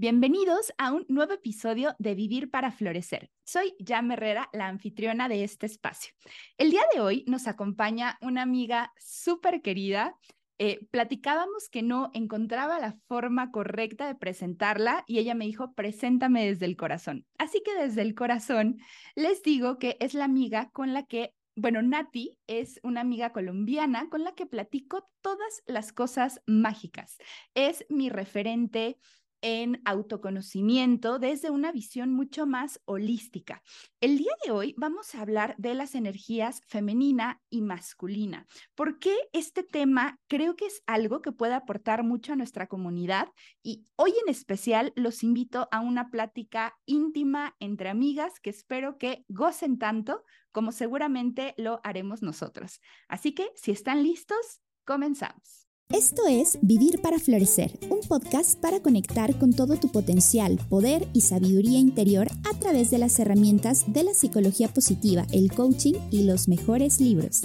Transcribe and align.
Bienvenidos 0.00 0.72
a 0.78 0.92
un 0.92 1.04
nuevo 1.08 1.32
episodio 1.32 1.96
de 1.98 2.14
Vivir 2.14 2.52
para 2.52 2.70
Florecer. 2.70 3.32
Soy 3.44 3.74
Jam 3.84 4.12
Herrera, 4.12 4.48
la 4.52 4.68
anfitriona 4.68 5.28
de 5.28 5.42
este 5.42 5.66
espacio. 5.66 6.14
El 6.56 6.70
día 6.70 6.82
de 6.94 7.00
hoy 7.00 7.24
nos 7.26 7.48
acompaña 7.48 8.16
una 8.20 8.42
amiga 8.42 8.92
súper 8.96 9.60
querida. 9.60 10.16
Eh, 10.58 10.86
platicábamos 10.92 11.68
que 11.68 11.82
no 11.82 12.12
encontraba 12.14 12.78
la 12.78 12.96
forma 13.08 13.50
correcta 13.50 14.06
de 14.06 14.14
presentarla 14.14 15.02
y 15.08 15.18
ella 15.18 15.34
me 15.34 15.46
dijo, 15.46 15.74
preséntame 15.74 16.46
desde 16.46 16.66
el 16.66 16.76
corazón. 16.76 17.26
Así 17.36 17.60
que 17.64 17.74
desde 17.74 18.02
el 18.02 18.14
corazón 18.14 18.78
les 19.16 19.42
digo 19.42 19.80
que 19.80 19.96
es 19.98 20.14
la 20.14 20.26
amiga 20.26 20.70
con 20.70 20.92
la 20.92 21.06
que 21.06 21.34
bueno, 21.60 21.82
Nati 21.82 22.38
es 22.46 22.78
una 22.84 23.00
amiga 23.00 23.32
colombiana 23.32 24.08
con 24.08 24.22
la 24.22 24.32
que 24.36 24.46
platico 24.46 25.10
todas 25.22 25.64
las 25.66 25.92
cosas 25.92 26.40
mágicas. 26.46 27.18
Es 27.52 27.84
mi 27.88 28.10
referente 28.10 28.96
en 29.40 29.80
autoconocimiento 29.84 31.18
desde 31.18 31.50
una 31.50 31.72
visión 31.72 32.12
mucho 32.12 32.46
más 32.46 32.80
holística. 32.84 33.62
El 34.00 34.18
día 34.18 34.32
de 34.44 34.50
hoy 34.50 34.74
vamos 34.76 35.14
a 35.14 35.20
hablar 35.20 35.54
de 35.58 35.74
las 35.74 35.94
energías 35.94 36.62
femenina 36.66 37.40
y 37.50 37.62
masculina. 37.62 38.46
¿Por 38.74 38.98
qué 38.98 39.16
este 39.32 39.62
tema 39.62 40.18
creo 40.28 40.56
que 40.56 40.66
es 40.66 40.82
algo 40.86 41.22
que 41.22 41.32
puede 41.32 41.54
aportar 41.54 42.04
mucho 42.04 42.32
a 42.32 42.36
nuestra 42.36 42.66
comunidad? 42.66 43.28
Y 43.62 43.84
hoy 43.96 44.12
en 44.24 44.30
especial 44.30 44.92
los 44.96 45.22
invito 45.22 45.68
a 45.70 45.80
una 45.80 46.10
plática 46.10 46.76
íntima 46.86 47.54
entre 47.60 47.88
amigas 47.88 48.40
que 48.40 48.50
espero 48.50 48.98
que 48.98 49.24
gocen 49.28 49.78
tanto 49.78 50.24
como 50.52 50.72
seguramente 50.72 51.54
lo 51.56 51.80
haremos 51.84 52.22
nosotros. 52.22 52.80
Así 53.06 53.32
que 53.32 53.50
si 53.54 53.70
están 53.70 54.02
listos, 54.02 54.60
comenzamos. 54.84 55.67
Esto 55.90 56.26
es 56.28 56.58
Vivir 56.60 57.00
para 57.00 57.18
Florecer, 57.18 57.70
un 57.88 58.00
podcast 58.06 58.60
para 58.60 58.80
conectar 58.80 59.38
con 59.38 59.54
todo 59.54 59.80
tu 59.80 59.90
potencial, 59.90 60.58
poder 60.68 61.08
y 61.14 61.22
sabiduría 61.22 61.78
interior 61.78 62.28
a 62.44 62.58
través 62.58 62.90
de 62.90 62.98
las 62.98 63.18
herramientas 63.18 63.90
de 63.90 64.04
la 64.04 64.12
psicología 64.12 64.68
positiva, 64.68 65.24
el 65.32 65.50
coaching 65.50 65.94
y 66.10 66.24
los 66.24 66.46
mejores 66.46 67.00
libros. 67.00 67.40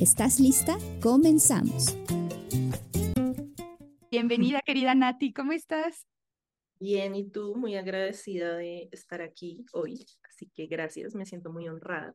¿Estás 0.00 0.38
lista? 0.38 0.78
Comenzamos. 1.02 1.96
Bienvenida, 4.12 4.60
querida 4.64 4.94
Nati, 4.94 5.32
¿cómo 5.32 5.50
estás? 5.50 6.06
Bien, 6.78 7.16
y 7.16 7.28
tú, 7.28 7.56
muy 7.56 7.74
agradecida 7.74 8.56
de 8.56 8.88
estar 8.92 9.22
aquí 9.22 9.66
hoy, 9.72 10.06
así 10.22 10.48
que 10.54 10.68
gracias, 10.68 11.16
me 11.16 11.26
siento 11.26 11.50
muy 11.50 11.68
honrada. 11.68 12.14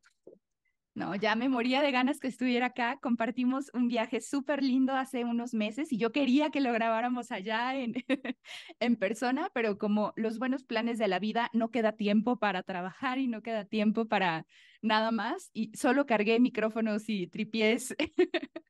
No, 0.95 1.15
ya 1.15 1.35
me 1.35 1.49
moría 1.49 1.81
de 1.81 1.91
ganas 1.91 2.19
que 2.19 2.27
estuviera 2.27 2.67
acá. 2.67 2.99
Compartimos 3.01 3.71
un 3.73 3.87
viaje 3.87 4.21
súper 4.21 4.61
lindo 4.61 4.93
hace 4.93 5.25
unos 5.25 5.55
meses 5.55 5.91
y 5.91 5.97
yo 5.97 6.11
quería 6.11 6.51
que 6.51 6.61
lo 6.61 6.71
grabáramos 6.71 7.31
allá 7.31 7.75
en, 7.75 7.95
en 8.79 8.95
persona, 8.95 9.49
pero 9.55 9.79
como 9.79 10.13
los 10.15 10.37
buenos 10.37 10.63
planes 10.63 10.99
de 10.99 11.07
la 11.07 11.17
vida, 11.17 11.49
no 11.51 11.71
queda 11.71 11.93
tiempo 11.93 12.37
para 12.37 12.61
trabajar 12.61 13.17
y 13.17 13.27
no 13.27 13.41
queda 13.41 13.65
tiempo 13.65 14.05
para 14.07 14.45
nada 14.83 15.09
más. 15.09 15.49
Y 15.51 15.75
solo 15.75 16.05
cargué 16.05 16.39
micrófonos 16.39 17.09
y 17.09 17.25
tripiés 17.25 17.95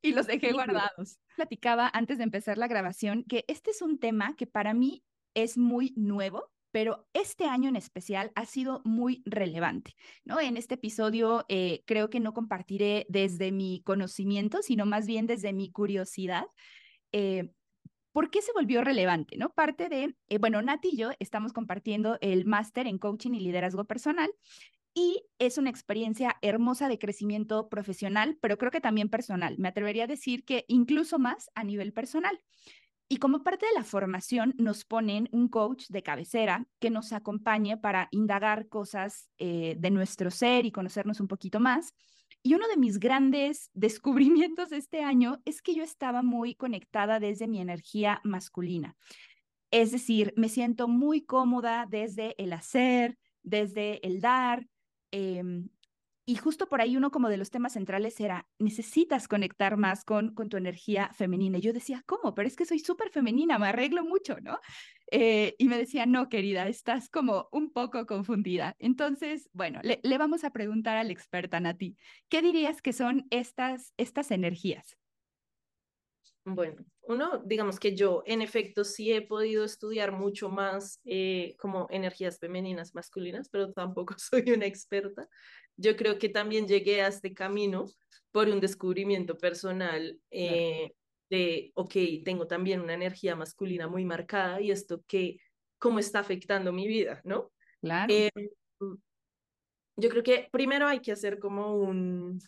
y 0.00 0.12
los 0.12 0.28
dejé 0.28 0.52
guardados. 0.52 1.18
Platicaba 1.34 1.90
antes 1.92 2.18
de 2.18 2.24
empezar 2.24 2.56
la 2.56 2.68
grabación 2.68 3.24
que 3.24 3.44
este 3.48 3.72
es 3.72 3.82
un 3.82 3.98
tema 3.98 4.36
que 4.36 4.46
para 4.46 4.74
mí 4.74 5.02
es 5.34 5.58
muy 5.58 5.92
nuevo 5.96 6.53
pero 6.74 7.06
este 7.12 7.44
año 7.44 7.68
en 7.68 7.76
especial 7.76 8.32
ha 8.34 8.46
sido 8.46 8.82
muy 8.84 9.22
relevante, 9.26 9.94
¿no? 10.24 10.40
En 10.40 10.56
este 10.56 10.74
episodio 10.74 11.44
eh, 11.48 11.84
creo 11.86 12.10
que 12.10 12.18
no 12.18 12.34
compartiré 12.34 13.06
desde 13.08 13.52
mi 13.52 13.80
conocimiento, 13.84 14.60
sino 14.60 14.84
más 14.84 15.06
bien 15.06 15.28
desde 15.28 15.52
mi 15.52 15.70
curiosidad. 15.70 16.46
Eh, 17.12 17.52
¿Por 18.10 18.28
qué 18.28 18.42
se 18.42 18.50
volvió 18.52 18.82
relevante? 18.82 19.36
¿no? 19.36 19.50
Parte 19.50 19.88
de, 19.88 20.16
eh, 20.28 20.38
bueno, 20.38 20.62
Nati 20.62 20.88
y 20.94 20.96
yo 20.96 21.12
estamos 21.20 21.52
compartiendo 21.52 22.18
el 22.20 22.44
máster 22.44 22.88
en 22.88 22.98
coaching 22.98 23.34
y 23.34 23.40
liderazgo 23.40 23.84
personal 23.84 24.32
y 24.94 25.22
es 25.38 25.58
una 25.58 25.70
experiencia 25.70 26.38
hermosa 26.42 26.88
de 26.88 26.98
crecimiento 26.98 27.68
profesional, 27.68 28.36
pero 28.40 28.58
creo 28.58 28.72
que 28.72 28.80
también 28.80 29.10
personal. 29.10 29.54
Me 29.58 29.68
atrevería 29.68 30.04
a 30.04 30.08
decir 30.08 30.44
que 30.44 30.64
incluso 30.66 31.20
más 31.20 31.50
a 31.54 31.62
nivel 31.62 31.92
personal. 31.92 32.40
Y 33.14 33.18
como 33.18 33.44
parte 33.44 33.64
de 33.66 33.74
la 33.74 33.84
formación 33.84 34.56
nos 34.58 34.84
ponen 34.84 35.28
un 35.30 35.46
coach 35.46 35.84
de 35.88 36.02
cabecera 36.02 36.66
que 36.80 36.90
nos 36.90 37.12
acompañe 37.12 37.76
para 37.76 38.08
indagar 38.10 38.66
cosas 38.68 39.30
eh, 39.38 39.76
de 39.78 39.92
nuestro 39.92 40.32
ser 40.32 40.66
y 40.66 40.72
conocernos 40.72 41.20
un 41.20 41.28
poquito 41.28 41.60
más. 41.60 41.94
Y 42.42 42.54
uno 42.54 42.66
de 42.66 42.76
mis 42.76 42.98
grandes 42.98 43.70
descubrimientos 43.72 44.70
de 44.70 44.78
este 44.78 45.04
año 45.04 45.40
es 45.44 45.62
que 45.62 45.76
yo 45.76 45.84
estaba 45.84 46.24
muy 46.24 46.56
conectada 46.56 47.20
desde 47.20 47.46
mi 47.46 47.60
energía 47.60 48.20
masculina. 48.24 48.96
Es 49.70 49.92
decir, 49.92 50.34
me 50.36 50.48
siento 50.48 50.88
muy 50.88 51.24
cómoda 51.24 51.86
desde 51.88 52.34
el 52.42 52.52
hacer, 52.52 53.16
desde 53.44 54.04
el 54.04 54.20
dar, 54.20 54.66
em, 55.12 55.68
y 56.26 56.36
justo 56.36 56.68
por 56.68 56.80
ahí 56.80 56.96
uno 56.96 57.10
como 57.10 57.28
de 57.28 57.36
los 57.36 57.50
temas 57.50 57.74
centrales 57.74 58.18
era, 58.18 58.46
necesitas 58.58 59.28
conectar 59.28 59.76
más 59.76 60.04
con, 60.04 60.34
con 60.34 60.48
tu 60.48 60.56
energía 60.56 61.10
femenina. 61.12 61.58
Y 61.58 61.60
yo 61.60 61.72
decía, 61.72 62.02
¿cómo? 62.06 62.34
Pero 62.34 62.48
es 62.48 62.56
que 62.56 62.64
soy 62.64 62.78
súper 62.78 63.10
femenina, 63.10 63.58
me 63.58 63.66
arreglo 63.66 64.04
mucho, 64.04 64.38
¿no? 64.40 64.58
Eh, 65.10 65.54
y 65.58 65.68
me 65.68 65.76
decía, 65.76 66.06
no, 66.06 66.30
querida, 66.30 66.66
estás 66.66 67.10
como 67.10 67.48
un 67.52 67.70
poco 67.70 68.06
confundida. 68.06 68.74
Entonces, 68.78 69.50
bueno, 69.52 69.80
le, 69.82 70.18
vamos 70.18 70.44
a 70.44 70.50
preguntar 70.50 70.96
a 70.96 71.04
la 71.04 71.12
experta, 71.12 71.60
Nati, 71.60 71.96
¿qué 72.28 72.40
dirías 72.40 72.80
que 72.80 72.94
son 72.94 73.26
estas, 73.30 73.92
estas 73.98 74.30
energías? 74.30 74.96
Bueno, 76.46 76.84
uno, 77.06 77.42
digamos 77.44 77.78
que 77.78 77.94
yo 77.94 78.22
en 78.26 78.42
efecto 78.42 78.84
sí 78.84 79.12
he 79.12 79.22
podido 79.22 79.64
estudiar 79.64 80.12
mucho 80.12 80.48
más 80.48 81.00
eh, 81.04 81.54
como 81.58 81.86
energías 81.90 82.38
femeninas, 82.38 82.94
masculinas, 82.94 83.48
pero 83.48 83.72
tampoco 83.72 84.14
soy 84.18 84.50
una 84.50 84.66
experta. 84.66 85.28
Yo 85.76 85.96
creo 85.96 86.18
que 86.18 86.28
también 86.28 86.66
llegué 86.66 87.02
a 87.02 87.08
este 87.08 87.34
camino 87.34 87.86
por 88.30 88.48
un 88.48 88.60
descubrimiento 88.60 89.36
personal 89.36 90.18
eh, 90.30 90.92
de, 91.30 91.72
ok, 91.74 91.94
tengo 92.24 92.46
también 92.46 92.80
una 92.80 92.94
energía 92.94 93.36
masculina 93.36 93.88
muy 93.88 94.04
marcada 94.04 94.60
y 94.60 94.70
esto 94.70 95.02
que, 95.06 95.38
cómo 95.78 95.98
está 95.98 96.20
afectando 96.20 96.72
mi 96.72 96.86
vida, 96.86 97.20
¿no? 97.24 97.52
Claro. 97.80 98.12
Eh, 98.12 98.30
yo 99.96 100.08
creo 100.08 100.22
que 100.22 100.48
primero 100.50 100.86
hay 100.86 101.00
que 101.00 101.12
hacer 101.12 101.38
como 101.38 101.76
un, 101.76 102.40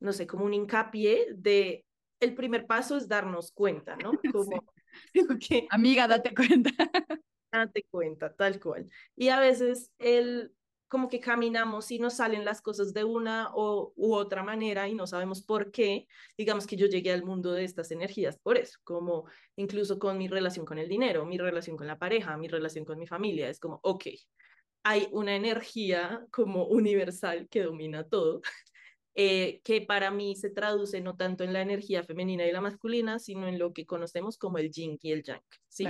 no 0.00 0.12
sé, 0.12 0.26
como 0.26 0.44
un 0.44 0.54
hincapié 0.54 1.28
de 1.34 1.83
el 2.20 2.34
primer 2.34 2.66
paso 2.66 2.96
es 2.96 3.08
darnos 3.08 3.52
cuenta, 3.52 3.96
¿no? 3.96 4.12
Como, 4.32 4.62
que, 5.38 5.66
Amiga, 5.70 6.06
date 6.08 6.34
cuenta. 6.34 6.70
Date 7.52 7.86
cuenta, 7.88 8.34
tal 8.34 8.58
cual. 8.58 8.90
Y 9.14 9.28
a 9.28 9.38
veces 9.38 9.92
el, 9.98 10.52
como 10.88 11.08
que 11.08 11.20
caminamos 11.20 11.90
y 11.92 11.98
nos 11.98 12.14
salen 12.14 12.44
las 12.44 12.60
cosas 12.60 12.92
de 12.92 13.04
una 13.04 13.50
o, 13.54 13.92
u 13.96 14.14
otra 14.14 14.42
manera 14.42 14.88
y 14.88 14.94
no 14.94 15.06
sabemos 15.06 15.42
por 15.42 15.70
qué. 15.70 16.06
Digamos 16.36 16.66
que 16.66 16.76
yo 16.76 16.86
llegué 16.86 17.12
al 17.12 17.24
mundo 17.24 17.52
de 17.52 17.64
estas 17.64 17.90
energías 17.92 18.38
por 18.38 18.58
eso, 18.58 18.78
como 18.84 19.26
incluso 19.56 19.98
con 19.98 20.18
mi 20.18 20.26
relación 20.26 20.66
con 20.66 20.78
el 20.78 20.88
dinero, 20.88 21.26
mi 21.26 21.38
relación 21.38 21.76
con 21.76 21.86
la 21.86 21.98
pareja, 21.98 22.36
mi 22.36 22.48
relación 22.48 22.84
con 22.84 22.98
mi 22.98 23.06
familia. 23.06 23.48
Es 23.48 23.60
como, 23.60 23.78
ok, 23.82 24.06
hay 24.84 25.08
una 25.12 25.34
energía 25.34 26.26
como 26.30 26.66
universal 26.66 27.48
que 27.48 27.62
domina 27.62 28.04
todo 28.04 28.42
eh, 29.14 29.60
que 29.62 29.80
para 29.80 30.10
mí 30.10 30.34
se 30.34 30.50
traduce 30.50 31.00
no 31.00 31.16
tanto 31.16 31.44
en 31.44 31.52
la 31.52 31.62
energía 31.62 32.02
femenina 32.02 32.46
y 32.46 32.52
la 32.52 32.60
masculina, 32.60 33.18
sino 33.18 33.46
en 33.46 33.58
lo 33.58 33.72
que 33.72 33.86
conocemos 33.86 34.38
como 34.38 34.58
el 34.58 34.70
yin 34.70 34.98
y 35.00 35.12
el 35.12 35.22
yang, 35.22 35.42
¿sí? 35.68 35.86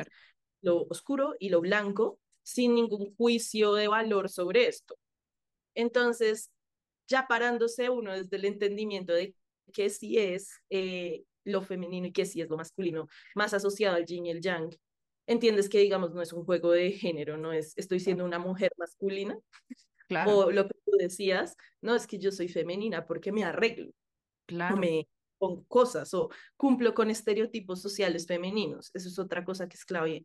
Lo 0.60 0.82
oscuro 0.88 1.34
y 1.38 1.48
lo 1.48 1.60
blanco, 1.60 2.18
sin 2.42 2.74
ningún 2.74 3.14
juicio 3.16 3.74
de 3.74 3.88
valor 3.88 4.28
sobre 4.28 4.66
esto. 4.66 4.96
Entonces, 5.74 6.50
ya 7.08 7.26
parándose 7.26 7.90
uno 7.90 8.12
desde 8.12 8.36
el 8.36 8.44
entendimiento 8.44 9.12
de 9.12 9.34
qué 9.72 9.88
sí 9.88 10.18
es 10.18 10.60
eh, 10.70 11.24
lo 11.44 11.62
femenino 11.62 12.06
y 12.06 12.12
qué 12.12 12.26
sí 12.26 12.40
es 12.40 12.48
lo 12.48 12.56
masculino, 12.56 13.08
más 13.34 13.54
asociado 13.54 13.96
al 13.96 14.06
yin 14.06 14.26
y 14.26 14.30
el 14.30 14.40
yang, 14.40 14.70
entiendes 15.26 15.68
que, 15.68 15.78
digamos, 15.78 16.12
no 16.12 16.22
es 16.22 16.32
un 16.32 16.44
juego 16.44 16.72
de 16.72 16.92
género, 16.92 17.36
no 17.36 17.52
es 17.52 17.72
estoy 17.76 18.00
siendo 18.00 18.24
una 18.24 18.38
mujer 18.38 18.72
masculina, 18.76 19.38
o 20.26 20.50
lo 20.50 20.68
que 20.68 20.74
tú 20.84 20.92
decías, 20.98 21.56
no, 21.80 21.94
es 21.94 22.06
que 22.06 22.18
yo 22.18 22.30
soy 22.30 22.48
femenina 22.48 23.06
porque 23.06 23.32
me 23.32 23.44
arreglo. 23.44 23.90
Claro. 24.46 24.76
me 24.76 25.08
con 25.38 25.64
cosas 25.64 26.14
o 26.14 26.30
cumplo 26.56 26.94
con 26.94 27.10
estereotipos 27.10 27.82
sociales 27.82 28.26
femeninos. 28.26 28.90
Eso 28.94 29.08
es 29.08 29.18
otra 29.18 29.44
cosa 29.44 29.68
que 29.68 29.76
es 29.76 29.84
clave. 29.84 30.22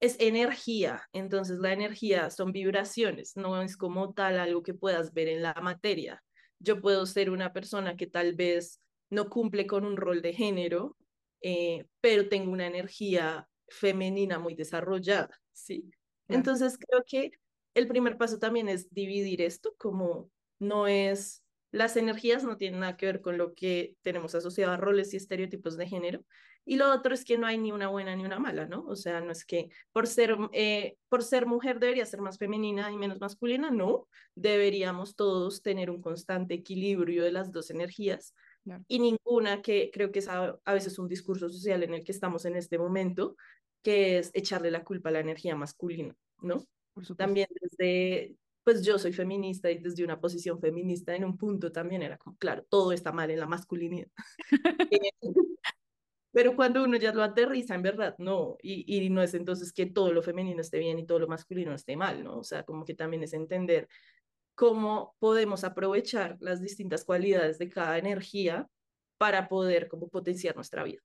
Es 0.00 0.16
energía, 0.20 1.02
entonces 1.12 1.58
la 1.58 1.72
energía 1.72 2.30
son 2.30 2.52
vibraciones, 2.52 3.36
no 3.36 3.60
es 3.62 3.76
como 3.76 4.12
tal 4.12 4.38
algo 4.38 4.62
que 4.62 4.74
puedas 4.74 5.12
ver 5.12 5.28
en 5.28 5.42
la 5.42 5.54
materia. 5.54 6.22
Yo 6.60 6.80
puedo 6.80 7.04
ser 7.06 7.30
una 7.30 7.52
persona 7.52 7.96
que 7.96 8.06
tal 8.06 8.34
vez 8.34 8.80
no 9.10 9.28
cumple 9.28 9.66
con 9.66 9.84
un 9.84 9.96
rol 9.96 10.22
de 10.22 10.34
género, 10.34 10.96
eh, 11.40 11.86
pero 12.00 12.28
tengo 12.28 12.52
una 12.52 12.66
energía 12.66 13.48
femenina 13.68 14.38
muy 14.38 14.54
desarrollada, 14.54 15.40
¿sí? 15.52 15.90
Entonces 16.28 16.78
creo 16.78 17.02
que 17.06 17.32
el 17.74 17.88
primer 17.88 18.16
paso 18.18 18.38
también 18.38 18.68
es 18.68 18.92
dividir 18.92 19.42
esto, 19.42 19.74
como 19.78 20.30
no 20.58 20.86
es 20.86 21.44
Las 21.70 21.96
energías 21.96 22.44
no 22.44 22.56
tienen 22.56 22.80
nada 22.80 22.96
que 22.96 23.06
ver 23.06 23.20
con 23.20 23.36
lo 23.36 23.54
que 23.54 23.94
tenemos 24.02 24.34
asociado 24.34 24.72
a 24.72 24.76
roles 24.78 25.12
y 25.12 25.18
estereotipos 25.18 25.76
de 25.76 25.86
género. 25.86 26.24
Y 26.64 26.76
lo 26.76 26.92
otro 26.92 27.14
es 27.14 27.24
que 27.24 27.38
no 27.38 27.46
hay 27.46 27.58
ni 27.58 27.72
una 27.72 27.88
buena 27.88 28.14
ni 28.14 28.24
una 28.24 28.38
mala, 28.38 28.66
¿no? 28.66 28.84
O 28.86 28.96
sea, 28.96 29.20
no 29.20 29.32
es 29.32 29.44
que 29.44 29.70
por 29.92 30.06
ser, 30.06 30.36
eh, 30.52 30.96
por 31.08 31.22
ser 31.22 31.46
mujer 31.46 31.78
debería 31.78 32.04
ser 32.06 32.20
más 32.20 32.38
femenina 32.38 32.90
y 32.92 32.96
menos 32.96 33.20
masculina, 33.20 33.70
no. 33.70 34.06
Deberíamos 34.34 35.16
todos 35.16 35.62
tener 35.62 35.90
un 35.90 36.02
constante 36.02 36.54
equilibrio 36.54 37.24
de 37.24 37.32
las 37.32 37.52
dos 37.52 37.70
energías 37.70 38.34
y 38.86 38.98
ninguna 38.98 39.62
que 39.62 39.90
creo 39.92 40.12
que 40.12 40.18
es 40.18 40.28
a, 40.28 40.58
a, 40.64 40.74
veces 40.74 40.98
un 40.98 41.08
discurso 41.08 41.48
social 41.48 41.82
en 41.82 41.94
el 41.94 42.04
que 42.04 42.12
estamos 42.12 42.44
en 42.44 42.56
este 42.56 42.78
momento, 42.78 43.36
que 43.82 44.18
es 44.18 44.30
echarle 44.34 44.70
la 44.70 44.84
culpa 44.84 45.08
a 45.08 45.12
la 45.12 45.20
energía 45.20 45.56
masculina, 45.56 46.14
¿no? 46.42 46.66
También 47.16 47.48
desde, 47.60 48.36
pues 48.64 48.84
yo 48.84 48.98
soy 48.98 49.12
feminista 49.12 49.70
y 49.70 49.78
desde 49.78 50.04
una 50.04 50.20
posición 50.20 50.60
feminista 50.60 51.14
en 51.14 51.24
un 51.24 51.36
punto 51.38 51.72
también 51.72 52.02
era 52.02 52.18
como, 52.18 52.36
claro, 52.38 52.64
todo 52.68 52.92
está 52.92 53.12
mal 53.12 53.30
en 53.30 53.40
la 53.40 53.46
masculinidad. 53.46 54.08
Eh, 54.90 55.10
pero 56.32 56.56
cuando 56.56 56.84
uno 56.84 56.96
ya 56.98 57.12
lo 57.12 57.22
aterriza, 57.22 57.74
en 57.74 57.82
verdad, 57.82 58.14
no, 58.18 58.56
y, 58.62 58.84
y 58.96 59.10
no 59.10 59.22
es 59.22 59.34
entonces 59.34 59.72
que 59.72 59.86
todo 59.86 60.12
lo 60.12 60.22
femenino 60.22 60.60
esté 60.60 60.78
bien 60.78 60.98
y 60.98 61.06
todo 61.06 61.18
lo 61.18 61.28
masculino 61.28 61.74
esté 61.74 61.96
mal, 61.96 62.24
¿no? 62.24 62.38
O 62.38 62.44
sea, 62.44 62.64
como 62.64 62.84
que 62.84 62.94
también 62.94 63.22
es 63.24 63.32
entender 63.34 63.88
cómo 64.54 65.16
podemos 65.20 65.64
aprovechar 65.64 66.36
las 66.40 66.60
distintas 66.60 67.04
cualidades 67.04 67.58
de 67.58 67.70
cada 67.70 67.98
energía 67.98 68.68
para 69.18 69.48
poder 69.48 69.88
como 69.88 70.08
potenciar 70.08 70.56
nuestra 70.56 70.84
vida. 70.84 71.02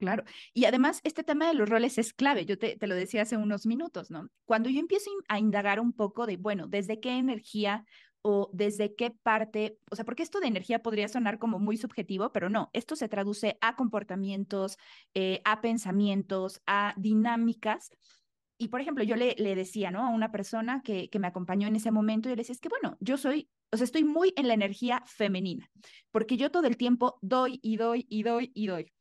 Claro. 0.00 0.24
Y 0.54 0.64
además, 0.64 1.00
este 1.04 1.22
tema 1.22 1.46
de 1.46 1.52
los 1.52 1.68
roles 1.68 1.98
es 1.98 2.14
clave. 2.14 2.46
Yo 2.46 2.58
te, 2.58 2.78
lo 2.80 2.94
decía 2.94 3.20
hace 3.20 3.36
unos 3.36 3.66
minutos, 3.66 4.10
¿no? 4.10 4.30
Cuando 4.46 4.70
yo 4.70 4.80
empiezo 4.80 5.10
a 5.28 5.38
indagar 5.38 5.78
un 5.78 5.92
poco 5.92 6.26
de, 6.26 6.38
bueno, 6.38 6.66
¿desde 6.68 7.00
qué 7.00 7.18
energía 7.18 7.84
o 8.22 8.48
desde 8.54 8.94
qué 8.94 9.10
parte? 9.10 9.76
O 9.90 9.96
sea, 9.96 10.06
porque 10.06 10.22
esto 10.22 10.40
de 10.40 10.46
energía 10.46 10.78
podría 10.82 11.06
sonar 11.06 11.38
como 11.38 11.58
muy 11.58 11.76
subjetivo, 11.76 12.32
pero 12.32 12.48
no, 12.48 12.70
esto 12.72 12.96
se 12.96 13.10
traduce 13.10 13.58
a 13.60 13.76
comportamientos, 13.76 14.78
eh, 15.12 15.42
a 15.44 15.60
pensamientos, 15.60 16.62
a 16.66 16.94
dinámicas 16.96 17.90
y 18.60 18.68
por 18.68 18.82
ejemplo, 18.82 19.02
yo 19.02 19.16
le, 19.16 19.34
le 19.38 19.54
decía, 19.54 19.90
¿no? 19.90 20.04
A 20.04 20.10
una 20.10 20.30
persona 20.30 20.82
que, 20.84 21.08
que 21.08 21.18
me 21.18 21.26
acompañó 21.26 21.66
en 21.66 21.76
ese 21.76 21.90
momento, 21.90 22.28
yo 22.28 22.36
le 22.36 22.42
decía, 22.42 22.52
es 22.52 22.60
que 22.60 22.68
bueno, 22.68 22.98
yo 23.00 23.16
soy, 23.16 23.48
o 23.72 23.76
sea, 23.78 23.84
estoy 23.84 24.04
muy 24.04 24.34
en 24.36 24.48
la 24.48 24.54
energía 24.54 25.02
femenina, 25.06 25.70
porque 26.10 26.36
yo 26.36 26.50
todo 26.50 26.66
el 26.66 26.76
tiempo 26.76 27.18
doy 27.22 27.58
y 27.62 27.78
doy 27.78 28.04
y 28.10 28.22
doy 28.22 28.52
y 28.54 28.66
doy. 28.66 28.92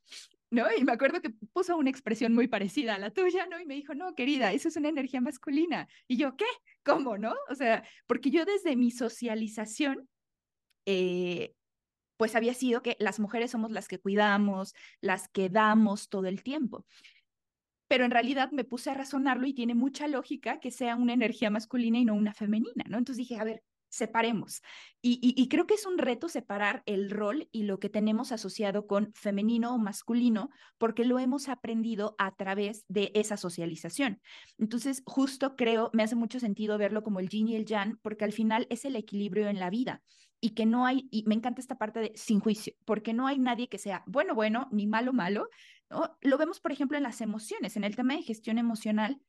¿No? 0.52 0.66
Y 0.76 0.84
me 0.84 0.94
acuerdo 0.94 1.22
que 1.22 1.30
puso 1.54 1.78
una 1.78 1.92
expresión 1.92 2.34
muy 2.34 2.48
parecida 2.48 2.96
a 2.96 3.00
la 3.00 3.12
tuya, 3.12 3.46
¿no? 3.46 3.60
Y 3.60 3.66
me 3.66 3.76
dijo, 3.76 3.94
no, 3.94 4.16
querida, 4.16 4.52
eso 4.52 4.68
es 4.68 4.76
una 4.78 4.90
energía 4.90 5.22
masculina. 5.22 5.88
Y 6.08 6.18
yo, 6.18 6.36
¿qué? 6.36 6.46
¿Cómo, 6.84 7.20
no? 7.20 7.36
O 7.50 7.56
sea, 7.56 7.84
porque 8.08 8.32
yo 8.32 8.46
desde 8.46 8.76
mi 8.76 8.90
socialización, 8.90 10.10
eh, 10.88 11.54
pues 12.18 12.36
había 12.36 12.56
sido 12.56 12.82
que 12.82 12.98
las 13.00 13.20
mujeres 13.20 13.52
somos 13.52 13.72
las 13.72 13.88
que 13.88 14.00
cuidamos, 14.00 14.74
las 15.02 15.30
que 15.30 15.50
damos 15.50 16.10
todo 16.10 16.26
el 16.26 16.42
tiempo 16.42 16.86
pero 17.90 18.06
en 18.06 18.12
realidad 18.12 18.52
me 18.52 18.64
puse 18.64 18.92
a 18.92 18.94
razonarlo 18.94 19.48
y 19.48 19.54
tiene 19.54 19.74
mucha 19.74 20.08
lógica 20.08 20.60
que 20.60 20.70
sea 20.70 20.96
una 20.96 21.14
energía 21.14 21.50
masculina 21.50 21.98
y 21.98 22.06
no 22.06 22.14
una 22.14 22.36
femenina, 22.36 22.86
¿no? 22.88 23.00
Entonces 23.00 23.18
dije, 23.18 23.40
a 23.40 23.44
ver, 23.44 23.64
separemos. 23.90 24.62
Y, 25.02 25.48
creo 25.48 25.66
que 25.66 25.76
es 25.76 25.86
un 25.86 25.98
reto 25.98 26.28
separar 26.28 26.84
el 26.86 27.10
rol 27.10 27.48
y 27.52 27.64
lo 27.64 27.80
que 27.80 27.90
tenemos 27.90 28.32
asociado 28.32 28.86
con 28.86 29.14
femenino 29.14 29.74
o 29.74 29.78
masculino, 29.78 30.50
porque 30.78 31.06
lo 31.06 31.20
hemos 31.20 31.48
aprendido 31.48 32.16
a 32.18 32.36
través 32.36 32.86
de 32.90 33.12
esa 33.16 33.38
socialización. 33.38 34.22
Entonces, 34.58 35.02
justo 35.06 35.56
creo, 35.56 35.90
me 35.94 36.04
hace 36.04 36.16
mucho 36.16 36.40
sentido 36.40 36.78
verlo 36.78 37.04
como 37.04 37.20
el 37.20 37.30
yin 37.30 37.48
y 37.48 37.56
el 37.56 37.66
yang, 37.66 37.98
porque 38.02 38.26
al 38.26 38.34
final 38.34 38.68
es 38.70 38.84
el 38.84 38.96
equilibrio 38.96 39.48
en 39.48 39.60
la 39.60 39.70
vida 39.70 40.04
y 40.42 40.52
que 40.52 40.66
no 40.66 40.86
hay, 40.86 41.08
y 41.12 41.24
me 41.26 41.36
encanta 41.36 41.62
esta 41.62 41.78
parte 41.78 42.00
de 42.00 42.12
sin 42.16 42.40
juicio, 42.40 42.74
porque 42.86 43.14
no 43.14 43.28
hay 43.28 43.40
nadie 43.40 43.68
que 43.68 43.78
sea 43.78 44.04
bueno, 44.06 44.36
bueno, 44.36 44.68
ni 44.72 44.88
malo, 44.88 45.14
malo, 45.14 45.50
lo 46.22 46.38
vemos, 46.38 46.60
por 46.60 46.72
ejemplo, 46.72 46.98
en 46.98 47.04
las 47.04 47.22
emociones, 47.22 47.76
en 47.76 47.84
el 47.84 47.96
tema 47.96 48.16
de 48.16 48.24
gestión 48.24 48.58
emocional. 48.58 49.20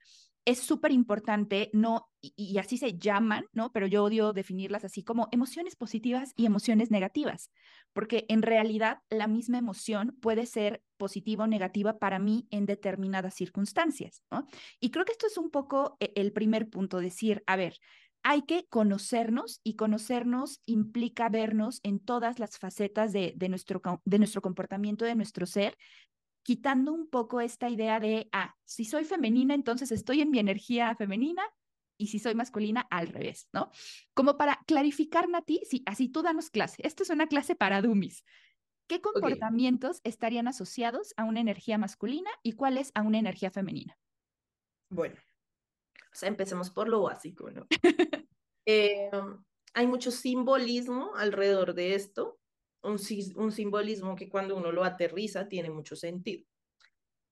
Es 0.47 0.59
súper 0.61 0.91
importante, 0.91 1.71
no, 1.75 2.09
y, 2.23 2.57
así 2.57 2.79
se 2.79 2.97
llaman, 2.97 3.45
¿no? 3.53 3.73
Pero 3.73 3.87
yo 3.87 4.05
odio 4.05 4.33
definirlas 4.33 4.85
así 4.85 5.05
como 5.05 5.29
emociones 5.33 5.77
positivas 5.77 6.33
y 6.35 6.47
emociones 6.47 6.91
negativas, 6.91 7.51
porque 7.93 8.25
en 8.29 8.41
realidad 8.41 9.01
la 9.11 9.27
misma 9.27 9.59
emoción 9.59 10.17
puede 10.23 10.47
ser 10.47 10.83
positiva 10.97 11.45
o 11.45 11.47
negativa 11.47 11.99
para 11.99 12.19
mí 12.19 12.49
en 12.51 12.65
determinadas 12.65 13.35
circunstancias, 13.35 14.23
¿no? 14.31 14.47
Y 14.81 14.91
creo 14.91 15.05
que 15.05 15.13
esto 15.13 15.27
es 15.27 15.37
un 15.37 15.51
poco 15.51 15.99
e, 16.01 16.13
el 16.17 16.33
primer 16.33 16.71
punto, 16.71 17.01
decir, 17.01 17.43
a 17.47 17.57
ver, 17.57 17.79
hay 18.23 18.43
que 18.43 18.67
conocernos 18.69 19.61
y 19.63 19.77
conocernos 19.77 20.61
implica 20.67 21.29
vernos 21.29 21.81
en 21.83 22.01
todas 22.01 22.39
las 22.39 22.59
facetas 22.59 23.13
de, 23.13 23.33
de, 23.37 23.49
nuestro, 23.49 23.81
de 24.05 24.19
nuestro 24.19 24.43
comportamiento, 24.43 25.05
de 25.05 25.15
nuestro 25.15 25.47
ser, 25.47 25.77
quitando 26.43 26.93
un 26.93 27.09
poco 27.09 27.41
esta 27.41 27.69
idea 27.69 28.01
de, 28.01 28.29
ah, 28.33 28.55
si 28.65 28.85
soy 28.85 29.05
femenina, 29.05 29.55
entonces 29.55 29.93
estoy 29.93 30.21
en 30.21 30.31
mi 30.31 30.39
energía 30.39 30.95
femenina 30.97 31.43
y 31.99 32.07
si 32.07 32.19
soy 32.19 32.35
masculina, 32.35 32.87
al 32.91 33.09
revés, 33.09 33.49
¿no? 33.53 33.71
Como 34.15 34.39
para 34.39 34.59
clarificar, 34.67 35.29
Nati, 35.29 35.61
sí, 35.69 35.83
así 35.85 36.09
tú 36.09 36.23
danos 36.23 36.49
clase. 36.49 36.77
Esto 36.85 37.03
es 37.03 37.11
una 37.11 37.27
clase 37.27 37.55
para 37.55 37.83
dummies. 37.83 38.25
¿Qué 38.87 39.01
comportamientos 39.03 40.01
estarían 40.03 40.49
asociados 40.49 41.13
a 41.17 41.25
una 41.25 41.41
energía 41.41 41.79
masculina 41.79 42.31
y 42.43 42.53
cuáles 42.53 42.91
a 42.95 43.03
una 43.03 43.19
energía 43.19 43.51
femenina? 43.51 43.99
Bueno, 44.89 45.15
empecemos 46.23 46.71
por 46.71 46.89
lo 46.89 47.03
básico, 47.03 47.51
¿no? 47.51 47.67
eh, 48.67 49.11
hay 49.75 49.87
mucho 49.87 50.11
simbolismo 50.11 51.15
alrededor 51.17 51.75
de 51.75 51.95
esto 51.95 52.41
un, 52.83 52.99
un 53.37 53.53
simbolismo 53.53 54.17
que 54.17 54.29
cuando 54.29 54.57
uno 54.57 54.73
lo 54.73 54.85
aterriza 54.85 55.49
tiene 55.49 55.71
mucho 55.71 55.97
sentido. 55.97 56.45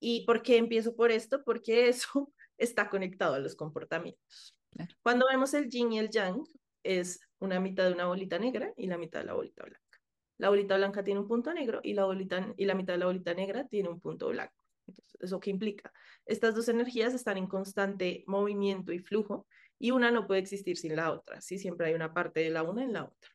¿Y 0.01 0.25
por 0.27 0.43
qué 0.43 0.57
empiezo 0.57 0.95
por 0.95 1.11
esto? 1.11 1.43
Porque 1.45 1.89
eso 1.89 2.33
está 2.57 2.89
conectado 2.89 3.35
a 3.35 3.39
los 3.39 3.55
comportamientos. 3.55 4.57
Cuando 5.03 5.27
vemos 5.31 5.55
el 5.55 5.69
yin 5.69 5.93
y 5.93 5.99
el 5.99 6.11
yang, 6.11 6.45
es 6.85 7.21
una 7.41 7.59
mitad 7.59 7.87
de 7.87 7.95
una 7.95 8.07
bolita 8.07 8.39
negra 8.39 8.73
y 8.77 8.87
la 8.87 8.99
mitad 8.99 9.21
de 9.21 9.27
la 9.27 9.35
bolita 9.35 9.65
blanca. 9.65 10.01
La 10.39 10.51
bolita 10.51 10.77
blanca 10.77 11.03
tiene 11.03 11.21
un 11.21 11.27
punto 11.27 11.53
negro 11.53 11.81
y 11.83 11.95
la, 11.95 12.05
bolita, 12.05 12.55
y 12.57 12.65
la 12.65 12.75
mitad 12.75 12.93
de 12.93 12.99
la 12.99 13.07
bolita 13.07 13.35
negra 13.35 13.67
tiene 13.67 13.89
un 13.89 14.01
punto 14.01 14.29
blanco. 14.29 14.58
Entonces, 14.89 15.17
¿eso 15.21 15.41
qué 15.41 15.51
implica? 15.51 15.93
Estas 16.27 16.55
dos 16.55 16.69
energías 16.69 17.15
están 17.15 17.37
en 17.37 17.47
constante 17.47 18.25
movimiento 18.27 18.93
y 18.93 18.99
flujo 18.99 19.47
y 19.79 19.91
una 19.91 20.11
no 20.11 20.27
puede 20.27 20.41
existir 20.41 20.77
sin 20.77 20.97
la 20.97 21.13
otra. 21.13 21.41
¿sí? 21.41 21.59
Siempre 21.59 21.87
hay 21.87 21.95
una 21.95 22.13
parte 22.13 22.41
de 22.41 22.51
la 22.51 22.63
una 22.63 22.83
en 22.83 22.93
la 22.93 23.05
otra. 23.05 23.31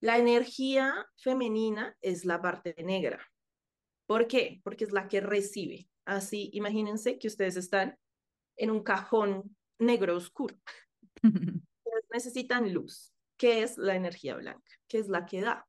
La 0.00 0.18
energía 0.18 1.06
femenina 1.16 1.96
es 2.02 2.24
la 2.24 2.42
parte 2.42 2.74
negra. 2.78 3.20
¿Por 4.06 4.26
qué? 4.26 4.60
Porque 4.62 4.84
es 4.84 4.92
la 4.92 5.08
que 5.08 5.20
recibe. 5.20 5.88
Así, 6.04 6.50
imagínense 6.52 7.18
que 7.18 7.28
ustedes 7.28 7.56
están 7.56 7.98
en 8.56 8.70
un 8.70 8.82
cajón 8.82 9.56
negro 9.78 10.16
oscuro. 10.16 10.56
necesitan 12.12 12.72
luz. 12.72 13.12
¿Qué 13.36 13.62
es 13.62 13.76
la 13.76 13.94
energía 13.94 14.36
blanca? 14.36 14.72
¿Qué 14.88 14.98
es 14.98 15.08
la 15.08 15.26
que 15.26 15.42
da? 15.42 15.66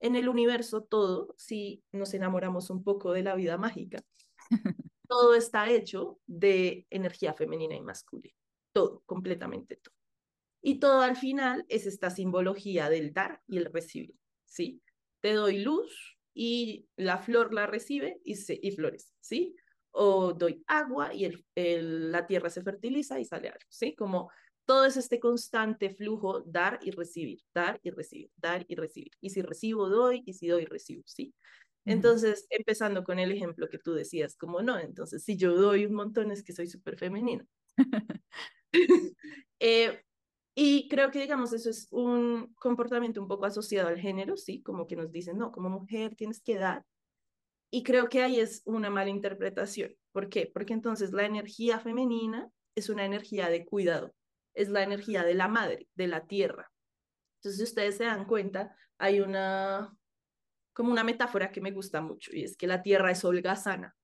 En 0.00 0.16
el 0.16 0.28
universo 0.28 0.82
todo, 0.82 1.34
si 1.38 1.82
nos 1.92 2.14
enamoramos 2.14 2.70
un 2.70 2.84
poco 2.84 3.12
de 3.12 3.22
la 3.22 3.34
vida 3.34 3.56
mágica, 3.56 4.02
todo 5.08 5.34
está 5.34 5.70
hecho 5.70 6.18
de 6.26 6.86
energía 6.90 7.34
femenina 7.34 7.74
y 7.74 7.82
masculina. 7.82 8.34
Todo, 8.72 9.02
completamente 9.06 9.76
todo. 9.76 9.94
Y 10.62 10.80
todo 10.80 11.00
al 11.02 11.16
final 11.16 11.64
es 11.68 11.86
esta 11.86 12.10
simbología 12.10 12.90
del 12.90 13.12
dar 13.12 13.40
y 13.46 13.58
el 13.58 13.66
recibir, 13.66 14.16
¿sí? 14.44 14.82
Te 15.20 15.32
doy 15.32 15.58
luz 15.58 16.18
y 16.34 16.88
la 16.96 17.18
flor 17.18 17.54
la 17.54 17.66
recibe 17.66 18.20
y, 18.24 18.34
se, 18.34 18.58
y 18.60 18.72
florece, 18.72 19.12
¿sí? 19.20 19.54
O 19.92 20.32
doy 20.32 20.62
agua 20.66 21.14
y 21.14 21.24
el, 21.54 22.10
la 22.12 22.26
tierra 22.26 22.50
se 22.50 22.62
fertiliza 22.62 23.18
y 23.20 23.24
sale 23.24 23.48
algo, 23.48 23.64
¿sí? 23.68 23.94
Como 23.94 24.30
todo 24.66 24.84
es 24.84 24.96
este 24.96 25.20
constante 25.20 25.90
flujo, 25.90 26.42
dar 26.42 26.78
y 26.82 26.90
recibir, 26.90 27.40
dar 27.54 27.80
y 27.82 27.90
recibir, 27.90 28.30
dar 28.36 28.64
y 28.68 28.74
recibir. 28.74 29.12
Y 29.20 29.30
si 29.30 29.42
recibo, 29.42 29.88
doy, 29.88 30.22
y 30.26 30.34
si 30.34 30.48
doy, 30.48 30.66
recibo, 30.66 31.02
¿sí? 31.06 31.34
Entonces, 31.84 32.46
empezando 32.50 33.04
con 33.04 33.18
el 33.20 33.30
ejemplo 33.32 33.68
que 33.70 33.78
tú 33.78 33.94
decías, 33.94 34.36
como 34.36 34.60
no, 34.62 34.78
entonces 34.78 35.22
si 35.24 35.36
yo 35.36 35.54
doy 35.54 35.86
un 35.86 35.94
montón 35.94 36.32
es 36.32 36.42
que 36.42 36.52
soy 36.52 36.66
súper 36.66 36.98
femenina. 36.98 37.46
eh, 39.60 40.02
y 40.54 40.88
creo 40.88 41.10
que, 41.10 41.20
digamos, 41.20 41.52
eso 41.52 41.70
es 41.70 41.88
un 41.90 42.54
comportamiento 42.54 43.20
un 43.20 43.28
poco 43.28 43.44
asociado 43.46 43.88
al 43.88 43.98
género, 43.98 44.36
¿sí? 44.36 44.62
Como 44.62 44.86
que 44.86 44.96
nos 44.96 45.12
dicen, 45.12 45.38
no, 45.38 45.52
como 45.52 45.68
mujer 45.68 46.16
tienes 46.16 46.40
que 46.40 46.56
dar. 46.56 46.84
Y 47.70 47.82
creo 47.82 48.08
que 48.08 48.22
ahí 48.22 48.40
es 48.40 48.62
una 48.64 48.90
mala 48.90 49.10
interpretación. 49.10 49.94
¿Por 50.12 50.28
qué? 50.28 50.50
Porque 50.52 50.72
entonces 50.72 51.12
la 51.12 51.26
energía 51.26 51.78
femenina 51.78 52.50
es 52.74 52.88
una 52.88 53.04
energía 53.04 53.48
de 53.50 53.66
cuidado, 53.66 54.14
es 54.56 54.68
la 54.68 54.82
energía 54.82 55.22
de 55.22 55.34
la 55.34 55.48
madre, 55.48 55.88
de 55.94 56.08
la 56.08 56.26
tierra. 56.26 56.72
Entonces, 57.36 57.58
si 57.58 57.64
ustedes 57.64 57.96
se 57.96 58.04
dan 58.04 58.24
cuenta, 58.24 58.74
hay 58.98 59.20
una, 59.20 59.96
como 60.72 60.90
una 60.90 61.04
metáfora 61.04 61.52
que 61.52 61.60
me 61.60 61.70
gusta 61.70 62.00
mucho, 62.00 62.34
y 62.34 62.42
es 62.42 62.56
que 62.56 62.66
la 62.66 62.82
tierra 62.82 63.12
es 63.12 63.24
holgazana. 63.24 63.94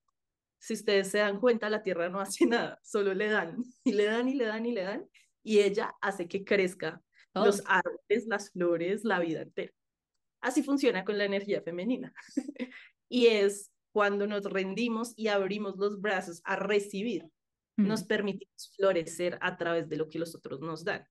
Si 0.59 0.75
ustedes 0.75 1.09
se 1.11 1.19
dan 1.19 1.41
cuenta, 1.41 1.69
la 1.69 1.83
tierra 1.83 2.09
no 2.09 2.21
hace 2.21 2.47
nada, 2.47 2.79
solo 2.83 3.15
le 3.15 3.29
dan, 3.29 3.65
y 3.83 3.93
le 3.93 4.05
dan, 4.05 4.29
y 4.29 4.35
le 4.35 4.45
dan, 4.45 4.67
y 4.67 4.73
le 4.73 4.83
dan, 4.83 5.09
y 5.43 5.59
ella 5.61 5.95
hace 6.01 6.29
que 6.29 6.45
crezca 6.45 7.03
los 7.35 7.63
árboles, 7.67 8.27
las 8.27 8.51
flores, 8.51 9.05
la 9.05 9.19
vida 9.19 9.41
entera. 9.41 9.73
Así 10.43 10.63
funciona 10.63 11.05
con 11.05 11.17
la 11.17 11.25
energía 11.25 11.63
femenina. 11.63 12.13
y 13.09 13.29
es 13.29 13.73
cuando 13.93 14.27
nos 14.27 14.45
rendimos 14.45 15.15
y 15.17 15.29
abrimos 15.29 15.77
los 15.79 16.01
brazos 16.01 16.43
a 16.45 16.57
recibir, 16.57 17.25
nos 17.77 18.05
permitimos 18.05 18.73
florecer 18.77 19.39
a 19.41 19.57
través 19.57 19.89
de 19.89 19.97
lo 19.97 20.09
que 20.09 20.19
los 20.19 20.35
otros 20.35 20.61
nos 20.61 20.85
dan. 20.85 21.07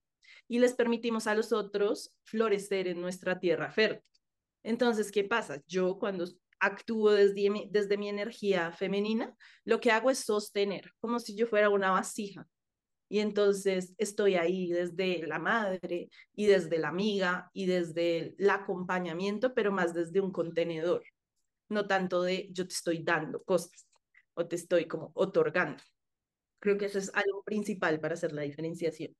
Y 0.47 0.59
les 0.59 0.73
permitimos 0.73 1.27
a 1.27 1.35
los 1.35 1.51
otros 1.51 2.13
florecer 2.23 2.87
en 2.87 3.01
nuestra 3.01 3.39
tierra 3.39 3.71
fértil. 3.71 4.03
Entonces, 4.63 5.11
¿qué 5.11 5.23
pasa? 5.23 5.61
Yo 5.67 5.97
cuando 5.97 6.25
actúo 6.59 7.11
desde 7.11 7.49
mi, 7.49 7.67
desde 7.71 7.97
mi 7.97 8.09
energía 8.09 8.71
femenina, 8.71 9.35
lo 9.65 9.79
que 9.79 9.91
hago 9.91 10.11
es 10.11 10.19
sostener, 10.19 10.91
como 10.99 11.19
si 11.19 11.35
yo 11.35 11.47
fuera 11.47 11.69
una 11.69 11.91
vasija. 11.91 12.47
Y 13.09 13.19
entonces 13.19 13.93
estoy 13.97 14.35
ahí 14.35 14.69
desde 14.69 15.27
la 15.27 15.37
madre 15.37 16.09
y 16.33 16.45
desde 16.45 16.77
la 16.77 16.87
amiga 16.87 17.49
y 17.51 17.65
desde 17.65 18.35
el 18.37 18.49
acompañamiento, 18.49 19.53
pero 19.53 19.71
más 19.71 19.93
desde 19.93 20.21
un 20.21 20.31
contenedor, 20.31 21.03
no 21.67 21.87
tanto 21.87 22.21
de 22.21 22.47
yo 22.51 22.65
te 22.65 22.73
estoy 22.73 23.03
dando 23.03 23.43
cosas 23.43 23.85
o 24.33 24.47
te 24.47 24.55
estoy 24.55 24.85
como 24.85 25.11
otorgando. 25.15 25.83
Creo 26.61 26.77
que 26.77 26.85
eso 26.85 26.99
es 26.99 27.11
algo 27.15 27.43
principal 27.43 27.99
para 27.99 28.13
hacer 28.13 28.31
la 28.33 28.43
diferenciación. 28.43 29.15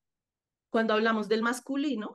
Cuando 0.69 0.93
hablamos 0.93 1.27
del 1.27 1.41
masculino, 1.41 2.13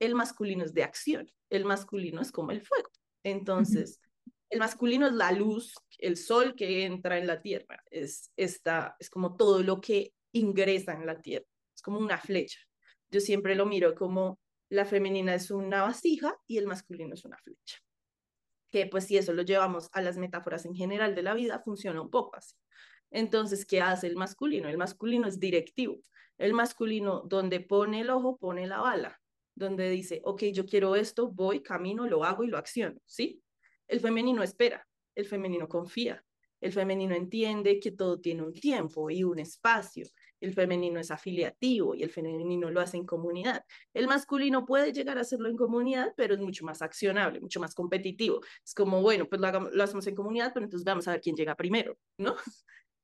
el 0.00 0.14
masculino 0.14 0.64
es 0.64 0.72
de 0.72 0.82
acción, 0.82 1.30
el 1.50 1.66
masculino 1.66 2.22
es 2.22 2.32
como 2.32 2.50
el 2.50 2.62
fuego. 2.62 2.88
Entonces, 3.22 4.00
el 4.48 4.58
masculino 4.58 5.06
es 5.06 5.12
la 5.12 5.30
luz, 5.32 5.74
el 5.98 6.16
sol 6.16 6.54
que 6.56 6.86
entra 6.86 7.18
en 7.18 7.26
la 7.26 7.42
tierra, 7.42 7.84
es, 7.90 8.32
esta, 8.36 8.96
es 8.98 9.10
como 9.10 9.36
todo 9.36 9.62
lo 9.62 9.80
que 9.82 10.14
ingresa 10.32 10.94
en 10.94 11.04
la 11.04 11.20
tierra, 11.20 11.46
es 11.74 11.82
como 11.82 11.98
una 11.98 12.18
flecha. 12.18 12.58
Yo 13.10 13.20
siempre 13.20 13.54
lo 13.54 13.66
miro 13.66 13.94
como 13.94 14.40
la 14.70 14.86
femenina 14.86 15.34
es 15.34 15.50
una 15.50 15.82
vasija 15.82 16.34
y 16.46 16.56
el 16.56 16.66
masculino 16.66 17.12
es 17.14 17.24
una 17.26 17.36
flecha. 17.36 17.78
Que 18.70 18.86
pues 18.86 19.04
si 19.04 19.18
eso 19.18 19.34
lo 19.34 19.42
llevamos 19.42 19.90
a 19.92 20.00
las 20.00 20.16
metáforas 20.16 20.64
en 20.64 20.74
general 20.74 21.14
de 21.14 21.22
la 21.22 21.34
vida, 21.34 21.60
funciona 21.60 22.00
un 22.00 22.08
poco 22.08 22.36
así. 22.36 22.56
Entonces, 23.10 23.66
¿qué 23.66 23.80
hace 23.80 24.06
el 24.06 24.16
masculino? 24.16 24.68
El 24.68 24.78
masculino 24.78 25.26
es 25.26 25.38
directivo. 25.38 26.00
El 26.38 26.54
masculino, 26.54 27.22
donde 27.26 27.60
pone 27.60 28.00
el 28.00 28.10
ojo, 28.10 28.38
pone 28.38 28.66
la 28.66 28.80
bala. 28.80 29.20
Donde 29.54 29.90
dice, 29.90 30.20
ok, 30.24 30.44
yo 30.52 30.64
quiero 30.64 30.96
esto, 30.96 31.28
voy, 31.30 31.62
camino, 31.62 32.06
lo 32.06 32.24
hago 32.24 32.44
y 32.44 32.48
lo 32.48 32.56
acciono, 32.56 33.00
¿sí? 33.04 33.42
El 33.88 34.00
femenino 34.00 34.42
espera, 34.42 34.86
el 35.14 35.26
femenino 35.26 35.68
confía, 35.68 36.24
el 36.60 36.72
femenino 36.72 37.14
entiende 37.14 37.80
que 37.80 37.90
todo 37.90 38.20
tiene 38.20 38.42
un 38.42 38.52
tiempo 38.52 39.10
y 39.10 39.24
un 39.24 39.38
espacio. 39.38 40.06
El 40.40 40.52
femenino 40.52 41.00
es 41.00 41.10
afiliativo 41.10 41.94
y 41.94 42.02
el 42.02 42.10
femenino 42.10 42.70
lo 42.70 42.80
hace 42.80 42.98
en 42.98 43.06
comunidad. 43.06 43.64
El 43.94 44.06
masculino 44.06 44.64
puede 44.66 44.92
llegar 44.92 45.16
a 45.18 45.22
hacerlo 45.22 45.48
en 45.48 45.56
comunidad, 45.56 46.12
pero 46.16 46.34
es 46.34 46.40
mucho 46.40 46.64
más 46.64 46.82
accionable, 46.82 47.40
mucho 47.40 47.60
más 47.60 47.74
competitivo. 47.74 48.40
Es 48.64 48.74
como, 48.74 49.00
bueno, 49.00 49.26
pues 49.26 49.40
lo, 49.40 49.70
lo 49.70 49.82
hacemos 49.82 50.06
en 50.06 50.14
comunidad, 50.14 50.52
pero 50.52 50.64
entonces 50.64 50.84
vamos 50.84 51.08
a 51.08 51.12
ver 51.12 51.20
quién 51.20 51.36
llega 51.36 51.54
primero, 51.54 51.98
¿no? 52.18 52.36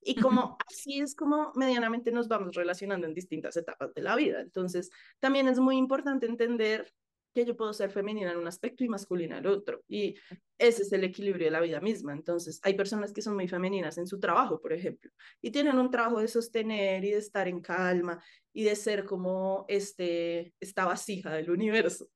Y 0.07 0.15
como 0.15 0.57
así 0.69 1.01
es 1.01 1.17
como 1.17 1.53
medianamente 1.57 2.13
nos 2.13 2.29
vamos 2.29 2.55
relacionando 2.55 3.09
en 3.09 3.15
distintas 3.15 3.57
etapas 3.57 3.93
de 3.93 4.03
la 4.03 4.15
vida. 4.15 4.41
Entonces, 4.41 4.89
también 5.19 5.49
es 5.49 5.59
muy 5.59 5.77
importante 5.77 6.27
entender 6.27 6.93
que 7.35 7.45
yo 7.45 7.57
puedo 7.57 7.75
ser 7.75 7.91
femenina 7.91 8.31
en 8.31 8.39
un 8.39 8.47
aspecto 8.47 8.85
y 8.85 8.89
masculina 8.89 9.37
en 9.39 9.45
el 9.45 9.51
otro. 9.51 9.83
Y 9.89 10.15
ese 10.59 10.83
es 10.83 10.93
el 10.93 11.03
equilibrio 11.03 11.47
de 11.47 11.51
la 11.51 11.61
vida 11.61 11.81
misma. 11.81 12.13
Entonces, 12.13 12.61
hay 12.63 12.75
personas 12.75 13.13
que 13.13 13.21
son 13.21 13.35
muy 13.35 13.49
femeninas 13.49 13.99
en 13.99 14.07
su 14.07 14.21
trabajo, 14.21 14.61
por 14.61 14.73
ejemplo, 14.73 15.11
y 15.43 15.51
tienen 15.51 15.77
un 15.77 15.91
trabajo 15.91 16.21
de 16.21 16.29
sostener 16.29 17.05
y 17.05 17.11
de 17.11 17.19
estar 17.19 17.49
en 17.49 17.61
calma 17.61 18.23
y 18.53 18.63
de 18.63 18.77
ser 18.77 19.05
como 19.05 19.65
este, 19.69 20.55
esta 20.61 20.85
vasija 20.85 21.33
del 21.33 21.51
universo. 21.51 22.09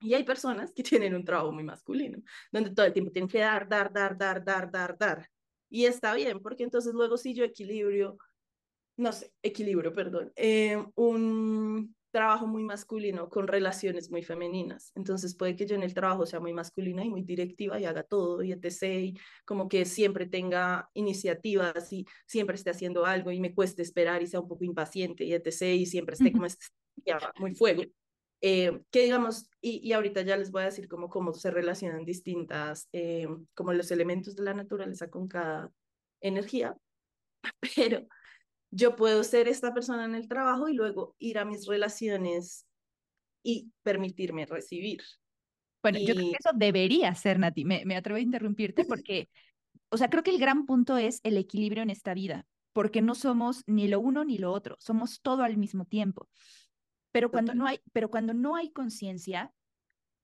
Y 0.00 0.14
hay 0.14 0.24
personas 0.24 0.72
que 0.72 0.82
tienen 0.82 1.14
un 1.14 1.24
trabajo 1.24 1.52
muy 1.52 1.62
masculino, 1.62 2.22
donde 2.50 2.74
todo 2.74 2.86
el 2.86 2.92
tiempo 2.94 3.12
tienen 3.12 3.28
que 3.28 3.38
dar, 3.38 3.68
dar, 3.68 3.92
dar, 3.92 4.16
dar, 4.16 4.42
dar, 4.42 4.70
dar, 4.70 4.98
dar. 4.98 5.28
Y 5.74 5.86
está 5.86 6.14
bien, 6.14 6.40
porque 6.40 6.64
entonces 6.64 6.92
luego 6.92 7.16
si 7.16 7.32
yo 7.32 7.44
equilibrio, 7.44 8.18
no 8.98 9.10
sé, 9.10 9.32
equilibrio, 9.42 9.94
perdón, 9.94 10.30
eh, 10.36 10.84
un 10.96 11.96
trabajo 12.10 12.46
muy 12.46 12.62
masculino 12.62 13.30
con 13.30 13.48
relaciones 13.48 14.10
muy 14.10 14.22
femeninas. 14.22 14.92
Entonces 14.94 15.34
puede 15.34 15.56
que 15.56 15.64
yo 15.64 15.74
en 15.74 15.82
el 15.82 15.94
trabajo 15.94 16.26
sea 16.26 16.40
muy 16.40 16.52
masculina 16.52 17.02
y 17.02 17.08
muy 17.08 17.22
directiva 17.22 17.80
y 17.80 17.86
haga 17.86 18.02
todo 18.02 18.42
y 18.42 18.52
etc. 18.52 18.82
Y 18.82 19.18
como 19.46 19.66
que 19.66 19.86
siempre 19.86 20.26
tenga 20.26 20.90
iniciativas 20.92 21.90
y 21.90 22.04
siempre 22.26 22.56
esté 22.56 22.68
haciendo 22.68 23.06
algo 23.06 23.32
y 23.32 23.40
me 23.40 23.54
cueste 23.54 23.80
esperar 23.80 24.22
y 24.22 24.26
sea 24.26 24.40
un 24.40 24.48
poco 24.48 24.64
impaciente 24.64 25.24
y 25.24 25.32
etc. 25.32 25.62
Y 25.74 25.86
siempre 25.86 26.16
esté 26.16 26.32
como 26.32 26.44
este, 26.44 26.66
muy 27.38 27.54
fuego. 27.54 27.82
Eh, 28.44 28.82
que 28.90 29.04
digamos, 29.04 29.48
y, 29.60 29.80
y, 29.88 29.92
ahorita 29.92 30.22
ya 30.22 30.36
les 30.36 30.50
voy 30.50 30.62
a 30.62 30.66
decir 30.66 30.88
cómo, 30.88 31.08
cómo 31.08 31.32
se 31.32 31.52
relacionan 31.52 32.04
distintas, 32.04 32.88
eh, 32.92 33.28
como 33.54 33.72
los 33.72 33.92
elementos 33.92 34.34
de 34.34 34.42
la 34.42 34.52
naturaleza 34.52 35.08
con 35.08 35.28
cada 35.28 35.70
energía, 36.20 36.76
pero 37.76 38.04
yo 38.72 38.96
puedo 38.96 39.22
ser 39.22 39.46
esta 39.46 39.72
persona 39.72 40.06
en 40.06 40.16
el 40.16 40.26
trabajo 40.26 40.68
y 40.68 40.74
luego 40.74 41.14
ir 41.20 41.38
a 41.38 41.44
mis 41.44 41.68
relaciones 41.68 42.66
y 43.44 43.70
permitirme 43.84 44.44
recibir. 44.44 45.02
Bueno, 45.80 46.00
yo 46.00 46.14
creo 46.14 46.30
que 46.30 46.36
eso 46.40 46.50
debería 46.52 47.14
ser, 47.14 47.38
Nati. 47.38 47.64
Me, 47.64 47.84
me 47.84 47.94
atrevo 47.94 48.16
a 48.16 48.20
interrumpirte 48.20 48.84
porque, 48.84 49.28
o 49.88 49.96
sea, 49.96 50.10
creo 50.10 50.24
que 50.24 50.30
el 50.30 50.40
gran 50.40 50.66
punto 50.66 50.96
es 50.96 51.20
el 51.22 51.36
equilibrio 51.36 51.84
en 51.84 51.90
esta 51.90 52.12
vida, 52.12 52.44
porque 52.72 53.02
no 53.02 53.14
somos 53.14 53.62
ni 53.68 53.86
lo 53.86 54.00
uno 54.00 54.24
ni 54.24 54.38
lo 54.38 54.50
otro, 54.50 54.76
somos 54.80 55.20
todo 55.20 55.44
al 55.44 55.58
mismo 55.58 55.84
tiempo. 55.84 56.28
Pero 57.12 57.30
cuando 57.30 57.54
no 57.54 57.66
hay, 57.66 57.80
pero 57.92 58.10
cuando 58.10 58.34
no 58.34 58.56
hay 58.56 58.72
conciencia, 58.72 59.52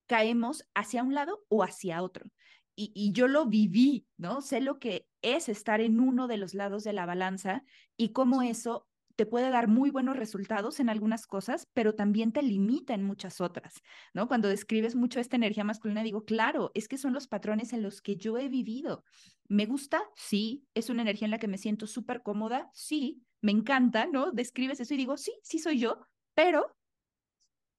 caemos 0.06 0.64
hacia 0.74 1.02
un 1.02 1.14
lado 1.14 1.44
o 1.48 1.62
hacia 1.62 2.02
otro 2.02 2.30
y, 2.78 3.12
yo 3.12 3.26
lo 3.26 3.46
viví, 3.46 4.06
¿no? 4.16 4.40
Sé 4.40 4.60
lo 4.60 4.78
que 4.78 5.08
es 5.20 5.48
estar 5.48 5.80
en 5.80 5.98
uno 5.98 6.28
de 6.28 6.36
los 6.36 6.54
lados 6.54 6.84
de 6.84 6.92
la 6.92 7.06
balanza 7.06 7.64
y 7.96 8.12
cómo 8.12 8.40
eso 8.42 8.86
te 9.16 9.26
puede 9.26 9.50
dar 9.50 9.66
muy 9.66 9.90
buenos 9.90 10.16
resultados 10.16 10.78
en 10.78 10.88
algunas 10.88 11.26
cosas, 11.26 11.66
pero 11.74 11.96
también 11.96 12.30
te 12.30 12.40
limita 12.40 12.94
en 12.94 13.02
muchas 13.02 13.40
otras, 13.40 13.82
¿no? 14.14 14.28
Cuando 14.28 14.46
describes 14.46 14.94
mucho 14.94 15.18
esta 15.18 15.34
energía 15.34 15.64
masculina, 15.64 16.04
digo, 16.04 16.24
claro, 16.24 16.70
es 16.74 16.86
que 16.86 16.98
son 16.98 17.14
los 17.14 17.26
patrones 17.26 17.72
en 17.72 17.82
los 17.82 18.00
que 18.00 18.14
yo 18.14 18.38
he 18.38 18.48
vivido. 18.48 19.02
¿Me 19.48 19.66
gusta? 19.66 20.00
Sí. 20.14 20.64
¿Es 20.74 20.88
una 20.88 21.02
energía 21.02 21.26
en 21.26 21.32
la 21.32 21.38
que 21.38 21.48
me 21.48 21.58
siento 21.58 21.88
súper 21.88 22.22
cómoda? 22.22 22.70
Sí. 22.74 23.24
Me 23.40 23.50
encanta, 23.50 24.06
¿no? 24.06 24.30
Describes 24.30 24.78
eso 24.78 24.94
y 24.94 24.98
digo, 24.98 25.16
sí, 25.16 25.32
sí 25.42 25.58
soy 25.58 25.80
yo, 25.80 25.98
pero 26.34 26.77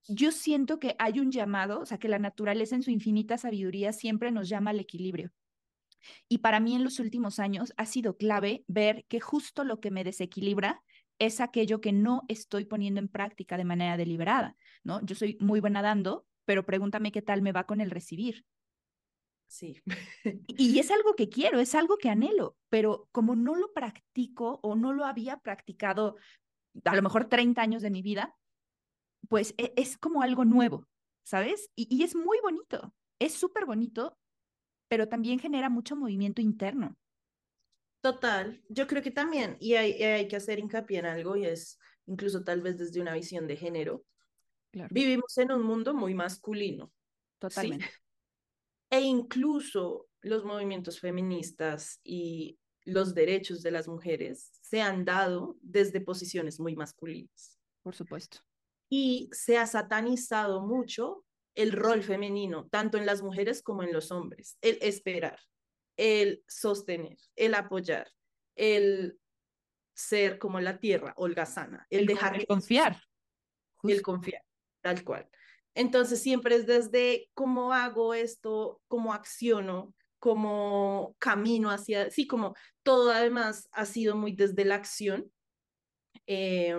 yo 0.07 0.31
siento 0.31 0.79
que 0.79 0.95
hay 0.99 1.19
un 1.19 1.31
llamado, 1.31 1.81
o 1.81 1.85
sea, 1.85 1.97
que 1.97 2.07
la 2.07 2.19
naturaleza 2.19 2.75
en 2.75 2.83
su 2.83 2.91
infinita 2.91 3.37
sabiduría 3.37 3.93
siempre 3.93 4.31
nos 4.31 4.49
llama 4.49 4.71
al 4.71 4.79
equilibrio. 4.79 5.31
Y 6.27 6.39
para 6.39 6.59
mí 6.59 6.75
en 6.75 6.83
los 6.83 6.99
últimos 6.99 7.39
años 7.39 7.73
ha 7.77 7.85
sido 7.85 8.17
clave 8.17 8.63
ver 8.67 9.05
que 9.07 9.19
justo 9.19 9.63
lo 9.63 9.79
que 9.79 9.91
me 9.91 10.03
desequilibra 10.03 10.81
es 11.19 11.41
aquello 11.41 11.81
que 11.81 11.91
no 11.91 12.23
estoy 12.29 12.65
poniendo 12.65 12.99
en 12.99 13.09
práctica 13.09 13.57
de 13.57 13.65
manera 13.65 13.97
deliberada, 13.97 14.55
¿no? 14.83 15.05
Yo 15.05 15.15
soy 15.15 15.37
muy 15.41 15.59
buena 15.59 15.81
dando, 15.81 16.25
pero 16.45 16.65
pregúntame 16.65 17.11
qué 17.11 17.21
tal 17.21 17.41
me 17.41 17.51
va 17.51 17.65
con 17.65 17.81
el 17.81 17.91
recibir. 17.91 18.45
Sí. 19.47 19.81
y 20.47 20.79
es 20.79 20.91
algo 20.91 21.15
que 21.15 21.27
quiero, 21.27 21.59
es 21.59 21.75
algo 21.75 21.97
que 21.97 22.09
anhelo, 22.09 22.55
pero 22.69 23.09
como 23.11 23.35
no 23.35 23.55
lo 23.55 23.73
practico 23.73 24.59
o 24.63 24.75
no 24.75 24.93
lo 24.93 25.05
había 25.05 25.37
practicado 25.37 26.15
a 26.85 26.95
lo 26.95 27.01
mejor 27.01 27.25
30 27.25 27.61
años 27.61 27.81
de 27.81 27.89
mi 27.89 28.01
vida, 28.01 28.35
pues 29.29 29.53
e, 29.57 29.71
es 29.77 29.97
como 29.97 30.21
algo 30.21 30.43
nuevo, 30.43 30.85
¿sabes? 31.23 31.69
Y, 31.75 32.03
es 32.03 32.15
muy 32.15 32.39
bonito, 32.41 32.93
es 33.19 33.33
súper 33.33 33.65
bonito, 33.65 34.17
pero 34.89 35.07
también 35.07 35.39
genera 35.39 35.69
mucho 35.69 35.95
movimiento 35.95 36.41
interno. 36.41 36.97
Total, 38.01 38.61
yo 38.69 38.87
creo 38.87 39.01
que 39.01 39.11
también, 39.11 39.55
y 39.59 39.75
hay, 39.75 39.93
hay 40.03 40.27
que 40.27 40.35
hacer 40.35 40.59
hincapié 40.59 40.99
en 40.99 41.05
algo, 41.05 41.37
y 41.37 41.45
es 41.45 41.79
incluso 42.07 42.43
tal 42.43 42.61
vez 42.61 42.77
desde 42.77 42.99
una 42.99 43.13
visión 43.13 43.47
de 43.47 43.55
género. 43.55 44.03
Vivimos 44.89 45.37
en 45.37 45.51
un 45.51 45.63
mundo 45.63 45.93
muy 45.93 46.13
masculino. 46.13 46.91
Totalmente. 47.39 47.87
E 48.89 49.01
incluso 49.01 50.07
los 50.21 50.43
movimientos 50.43 50.99
feministas 50.99 51.99
y 52.03 52.57
los 52.85 53.13
derechos 53.13 53.61
de 53.61 53.71
las 53.71 53.87
mujeres 53.87 54.49
se 54.61 54.81
han 54.81 55.05
dado 55.05 55.57
desde 55.61 56.01
posiciones 56.01 56.59
muy 56.59 56.75
masculinas. 56.75 57.59
Por 57.83 57.95
supuesto 57.95 58.39
y 58.89 59.29
se 59.31 59.57
ha 59.57 59.67
satanizado 59.67 60.61
mucho 60.61 61.23
el 61.55 61.71
rol 61.71 62.03
femenino, 62.03 62.67
tanto 62.69 62.97
en 62.97 63.05
las 63.05 63.21
mujeres 63.21 63.61
como 63.61 63.83
en 63.83 63.93
los 63.93 64.11
hombres. 64.11 64.57
El 64.61 64.77
esperar, 64.81 65.39
el 65.97 66.43
sostener, 66.47 67.17
el 67.35 67.53
apoyar, 67.53 68.11
el 68.55 69.19
ser 69.93 70.39
como 70.39 70.59
la 70.59 70.79
tierra 70.79 71.13
holgazana, 71.17 71.85
el, 71.89 72.05
dejar 72.05 72.37
de 72.37 72.45
confiar. 72.45 73.01
El 73.83 74.01
confiar, 74.01 74.43
tal 74.81 75.03
cual. 75.03 75.29
Entonces 75.75 76.21
siempre 76.21 76.55
es 76.55 76.65
desde 76.65 77.29
cómo 77.33 77.73
hago 77.73 78.13
esto, 78.13 78.81
cómo 78.87 79.13
acciono, 79.13 79.93
cómo 80.19 81.15
camino 81.19 81.69
hacia, 81.69 82.09
sí, 82.09 82.27
como 82.27 82.55
todo 82.83 83.11
además 83.11 83.69
ha 83.71 83.85
sido 83.85 84.15
muy 84.15 84.33
desde 84.33 84.65
la 84.65 84.75
acción. 84.75 85.31
Eh, 86.27 86.77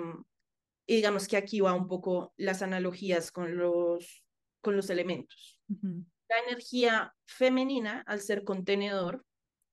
Y 0.90 0.96
digamos 0.96 1.28
que 1.28 1.36
aquí 1.36 1.60
va 1.60 1.72
un 1.72 1.86
poco 1.86 2.34
las 2.36 2.62
analogías 2.62 3.30
con 3.30 3.56
los, 3.56 4.24
con 4.60 4.74
los 4.74 4.90
elementos. 4.90 5.56
La 6.28 6.40
energía 6.48 7.14
femenina, 7.26 8.02
al 8.08 8.20
ser 8.20 8.42
contenedor, 8.42 9.24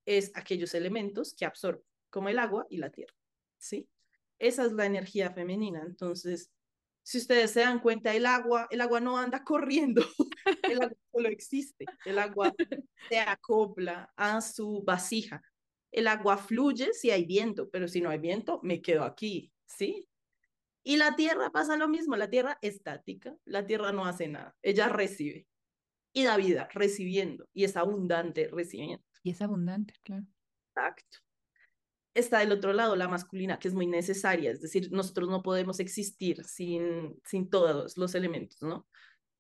es 0.06 0.32
aquellos 0.36 0.76
elementos 0.76 1.34
que 1.34 1.48
absorben, 1.48 1.82
como 2.12 2.30
el 2.30 2.38
agua 2.38 2.68
y 2.70 2.78
la 2.78 2.92
tierra, 2.92 3.16
¿sí? 3.58 3.90
Esa 4.38 4.64
es 4.68 4.74
la 4.74 4.86
energía 4.86 5.32
femenina. 5.32 5.82
Entonces, 5.88 6.52
si 7.02 7.18
ustedes 7.18 7.50
se 7.50 7.62
dan 7.62 7.80
cuenta, 7.80 8.14
el 8.14 8.28
agua, 8.28 8.68
el 8.70 8.80
agua 8.80 9.00
no 9.00 9.18
anda 9.18 9.44
corriendo, 9.44 10.04
el 10.72 10.84
agua 10.84 10.98
solo 11.12 11.30
existe, 11.30 11.86
el 12.06 12.20
agua 12.20 12.54
se 13.10 13.18
acopla 13.22 14.14
a 14.16 14.40
su 14.42 14.84
vasija. 14.84 15.42
El 15.92 16.10
agua 16.10 16.38
fluye 16.38 16.94
si 16.94 17.10
hay 17.10 17.26
viento, 17.26 17.72
pero 17.72 17.88
si 17.88 18.02
no 18.02 18.12
hay 18.12 18.20
viento, 18.20 18.60
me 18.62 18.84
quedo 18.84 19.04
aquí, 19.04 19.52
¿sí? 19.66 20.08
Y 20.84 20.98
la 20.98 21.16
tierra 21.16 21.52
pasa 21.52 21.76
lo 21.76 21.88
mismo, 21.88 22.16
la 22.16 22.30
tierra 22.30 22.58
estática, 22.62 23.36
la 23.46 23.66
tierra 23.66 23.92
no 23.92 24.06
hace 24.06 24.28
nada, 24.28 24.56
ella 24.62 24.88
recibe 24.88 25.48
y 26.14 26.24
da 26.24 26.38
vida 26.38 26.70
recibiendo 26.74 27.48
y 27.54 27.66
es 27.66 27.76
abundante 27.76 28.48
recibiendo. 28.52 29.04
Y 29.24 29.32
es 29.32 29.42
abundante, 29.42 29.94
claro. 30.04 30.26
Exacto. 30.70 31.20
Está 32.14 32.40
del 32.40 32.52
otro 32.52 32.74
lado 32.74 32.96
la 32.96 33.08
masculina, 33.08 33.60
que 33.60 33.68
es 33.68 33.74
muy 33.74 33.86
necesaria, 33.86 34.50
es 34.52 34.62
decir, 34.62 34.92
nosotros 34.92 35.30
no 35.30 35.44
podemos 35.44 35.80
existir 35.80 36.44
sin, 36.46 37.20
sin 37.24 37.50
todos 37.50 37.98
los 37.98 38.16
elementos, 38.16 38.62
¿no? 38.62 38.88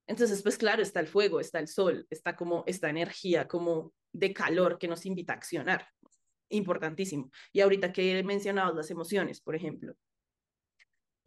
Entonces, 0.05 0.41
pues 0.41 0.57
claro, 0.57 0.81
está 0.81 0.99
el 0.99 1.07
fuego, 1.07 1.39
está 1.39 1.59
el 1.59 1.67
sol, 1.67 2.05
está 2.09 2.35
como 2.35 2.63
esta 2.65 2.89
energía 2.89 3.47
como 3.47 3.93
de 4.13 4.33
calor 4.33 4.77
que 4.77 4.87
nos 4.87 5.05
invita 5.05 5.33
a 5.33 5.35
accionar. 5.35 5.87
Importantísimo. 6.49 7.29
Y 7.51 7.59
ahorita 7.59 7.91
que 7.91 8.17
he 8.17 8.23
mencionado 8.23 8.73
las 8.73 8.89
emociones, 8.89 9.41
por 9.41 9.55
ejemplo, 9.55 9.95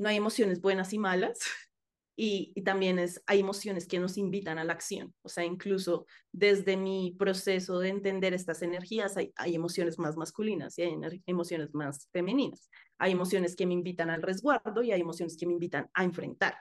no 0.00 0.08
hay 0.08 0.16
emociones 0.16 0.62
buenas 0.62 0.92
y 0.94 0.98
malas, 0.98 1.38
y, 2.16 2.54
también 2.62 2.98
es, 2.98 3.22
hay 3.26 3.40
emociones 3.40 3.86
que 3.86 3.98
nos 3.98 4.16
invitan 4.16 4.58
a 4.58 4.64
la 4.64 4.72
acción. 4.72 5.14
O 5.22 5.28
sea, 5.28 5.44
incluso 5.44 6.06
desde 6.32 6.76
mi 6.76 7.14
proceso 7.18 7.78
de 7.78 7.90
entender 7.90 8.34
estas 8.34 8.62
energías, 8.62 9.16
hay, 9.16 9.32
hay 9.36 9.54
emociones 9.54 9.98
más 9.98 10.16
masculinas 10.16 10.78
y 10.78 10.82
hay 10.82 11.22
emociones 11.26 11.74
más 11.74 12.08
femeninas. 12.12 12.70
Hay 12.98 13.12
emociones 13.12 13.54
que 13.54 13.66
me 13.66 13.74
invitan 13.74 14.10
al 14.10 14.22
resguardo 14.22 14.82
y 14.82 14.92
hay 14.92 15.00
emociones 15.00 15.36
que 15.36 15.46
me 15.46 15.52
invitan 15.52 15.88
a 15.94 16.04
enfrentar. 16.04 16.56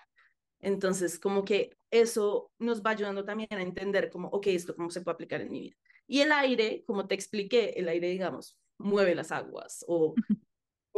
Entonces, 0.61 1.17
como 1.17 1.45
que 1.45 1.77
eso 1.91 2.51
nos 2.59 2.81
va 2.81 2.91
ayudando 2.91 3.23
también 3.23 3.49
a 3.51 3.61
entender 3.61 4.09
como, 4.09 4.27
ok, 4.29 4.47
esto 4.47 4.75
cómo 4.75 4.89
se 4.89 5.01
puede 5.01 5.13
aplicar 5.13 5.41
en 5.41 5.51
mi 5.51 5.61
vida. 5.61 5.75
Y 6.07 6.21
el 6.21 6.31
aire, 6.33 6.83
como 6.85 7.07
te 7.07 7.15
expliqué, 7.15 7.73
el 7.77 7.87
aire, 7.87 8.09
digamos, 8.09 8.57
mueve 8.77 9.15
las 9.15 9.31
aguas 9.31 9.85
o 9.87 10.13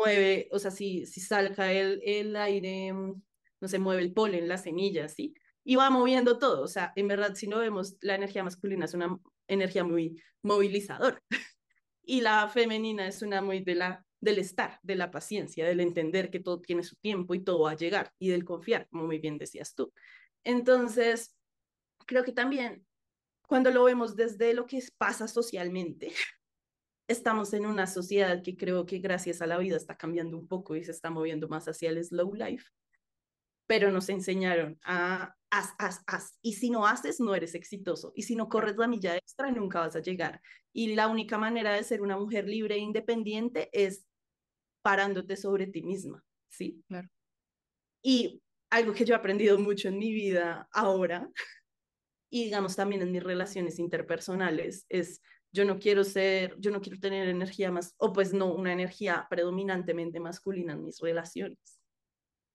mueve, 0.02 0.48
o 0.52 0.60
sea, 0.60 0.72
si, 0.72 1.06
si 1.06 1.22
salga 1.22 1.72
el, 1.72 2.02
el 2.04 2.36
aire 2.36 2.94
mm, 2.94 3.22
no 3.62 3.68
se 3.68 3.80
mueve 3.80 4.02
el 4.02 4.14
polen, 4.14 4.48
las 4.48 4.64
semillas, 4.64 5.14
¿sí? 5.14 5.34
Y 5.64 5.76
va 5.76 5.90
moviendo 5.90 6.40
todo, 6.40 6.64
o 6.64 6.68
sea, 6.68 6.92
en 6.96 7.08
verdad, 7.08 7.36
si 7.36 7.48
no 7.48 7.60
vemos, 7.60 7.96
la 8.02 8.16
energía 8.16 8.44
masculina 8.44 8.86
es 8.86 8.94
una 8.94 9.20
energía 9.48 9.84
muy 9.84 10.22
movilizadora 10.42 11.22
y 12.04 12.22
la 12.22 12.48
femenina 12.48 13.08
es 13.08 13.22
una 13.22 13.42
muy 13.42 13.62
de 13.64 13.76
la, 13.76 14.06
del 14.20 14.40
estar, 14.40 14.80
de 14.82 14.96
la 14.96 15.12
paciencia, 15.12 15.66
del 15.66 15.80
entender 15.80 16.32
que 16.32 16.40
todo 16.40 16.60
tiene 16.60 16.84
su 16.84 16.96
tiempo 16.96 17.36
y 17.36 17.44
todo 17.44 17.62
va 17.62 17.72
a 17.72 17.76
llegar 17.76 18.12
y 18.18 18.30
del 18.30 18.44
confiar, 18.44 18.88
como 18.90 19.06
muy 19.06 19.20
bien 19.20 19.38
decías 19.38 19.76
tú. 19.76 19.94
Entonces, 20.44 21.36
creo 22.08 22.24
que 22.24 22.32
también 22.32 22.86
cuando 23.48 23.70
lo 23.70 23.84
vemos 23.84 24.16
desde 24.16 24.54
lo 24.54 24.66
que 24.66 24.82
pasa 24.98 25.28
socialmente, 25.28 26.12
estamos 27.12 27.54
en 27.54 27.66
una 27.66 27.88
sociedad 27.88 28.42
que 28.42 28.56
creo 28.58 28.86
que 28.86 29.00
gracias 29.00 29.42
a 29.42 29.48
la 29.48 29.58
vida 29.58 29.78
está 29.78 29.98
cambiando 29.98 30.38
un 30.38 30.48
poco 30.48 30.76
y 30.76 30.84
se 30.84 30.92
está 30.92 31.10
moviendo 31.10 31.48
más 31.48 31.68
hacia 31.68 31.90
el 31.90 32.04
slow 32.04 32.34
life 32.34 32.66
pero 33.72 33.90
nos 33.90 34.10
enseñaron 34.10 34.78
a 34.84 35.34
haz, 35.50 35.74
haz, 35.78 36.04
haz. 36.06 36.38
Y 36.42 36.56
si 36.56 36.70
no 36.70 36.86
haces, 36.86 37.22
no 37.22 37.34
eres 37.34 37.56
exitoso. 37.56 38.12
Y 38.18 38.24
si 38.24 38.36
no 38.36 38.50
corres 38.50 38.76
la 38.76 38.86
milla 38.86 39.16
extra, 39.16 39.50
nunca 39.50 39.80
vas 39.80 39.96
a 39.96 40.02
llegar. 40.02 40.42
Y 40.74 40.94
la 40.94 41.08
única 41.08 41.38
manera 41.38 41.72
de 41.72 41.84
ser 41.86 42.02
una 42.02 42.18
mujer 42.18 42.50
libre 42.50 42.76
e 42.76 42.80
independiente 42.80 43.70
es 43.72 44.06
parándote 44.82 45.38
sobre 45.38 45.68
ti 45.68 45.84
misma, 45.84 46.22
¿sí? 46.50 46.84
Claro. 46.90 47.08
Y 48.04 48.42
algo 48.70 48.92
que 48.92 49.06
yo 49.06 49.14
he 49.14 49.18
aprendido 49.18 49.58
mucho 49.58 49.88
en 49.88 50.00
mi 50.00 50.12
vida 50.12 50.68
ahora, 50.74 51.30
y 52.30 52.44
digamos 52.44 52.76
también 52.76 53.02
en 53.04 53.14
mis 53.14 53.24
relaciones 53.24 53.80
interpersonales, 53.80 54.86
es 54.90 55.22
yo 55.52 55.66
no 55.66 55.80
quiero 55.80 56.04
ser, 56.04 56.56
yo 56.60 56.72
no 56.72 56.82
quiero 56.82 57.00
tener 57.00 57.28
energía 57.28 57.72
más, 57.72 57.94
o 57.98 58.14
pues 58.14 58.34
no, 58.34 58.54
una 58.54 58.74
energía 58.74 59.28
predominantemente 59.30 60.20
masculina 60.20 60.74
en 60.74 60.86
mis 60.86 61.00
relaciones. 61.00 61.60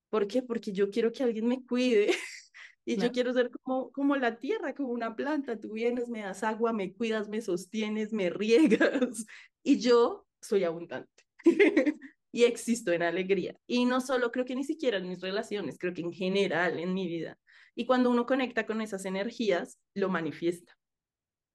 ¿Por 0.08 0.26
qué? 0.26 0.42
Porque 0.42 0.72
yo 0.72 0.90
quiero 0.90 1.12
que 1.12 1.22
alguien 1.22 1.46
me 1.46 1.64
cuide 1.64 2.08
y 2.84 2.96
yo 2.96 3.12
quiero 3.12 3.32
ser 3.32 3.50
como, 3.50 3.90
como 3.92 4.16
la 4.16 4.38
tierra, 4.38 4.74
como 4.74 4.90
una 4.90 5.14
planta. 5.14 5.58
Tú 5.58 5.72
vienes, 5.72 6.08
me 6.08 6.20
das 6.20 6.42
agua, 6.42 6.72
me 6.72 6.94
cuidas, 6.94 7.28
me 7.28 7.42
sostienes, 7.42 8.12
me 8.12 8.30
riegas 8.30 9.26
y 9.62 9.78
yo 9.78 10.26
soy 10.40 10.64
abundante. 10.64 11.24
y 12.32 12.44
existo 12.44 12.92
en 12.92 13.02
alegría. 13.02 13.56
Y 13.66 13.84
no 13.84 14.00
solo 14.00 14.30
creo 14.30 14.44
que 14.44 14.54
ni 14.54 14.64
siquiera 14.64 14.98
en 14.98 15.08
mis 15.08 15.20
relaciones, 15.20 15.78
creo 15.78 15.92
que 15.92 16.02
en 16.02 16.12
general 16.12 16.78
en 16.78 16.94
mi 16.94 17.06
vida. 17.08 17.38
Y 17.74 17.84
cuando 17.86 18.10
uno 18.10 18.24
conecta 18.26 18.64
con 18.66 18.80
esas 18.80 19.04
energías, 19.04 19.78
lo 19.94 20.08
manifiesta. 20.08 20.76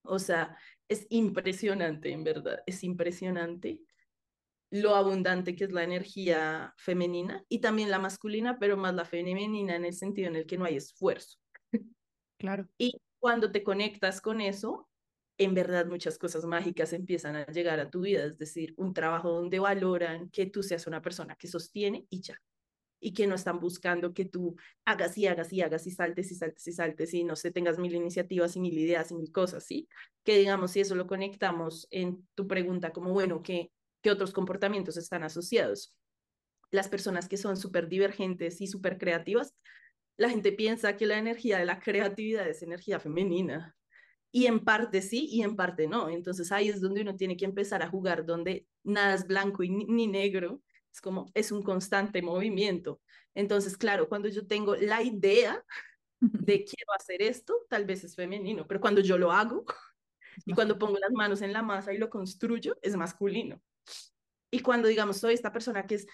O 0.04 0.20
sea, 0.20 0.58
es 0.92 1.08
impresionante, 1.10 2.12
en 2.12 2.24
verdad, 2.26 2.64
es 2.66 2.84
impresionante 2.84 3.80
lo 4.70 4.96
abundante 4.96 5.56
que 5.56 5.64
es 5.64 5.72
la 5.72 5.84
energía 5.84 6.74
femenina 6.78 7.46
y 7.50 7.60
también 7.60 7.90
la 7.90 8.00
masculina, 8.00 8.58
pero 8.60 8.78
más 8.78 8.94
la 8.94 9.06
femenina 9.06 9.76
en 9.76 9.86
el 9.86 9.94
sentido 9.94 10.28
en 10.28 10.36
el 10.36 10.46
que 10.46 10.58
no 10.58 10.66
hay 10.66 10.76
esfuerzo. 10.76 11.40
Claro. 12.38 12.68
Y 12.78 13.02
cuando 13.20 13.52
te 13.52 13.64
conectas 13.64 14.20
con 14.20 14.42
eso, 14.42 14.90
en 15.38 15.54
verdad 15.54 15.86
muchas 15.86 16.18
cosas 16.18 16.46
mágicas 16.46 16.92
empiezan 16.92 17.36
a 17.36 17.46
llegar 17.46 17.80
a 17.80 17.90
tu 17.90 18.02
vida, 18.02 18.26
es 18.26 18.38
decir, 18.38 18.74
un 18.78 18.94
trabajo 18.94 19.30
donde 19.30 19.60
valoran 19.60 20.30
que 20.30 20.46
tú 20.48 20.64
seas 20.64 20.88
una 20.88 21.02
persona 21.02 21.36
que 21.36 21.48
sostiene 21.48 22.06
y 22.10 22.22
ya, 22.22 22.42
y 23.02 23.14
que 23.14 23.28
no 23.28 23.36
están 23.36 23.60
buscando 23.60 24.14
que 24.14 24.24
tú 24.24 24.56
hagas 24.86 25.18
y 25.18 25.28
hagas 25.28 25.52
y 25.52 25.62
hagas 25.62 25.86
y 25.88 25.92
saltes 25.92 26.32
y 26.32 26.36
saltes 26.36 26.68
y 26.68 26.72
saltes 26.72 27.14
y 27.14 27.24
no 27.26 27.36
sé, 27.36 27.52
tengas 27.52 27.78
mil 27.80 27.94
iniciativas 27.94 28.56
y 28.56 28.62
mil 28.62 28.78
ideas 28.78 29.12
y 29.12 29.16
mil 29.16 29.32
cosas, 29.32 29.66
¿sí? 29.66 29.90
Que 30.24 30.38
digamos, 30.38 30.72
si 30.72 30.80
eso 30.80 30.96
lo 30.96 31.08
conectamos 31.08 31.88
en 31.92 32.26
tu 32.36 32.48
pregunta 32.48 32.94
como, 32.94 33.12
bueno, 33.12 33.42
¿qué, 33.42 33.72
qué 34.02 34.12
otros 34.12 34.34
comportamientos 34.34 34.98
están 34.98 35.24
asociados. 35.24 35.96
Las 36.72 36.90
personas 36.90 37.28
que 37.28 37.38
son 37.38 37.58
súper 37.58 37.88
divergentes 37.88 38.62
y 38.62 38.68
súper 38.68 38.98
creativas, 38.98 39.54
la 40.18 40.30
gente 40.30 40.52
piensa 40.52 40.98
que 40.98 41.06
la 41.06 41.18
energía 41.18 41.60
de 41.60 41.66
la 41.66 41.80
creatividad 41.80 42.48
es 42.48 42.62
energía 42.62 43.00
femenina. 43.00 43.76
Y 44.32 44.46
en 44.46 44.64
parte 44.64 45.02
sí 45.02 45.28
y 45.30 45.42
en 45.44 45.56
parte 45.56 45.88
no. 45.88 46.10
Entonces 46.10 46.52
ahí 46.52 46.70
es 46.70 46.80
donde 46.80 47.02
uno 47.02 47.16
tiene 47.16 47.36
que 47.36 47.46
empezar 47.46 47.84
a 47.84 47.90
jugar, 47.90 48.26
donde 48.26 48.66
nada 48.84 49.14
es 49.14 49.28
blanco 49.28 49.64
y 49.64 49.70
ni, 49.70 50.08
negro. 50.08 50.62
Es 50.94 51.02
como, 51.02 51.32
es 51.34 51.52
un 51.52 51.64
constante 51.64 52.22
movimiento. 52.22 53.02
Entonces, 53.34 53.78
claro, 53.78 54.10
cuando 54.10 54.28
yo 54.28 54.46
tengo 54.46 54.76
la 54.76 55.02
idea 55.02 55.64
de 56.20 56.64
quiero 56.66 56.94
hacer 56.94 57.22
esto, 57.22 57.56
tal 57.70 57.86
vez 57.86 58.04
es 58.04 58.16
femenino, 58.16 58.68
pero 58.68 58.82
cuando 58.82 59.02
yo 59.02 59.18
lo 59.18 59.32
hago 59.32 59.66
y 60.46 60.54
cuando 60.54 60.78
pongo 60.78 60.98
las 61.00 61.12
manos 61.12 61.42
en 61.42 61.54
la 61.54 61.62
masa 61.62 61.94
y 61.94 61.98
lo 61.98 62.10
construyo, 62.10 62.78
es 62.82 62.96
masculino. 62.96 63.62
Y 64.52 64.60
cuando, 64.60 64.88
digamos, 64.88 65.18
soy 65.18 65.34
esta 65.34 65.54
persona 65.54 65.88
que 65.88 65.96
es 65.96 66.08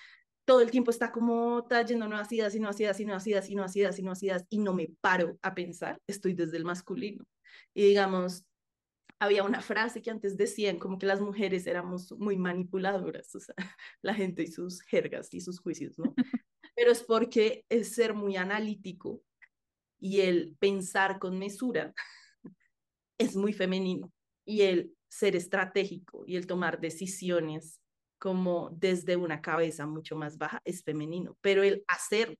todo 0.45 0.61
el 0.61 0.71
tiempo 0.71 0.91
está 0.91 1.11
como 1.11 1.65
trayendo 1.67 2.07
nuevas 2.07 2.31
ideas 2.31 2.55
y 2.55 2.59
nuevas 2.59 2.79
ideas 2.79 2.99
y 2.99 3.05
nuevas 3.05 3.27
ideas 3.27 3.49
y 3.49 3.55
nuevas 3.55 3.75
ideas 3.75 3.99
y 3.99 4.01
nuevas 4.01 4.23
ideas 4.23 4.45
y 4.49 4.59
no 4.59 4.73
me 4.73 4.89
paro 5.01 5.37
a 5.41 5.53
pensar, 5.53 5.99
estoy 6.07 6.33
desde 6.33 6.55
el 6.55 6.63
masculino. 6.63 7.25
Y 7.73 7.83
digamos, 7.83 8.45
había 9.19 9.43
una 9.43 9.61
frase 9.61 10.01
que 10.01 10.11
antes 10.11 10.37
decían 10.37 10.77
como 10.77 10.97
que 10.97 11.05
las 11.05 11.21
mujeres 11.21 11.65
éramos 11.67 12.11
muy 12.13 12.37
manipuladoras, 12.37 13.33
o 13.35 13.39
sea, 13.39 13.55
la 14.01 14.13
gente 14.13 14.43
y 14.43 14.47
sus 14.47 14.81
jergas 14.81 15.33
y 15.33 15.41
sus 15.41 15.59
juicios, 15.59 15.97
¿no? 15.97 16.13
Pero 16.75 16.91
es 16.91 17.03
porque 17.03 17.65
es 17.69 17.95
ser 17.95 18.13
muy 18.13 18.35
analítico 18.35 19.21
y 19.99 20.21
el 20.21 20.55
pensar 20.59 21.17
con 21.17 21.39
mesura 21.39 21.93
es 23.17 23.35
muy 23.35 23.53
femenino 23.53 24.11
y 24.45 24.61
el 24.61 24.93
ser 25.09 25.35
estratégico 25.35 26.23
y 26.27 26.35
el 26.35 26.45
tomar 26.45 26.79
decisiones 26.79 27.81
como 28.19 28.69
desde 28.71 29.15
una 29.15 29.41
cabeza 29.41 29.85
mucho 29.85 30.15
más 30.15 30.37
baja 30.37 30.61
es 30.65 30.83
femenino, 30.83 31.37
pero 31.41 31.63
el 31.63 31.83
hacer, 31.87 32.35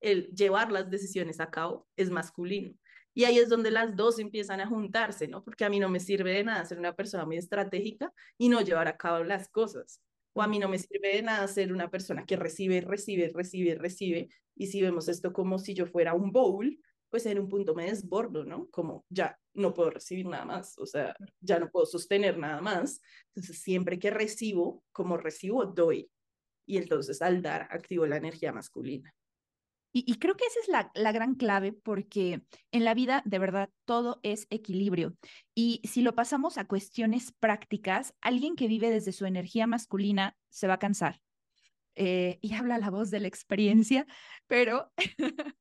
el 0.00 0.28
llevar 0.28 0.70
las 0.72 0.90
decisiones 0.90 1.40
a 1.40 1.50
cabo 1.50 1.86
es 1.96 2.10
masculino. 2.10 2.74
Y 3.18 3.24
ahí 3.24 3.36
es 3.40 3.48
donde 3.48 3.72
las 3.72 3.96
dos 3.96 4.20
empiezan 4.20 4.60
a 4.60 4.68
juntarse, 4.68 5.26
¿no? 5.26 5.42
Porque 5.42 5.64
a 5.64 5.68
mí 5.68 5.80
no 5.80 5.88
me 5.88 5.98
sirve 5.98 6.34
de 6.34 6.44
nada 6.44 6.64
ser 6.64 6.78
una 6.78 6.94
persona 6.94 7.26
muy 7.26 7.36
estratégica 7.36 8.12
y 8.38 8.48
no 8.48 8.60
llevar 8.60 8.86
a 8.86 8.96
cabo 8.96 9.24
las 9.24 9.48
cosas. 9.48 10.00
O 10.34 10.40
a 10.40 10.46
mí 10.46 10.60
no 10.60 10.68
me 10.68 10.78
sirve 10.78 11.16
de 11.16 11.22
nada 11.22 11.48
ser 11.48 11.72
una 11.72 11.90
persona 11.90 12.24
que 12.24 12.36
recibe, 12.36 12.80
recibe, 12.80 13.32
recibe, 13.34 13.74
recibe. 13.74 14.28
Y 14.54 14.68
si 14.68 14.80
vemos 14.82 15.08
esto 15.08 15.32
como 15.32 15.58
si 15.58 15.74
yo 15.74 15.84
fuera 15.84 16.14
un 16.14 16.30
bowl, 16.30 16.78
pues 17.10 17.26
en 17.26 17.40
un 17.40 17.48
punto 17.48 17.74
me 17.74 17.86
desbordo, 17.86 18.44
¿no? 18.44 18.68
Como 18.70 19.04
ya 19.08 19.36
no 19.52 19.74
puedo 19.74 19.90
recibir 19.90 20.26
nada 20.26 20.44
más, 20.44 20.78
o 20.78 20.86
sea, 20.86 21.16
ya 21.40 21.58
no 21.58 21.70
puedo 21.70 21.86
sostener 21.86 22.38
nada 22.38 22.60
más. 22.60 23.00
Entonces, 23.34 23.60
siempre 23.60 23.98
que 23.98 24.10
recibo, 24.10 24.84
como 24.92 25.16
recibo, 25.16 25.64
doy. 25.66 26.08
Y 26.66 26.76
entonces 26.76 27.20
al 27.20 27.42
dar, 27.42 27.66
activo 27.72 28.06
la 28.06 28.18
energía 28.18 28.52
masculina. 28.52 29.12
Y, 29.92 30.18
creo 30.18 30.36
que 30.36 30.44
esa 30.44 30.60
es 30.60 30.68
la, 30.68 30.90
la, 30.94 31.12
gran 31.12 31.34
clave 31.34 31.72
porque 31.72 32.42
en 32.72 32.84
la 32.84 32.94
vida 32.94 33.22
de 33.24 33.38
verdad 33.38 33.70
todo 33.84 34.20
es 34.22 34.46
equilibrio. 34.50 35.16
Y 35.54 35.80
si 35.84 36.02
lo 36.02 36.14
pasamos 36.14 36.58
a 36.58 36.66
cuestiones 36.66 37.32
prácticas, 37.32 38.14
alguien 38.20 38.54
que 38.54 38.68
vive 38.68 38.90
desde 38.90 39.12
su 39.12 39.24
energía 39.24 39.66
masculina 39.66 40.36
se 40.50 40.68
va 40.68 40.74
a 40.74 40.78
cansar. 40.78 41.20
Eh, 42.00 42.38
y 42.42 42.54
habla 42.54 42.78
la 42.78 42.90
voz 42.90 43.10
de 43.10 43.18
la 43.18 43.26
experiencia, 43.26 44.06
pero 44.46 44.92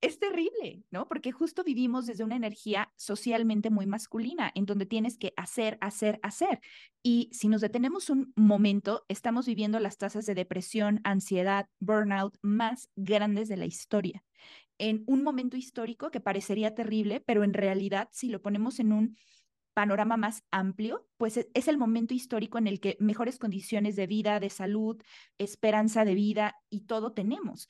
es 0.00 0.18
terrible, 0.18 0.84
¿no? 0.90 1.08
Porque 1.08 1.32
justo 1.32 1.64
vivimos 1.64 2.06
desde 2.06 2.24
una 2.24 2.36
energía 2.36 2.92
socialmente 2.96 3.70
muy 3.70 3.86
masculina, 3.86 4.52
en 4.54 4.66
donde 4.66 4.86
tienes 4.86 5.16
que 5.18 5.32
hacer, 5.36 5.78
hacer, 5.80 6.20
hacer. 6.22 6.60
Y 7.02 7.30
si 7.32 7.48
nos 7.48 7.60
detenemos 7.60 8.10
un 8.10 8.32
momento, 8.36 9.04
estamos 9.08 9.46
viviendo 9.46 9.80
las 9.80 9.98
tasas 9.98 10.26
de 10.26 10.34
depresión, 10.34 11.00
ansiedad, 11.04 11.68
burnout 11.80 12.36
más 12.42 12.90
grandes 12.96 13.48
de 13.48 13.56
la 13.56 13.66
historia. 13.66 14.22
En 14.78 15.04
un 15.06 15.22
momento 15.22 15.56
histórico 15.56 16.10
que 16.10 16.20
parecería 16.20 16.74
terrible, 16.74 17.20
pero 17.20 17.44
en 17.44 17.54
realidad, 17.54 18.08
si 18.12 18.28
lo 18.28 18.42
ponemos 18.42 18.78
en 18.78 18.92
un 18.92 19.16
panorama 19.76 20.16
más 20.16 20.42
amplio, 20.50 21.06
pues 21.16 21.36
e, 21.36 21.50
es 21.52 21.68
el 21.68 21.78
momento 21.78 22.14
histórico 22.14 22.58
en 22.58 22.66
el 22.66 22.80
que 22.80 22.96
mejores 22.98 23.38
condiciones 23.38 23.94
de 23.94 24.06
vida, 24.06 24.40
de 24.40 24.50
salud, 24.50 25.02
esperanza 25.38 26.04
de 26.04 26.14
vida 26.14 26.56
y 26.70 26.86
todo 26.86 27.12
tenemos. 27.12 27.68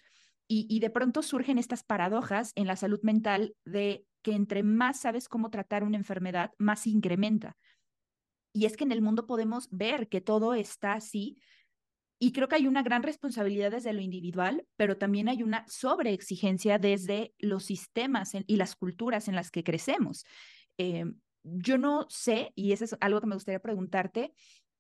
Y, 0.48 0.78
de 0.78 0.90
pronto 0.90 1.22
surgen 1.22 1.58
estas 1.58 1.82
paradojas 1.82 2.52
en 2.54 2.68
la 2.68 2.76
salud 2.76 3.00
mental 3.02 3.56
de 3.64 4.06
que 4.22 4.32
entre 4.32 4.62
más 4.62 5.00
sabes 5.00 5.28
cómo 5.28 5.50
tratar 5.50 5.82
una 5.82 5.96
enfermedad, 5.96 6.52
más 6.58 6.86
incrementa. 6.86 7.56
Y 8.52 8.66
es 8.66 8.76
que 8.76 8.84
en 8.84 8.92
el 8.92 9.02
mundo 9.02 9.26
podemos 9.26 9.68
ver 9.70 10.08
que 10.08 10.20
todo 10.20 10.54
está 10.54 10.92
así. 10.92 11.36
Y 12.20 12.32
creo 12.32 12.48
que 12.48 12.54
hay 12.54 12.66
una 12.66 12.82
gran 12.82 13.02
responsabilidad 13.02 13.72
desde 13.72 13.92
lo 13.92 14.00
individual, 14.00 14.64
pero 14.76 14.96
también 14.96 15.28
hay 15.28 15.42
una 15.42 15.64
sobreexigencia 15.68 16.78
desde 16.78 17.34
los 17.38 17.64
sistemas 17.64 18.32
y 18.46 18.56
las 18.56 18.76
culturas 18.76 19.28
en 19.28 19.34
las 19.34 19.50
que 19.50 19.64
crecemos. 19.64 20.24
Eh, 20.78 21.04
yo 21.42 21.76
no 21.76 22.06
sé, 22.08 22.52
y 22.54 22.72
eso 22.72 22.84
es 22.84 22.96
algo 23.00 23.20
que 23.20 23.26
me 23.26 23.36
gustaría 23.36 23.60
preguntarte, 23.60 24.32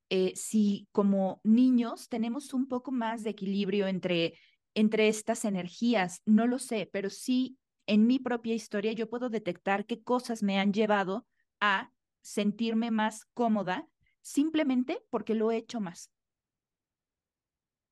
eh, 0.08 0.32
si 0.36 0.88
como 0.92 1.40
niños 1.42 2.08
tenemos 2.08 2.54
un 2.54 2.68
poco 2.68 2.92
más 2.92 3.24
de 3.24 3.30
equilibrio 3.30 3.88
entre 3.88 4.38
entre 4.76 5.08
estas 5.08 5.46
energías, 5.46 6.20
no 6.26 6.46
lo 6.46 6.58
sé, 6.58 6.88
pero 6.92 7.08
sí 7.08 7.56
en 7.86 8.06
mi 8.06 8.18
propia 8.18 8.54
historia 8.54 8.92
yo 8.92 9.08
puedo 9.08 9.30
detectar 9.30 9.86
qué 9.86 10.02
cosas 10.02 10.42
me 10.42 10.58
han 10.58 10.74
llevado 10.74 11.26
a 11.60 11.90
sentirme 12.20 12.90
más 12.90 13.24
cómoda 13.32 13.88
simplemente 14.20 15.02
porque 15.08 15.34
lo 15.34 15.50
he 15.50 15.56
hecho 15.56 15.80
más. 15.80 16.10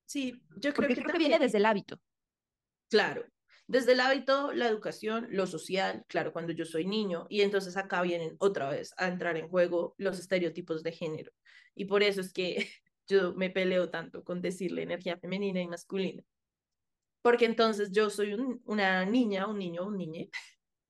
Sí, 0.05 0.43
yo 0.57 0.75
creo 0.75 0.75
porque 0.75 0.95
que, 0.95 1.01
creo 1.01 1.13
que 1.13 1.19
viene 1.19 1.39
desde 1.39 1.57
el 1.57 1.65
hábito. 1.65 1.99
Claro, 2.91 3.25
desde 3.67 3.93
el 3.93 4.01
hábito, 4.01 4.53
la 4.53 4.69
educación, 4.69 5.27
lo 5.31 5.47
social, 5.47 6.05
claro, 6.07 6.35
cuando 6.35 6.53
yo 6.53 6.67
soy 6.67 6.85
niño, 6.85 7.27
y 7.31 7.41
entonces 7.41 7.79
acá 7.79 8.03
vienen 8.03 8.37
otra 8.41 8.69
vez 8.69 8.93
a 8.99 9.09
entrar 9.09 9.39
en 9.39 9.49
juego 9.49 9.95
los 9.97 10.19
estereotipos 10.19 10.83
de 10.83 10.93
género. 10.93 11.33
Y 11.75 11.87
por 11.87 12.03
eso 12.03 12.21
es 12.21 12.31
que 12.31 12.57
yo 13.09 13.33
me 13.33 13.49
peleo 13.49 13.89
tanto 13.89 14.23
con 14.23 14.43
decirle 14.43 14.83
energía 14.83 15.17
femenina 15.17 15.63
y 15.63 15.67
masculina 15.67 16.23
porque 17.25 17.47
entonces 17.47 17.91
yo 17.91 18.11
soy 18.11 18.35
una 18.67 19.07
niña, 19.07 19.47
un 19.47 19.59
niño, 19.59 19.87
un 19.87 19.97
niñe, 19.97 20.29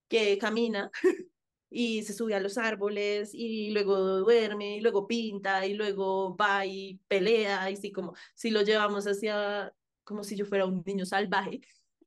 que 0.09 0.37
camina 0.37 0.90
y 1.70 2.03
se 2.03 2.12
sube 2.12 2.35
a 2.35 2.40
los 2.40 2.59
árboles 2.59 3.31
y 3.33 3.70
luego 3.70 3.97
duerme 4.18 4.79
y 4.79 4.81
luego 4.81 5.07
pinta 5.07 5.64
y 5.64 5.75
luego 5.75 6.37
va 6.37 6.66
y 6.66 7.01
pelea 7.07 7.70
y 7.70 7.77
sí, 7.77 7.92
como 7.92 8.14
si 8.35 8.51
lo 8.51 8.62
llevamos 8.62 9.05
hacia, 9.07 9.73
como 10.03 10.25
si 10.25 10.35
yo 10.35 10.44
fuera 10.44 10.66
un 10.66 10.83
niño 10.85 11.07
salvaje, 11.07 11.61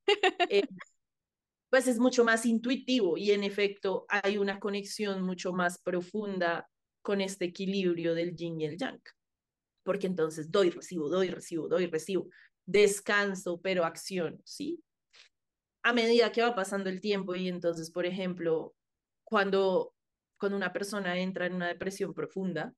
eh, 0.51 0.67
pues 1.69 1.87
es 1.87 1.97
mucho 1.97 2.25
más 2.25 2.45
intuitivo 2.45 3.17
y 3.17 3.31
en 3.31 3.45
efecto 3.45 4.05
hay 4.09 4.37
una 4.37 4.59
conexión 4.59 5.21
mucho 5.21 5.53
más 5.53 5.77
profunda 5.77 6.69
con 7.01 7.21
este 7.21 7.45
equilibrio 7.45 8.13
del 8.13 8.35
yin 8.35 8.59
y 8.59 8.65
el 8.65 8.77
yang. 8.77 9.01
Porque 9.83 10.07
entonces 10.07 10.51
doy, 10.51 10.69
recibo, 10.69 11.07
doy, 11.07 11.29
recibo, 11.29 11.69
doy, 11.69 11.87
recibo 11.87 12.27
descanso, 12.67 13.59
pero 13.61 13.85
acción, 13.85 14.41
¿sí? 14.45 14.83
A 15.83 15.93
medida 15.93 16.31
que 16.31 16.41
va 16.41 16.53
pasando 16.53 16.89
el 16.89 17.01
tiempo 17.01 17.33
y 17.35 17.47
entonces, 17.47 17.89
por 17.89 18.05
ejemplo, 18.05 18.75
cuando, 19.23 19.95
cuando 20.37 20.57
una 20.57 20.73
persona 20.73 21.17
entra 21.17 21.47
en 21.47 21.53
una 21.53 21.67
depresión 21.67 22.13
profunda, 22.13 22.75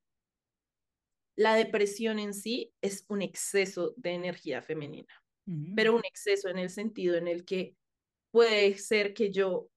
la 1.36 1.56
depresión 1.56 2.19
en 2.19 2.34
sí 2.34 2.71
es 2.82 3.06
un 3.08 3.21
exceso 3.21 3.93
de 3.97 4.12
energía 4.12 4.62
femenina, 4.62 5.13
pero 5.75 5.95
un 5.95 6.06
exceso 6.06 6.49
en 6.49 6.60
el 6.60 6.69
sentido 6.69 7.15
en 7.15 7.28
el 7.28 7.45
que 7.45 7.75
puede 8.32 8.78
ser 8.78 9.13
que 9.13 9.32
yo 9.32 9.69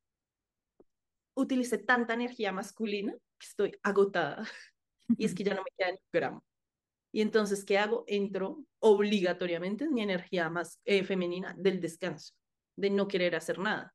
utilice 1.35 1.79
tanta 1.79 2.15
energía 2.15 2.53
masculina 2.53 3.15
que 3.39 3.47
estoy 3.47 3.79
agotada 3.83 4.45
y 5.17 5.25
es 5.25 5.35
que 5.35 5.45
ya 5.45 5.55
no 5.55 5.63
me 5.63 5.71
queda 5.77 5.93
ni 5.93 5.97
un 5.97 6.11
gramo. 6.13 6.45
Y 7.13 7.21
entonces, 7.21 7.65
¿qué 7.65 7.79
hago? 7.79 8.05
Entro 8.07 8.65
obligatoriamente 8.81 9.85
en 9.85 9.93
mi 9.93 10.03
energía 10.03 10.49
más 10.49 10.81
eh, 10.85 11.05
femenina 11.05 11.55
del 11.59 11.81
descanso, 11.81 12.35
de 12.77 12.91
no 12.91 13.07
querer 13.07 13.37
hacer 13.37 13.59
nada. 13.59 13.95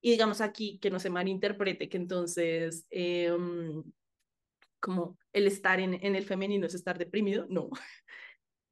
Y 0.00 0.12
digamos 0.12 0.40
aquí 0.40 0.78
que 0.78 0.90
no 0.90 1.00
se 1.00 1.10
malinterprete 1.10 1.88
que 1.88 1.96
entonces 1.96 2.86
em, 2.90 3.82
como 4.80 5.18
el 5.32 5.46
estar 5.46 5.80
en, 5.80 5.94
en 5.94 6.14
el 6.14 6.24
femenino 6.24 6.66
es 6.66 6.74
estar 6.74 6.98
deprimido, 6.98 7.46
no. 7.48 7.70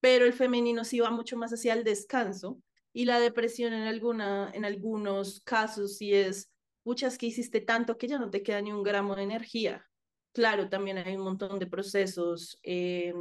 Pero 0.01 0.27
el 0.27 0.35
femenino 0.35 0.85
sí 0.85 1.01
va 1.01 1.11
mucho 1.11 1.37
más 1.37 1.53
hacia 1.53 1.73
el 1.73 1.83
descanso 1.83 2.61
y 2.93 3.05
la 3.05 3.19
depresión 3.19 3.73
en, 3.73 3.83
alguna, 3.83 4.51
en 4.55 4.65
algunos 4.65 5.41
casos 5.41 5.97
sí 5.99 6.15
es, 6.15 6.51
muchas 6.85 7.19
que 7.19 7.27
hiciste 7.27 7.61
tanto 7.61 7.99
que 7.99 8.09
ya 8.09 8.19
no 8.19 8.31
te 8.31 8.43
queda 8.43 8.61
ni 8.61 8.73
un 8.73 8.83
gramo 8.83 9.17
de 9.17 9.23
energía. 9.23 9.87
Claro, 10.33 10.69
también 10.69 10.99
hay 10.99 11.17
un 11.17 11.25
montón 11.25 11.59
de 11.59 11.67
procesos 11.67 12.59
eh, 12.63 13.13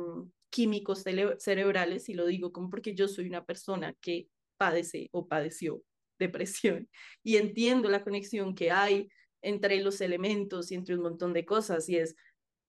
químicos 0.55 1.03
cerebrales, 1.03 2.07
y 2.07 2.13
lo 2.13 2.25
digo 2.25 2.53
como 2.53 2.69
porque 2.69 2.95
yo 2.95 3.09
soy 3.09 3.27
una 3.27 3.43
persona 3.43 3.93
que 3.99 4.29
padece 4.55 5.09
o 5.11 5.27
padeció 5.27 5.83
depresión 6.17 6.89
y 7.23 7.35
entiendo 7.35 7.89
la 7.89 8.05
conexión 8.05 8.55
que 8.55 8.71
hay 8.71 9.09
entre 9.41 9.81
los 9.81 9.99
elementos 9.99 10.71
y 10.71 10.75
entre 10.75 10.95
un 10.95 11.01
montón 11.01 11.33
de 11.33 11.43
cosas 11.43 11.89
y 11.89 11.97
es 11.97 12.15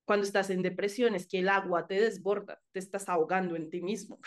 cuando 0.04 0.26
estás 0.26 0.50
en 0.50 0.62
depresión 0.62 1.14
es 1.14 1.28
que 1.28 1.38
el 1.38 1.48
agua 1.48 1.86
te 1.86 2.00
desborda, 2.00 2.60
te 2.72 2.80
estás 2.80 3.08
ahogando 3.08 3.54
en 3.54 3.70
ti 3.70 3.80
mismo. 3.82 4.18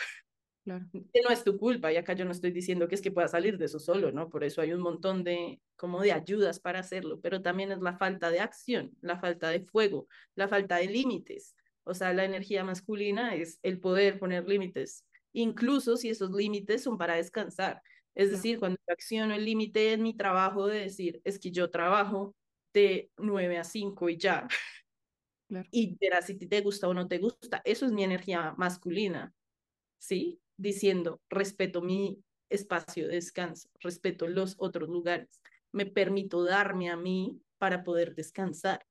Claro. 0.64 0.86
Que 1.12 1.20
no 1.22 1.28
es 1.30 1.44
tu 1.44 1.58
culpa 1.58 1.92
y 1.92 1.96
acá 1.96 2.14
yo 2.14 2.24
no 2.24 2.32
estoy 2.32 2.52
diciendo 2.52 2.88
que 2.88 2.94
es 2.94 3.02
que 3.02 3.10
pueda 3.10 3.28
salir 3.28 3.58
de 3.58 3.66
eso 3.66 3.78
solo, 3.78 4.10
¿no? 4.10 4.30
Por 4.30 4.42
eso 4.42 4.62
hay 4.62 4.72
un 4.72 4.80
montón 4.80 5.22
de 5.22 5.60
como 5.76 6.00
de 6.00 6.12
ayudas 6.12 6.60
para 6.60 6.80
hacerlo, 6.80 7.20
pero 7.20 7.42
también 7.42 7.72
es 7.72 7.80
la 7.80 7.98
falta 7.98 8.30
de 8.30 8.40
acción, 8.40 8.96
la 9.02 9.18
falta 9.20 9.50
de 9.50 9.60
fuego, 9.60 10.08
la 10.34 10.48
falta 10.48 10.76
de 10.76 10.86
límites, 10.86 11.54
o 11.90 11.94
sea, 11.94 12.12
la 12.14 12.24
energía 12.24 12.62
masculina 12.62 13.34
es 13.34 13.58
el 13.62 13.80
poder 13.80 14.20
poner 14.20 14.48
límites, 14.48 15.04
incluso 15.32 15.96
si 15.96 16.08
esos 16.08 16.30
límites 16.30 16.84
son 16.84 16.96
para 16.96 17.16
descansar. 17.16 17.82
Es 18.14 18.30
decir, 18.30 18.60
cuando 18.60 18.78
acciono 18.86 19.34
el 19.34 19.44
límite 19.44 19.92
en 19.92 20.02
mi 20.02 20.16
trabajo 20.16 20.68
de 20.68 20.80
decir, 20.80 21.20
es 21.24 21.38
que 21.40 21.50
yo 21.50 21.68
trabajo 21.70 22.36
de 22.72 23.10
9 23.16 23.58
a 23.58 23.64
5 23.64 24.08
y 24.08 24.18
ya. 24.18 24.46
Y 25.72 25.96
verás 26.00 26.26
si 26.26 26.36
te 26.36 26.60
gusta 26.60 26.86
o 26.86 26.94
no 26.94 27.08
te 27.08 27.18
gusta. 27.18 27.60
Eso 27.64 27.84
es 27.84 27.90
mi 27.90 28.04
energía 28.04 28.54
masculina, 28.56 29.34
¿sí? 29.98 30.40
Diciendo, 30.56 31.20
respeto 31.28 31.82
mi 31.82 32.22
espacio 32.48 33.08
de 33.08 33.14
descanso, 33.14 33.68
respeto 33.80 34.28
los 34.28 34.54
otros 34.58 34.88
lugares, 34.88 35.40
me 35.72 35.86
permito 35.86 36.44
darme 36.44 36.88
a 36.88 36.96
mí 36.96 37.40
para 37.58 37.82
poder 37.82 38.14
descansar 38.14 38.86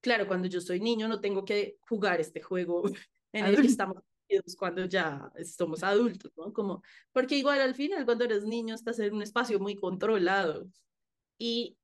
claro, 0.00 0.26
cuando 0.26 0.48
yo 0.48 0.60
soy 0.60 0.80
niño 0.80 1.08
no 1.08 1.20
tengo 1.20 1.44
que 1.44 1.78
jugar 1.80 2.20
este 2.20 2.40
juego 2.42 2.82
en 3.32 3.46
el 3.46 3.60
que 3.60 3.66
estamos 3.66 4.02
cuando 4.56 4.84
ya 4.84 5.32
somos 5.44 5.82
adultos, 5.82 6.32
¿no? 6.36 6.52
Como, 6.52 6.82
porque 7.12 7.36
igual 7.36 7.60
al 7.60 7.74
final 7.74 8.04
cuando 8.04 8.24
eres 8.24 8.44
niño 8.44 8.74
estás 8.74 8.98
en 9.00 9.14
un 9.14 9.22
espacio 9.22 9.58
muy 9.58 9.74
controlado 9.74 10.68
y 11.38 11.76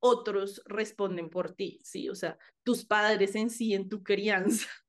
otros 0.00 0.62
responden 0.64 1.28
por 1.28 1.52
ti, 1.52 1.80
¿sí? 1.82 2.08
O 2.08 2.14
sea, 2.14 2.38
tus 2.62 2.84
padres 2.84 3.34
en 3.34 3.50
sí, 3.50 3.74
en 3.74 3.88
tu 3.88 4.02
crianza, 4.02 4.68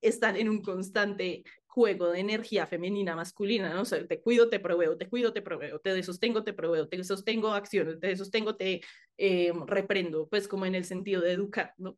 están 0.00 0.36
en 0.36 0.48
un 0.48 0.62
constante 0.62 1.44
juego 1.68 2.10
de 2.10 2.20
energía 2.20 2.66
femenina, 2.66 3.14
masculina, 3.14 3.72
¿no? 3.72 3.82
O 3.82 3.84
te 3.84 4.20
cuido, 4.20 4.48
te 4.48 4.58
proveo, 4.58 4.96
te 4.96 5.08
cuido, 5.08 5.32
te 5.32 5.42
proveo, 5.42 5.78
te 5.78 6.02
sostengo, 6.02 6.42
te 6.42 6.52
proveo, 6.52 6.88
te 6.88 7.04
sostengo 7.04 7.52
acciones, 7.52 8.00
te 8.00 8.16
sostengo, 8.16 8.56
te 8.56 8.80
eh, 9.18 9.52
reprendo, 9.66 10.28
pues 10.28 10.48
como 10.48 10.66
en 10.66 10.74
el 10.74 10.84
sentido 10.84 11.22
de 11.22 11.32
educar, 11.32 11.74
¿no? 11.76 11.96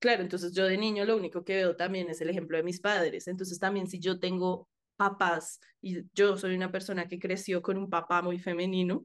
Claro, 0.00 0.22
entonces 0.22 0.54
yo 0.54 0.64
de 0.66 0.78
niño 0.78 1.04
lo 1.04 1.16
único 1.16 1.44
que 1.44 1.56
veo 1.56 1.76
también 1.76 2.08
es 2.08 2.20
el 2.20 2.30
ejemplo 2.30 2.56
de 2.56 2.62
mis 2.62 2.80
padres, 2.80 3.26
entonces 3.28 3.58
también 3.58 3.88
si 3.88 4.00
yo 4.00 4.20
tengo 4.20 4.68
papás 4.96 5.60
y 5.82 6.02
yo 6.14 6.36
soy 6.36 6.54
una 6.54 6.70
persona 6.70 7.08
que 7.08 7.18
creció 7.18 7.62
con 7.62 7.76
un 7.76 7.90
papá 7.90 8.22
muy 8.22 8.38
femenino 8.38 9.04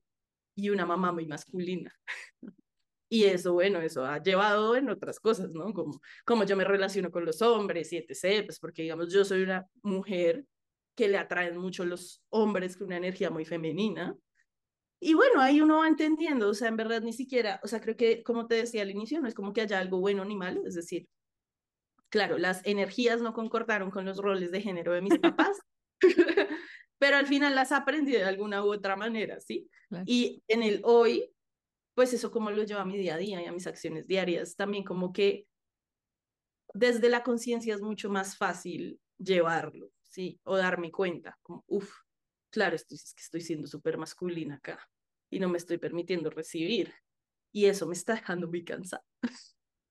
y 0.56 0.70
una 0.70 0.86
mamá 0.86 1.12
muy 1.12 1.26
masculina. 1.26 1.92
Y 3.10 3.26
eso, 3.26 3.54
bueno, 3.54 3.82
eso 3.82 4.06
ha 4.06 4.22
llevado 4.22 4.76
en 4.76 4.90
otras 4.90 5.20
cosas, 5.20 5.54
¿no? 5.54 5.74
Como, 5.74 6.00
como 6.26 6.44
yo 6.44 6.56
me 6.56 6.64
relaciono 6.64 7.10
con 7.12 7.26
los 7.26 7.42
hombres 7.42 7.92
y 7.92 7.98
etc. 7.98 8.46
Pues 8.46 8.60
porque, 8.60 8.84
digamos, 8.84 9.12
yo 9.12 9.26
soy 9.26 9.42
una 9.42 9.66
mujer 9.82 10.46
que 10.96 11.08
le 11.08 11.18
atraen 11.18 11.58
mucho 11.58 11.86
los 11.86 12.22
hombres 12.30 12.78
con 12.78 12.88
una 12.88 12.98
energía 12.98 13.30
muy 13.30 13.46
femenina. 13.46 14.16
y 15.02 15.14
bueno, 15.14 15.42
ahí 15.42 15.62
uno 15.62 15.80
va 15.80 15.88
entendiendo, 15.88 16.50
o 16.50 16.54
sea, 16.54 16.68
en 16.68 16.78
verdad 16.78 17.02
ni 17.02 17.14
siquiera, 17.14 17.60
o 17.64 17.68
sea, 17.68 17.80
creo 17.80 17.96
que, 17.96 18.22
como 18.24 18.48
te 18.48 18.56
decía 18.56 18.82
al 18.82 18.92
inicio, 18.92 19.22
no 19.22 19.28
es 19.28 19.34
como 19.34 19.54
que 19.54 19.62
haya 19.62 19.80
algo 19.80 20.00
bueno 20.00 20.26
ni 20.26 20.36
malo, 20.36 20.62
es 20.68 20.76
decir, 20.76 21.08
claro, 22.10 22.38
las 22.38 22.66
energías 22.66 23.22
no 23.22 23.34
concordaron 23.34 23.92
con 23.92 24.06
los 24.06 24.18
roles 24.18 24.52
de 24.52 24.62
género 24.62 24.92
de 24.94 25.02
mis 25.02 25.18
papás, 25.20 25.58
pero 27.00 27.18
al 27.18 27.28
final 27.28 27.56
las 27.56 27.72
aprendí 27.72 28.12
de 28.12 28.26
alguna 28.26 28.64
u 28.64 28.74
otra 28.74 28.98
manera, 28.98 29.40
¿sí? 29.40 29.70
Y 30.06 30.44
en 30.50 30.64
el 30.64 30.82
hoy, 30.84 31.32
pues 31.94 32.14
eso 32.14 32.32
como 32.32 32.52
lo 32.52 32.64
lleva 32.64 32.82
a 32.82 32.86
mi 32.86 32.98
día 32.98 33.16
a 33.16 33.18
día 33.18 33.42
y 33.42 33.46
a 33.46 33.52
mis 33.52 33.68
acciones 33.68 34.08
diarias, 34.08 34.56
también 34.56 34.84
como 34.84 35.12
que 35.12 35.48
desde 36.74 37.10
la 37.10 37.24
conciencia 37.24 37.74
es 37.74 37.82
mucho 37.82 38.10
más 38.10 38.38
fácil 38.38 39.00
llevarlo, 39.18 39.92
¿sí? 40.04 40.40
O 40.44 40.58
darme 40.58 40.92
cuenta, 40.92 41.38
como, 41.42 41.64
uff, 41.68 41.92
claro, 42.50 42.76
estoy, 42.76 42.96
es 42.96 43.14
que 43.14 43.22
estoy 43.22 43.42
siendo 43.42 43.68
súper 43.68 43.98
masculina 43.98 44.56
acá 44.56 44.80
y 45.30 45.40
no 45.40 45.50
me 45.50 45.58
estoy 45.58 45.78
permitiendo 45.78 46.30
recibir. 46.30 46.94
Y 47.52 47.66
eso 47.66 47.88
me 47.88 47.94
está 47.94 48.14
dejando 48.14 48.48
muy 48.48 48.64
cansada. 48.64 49.04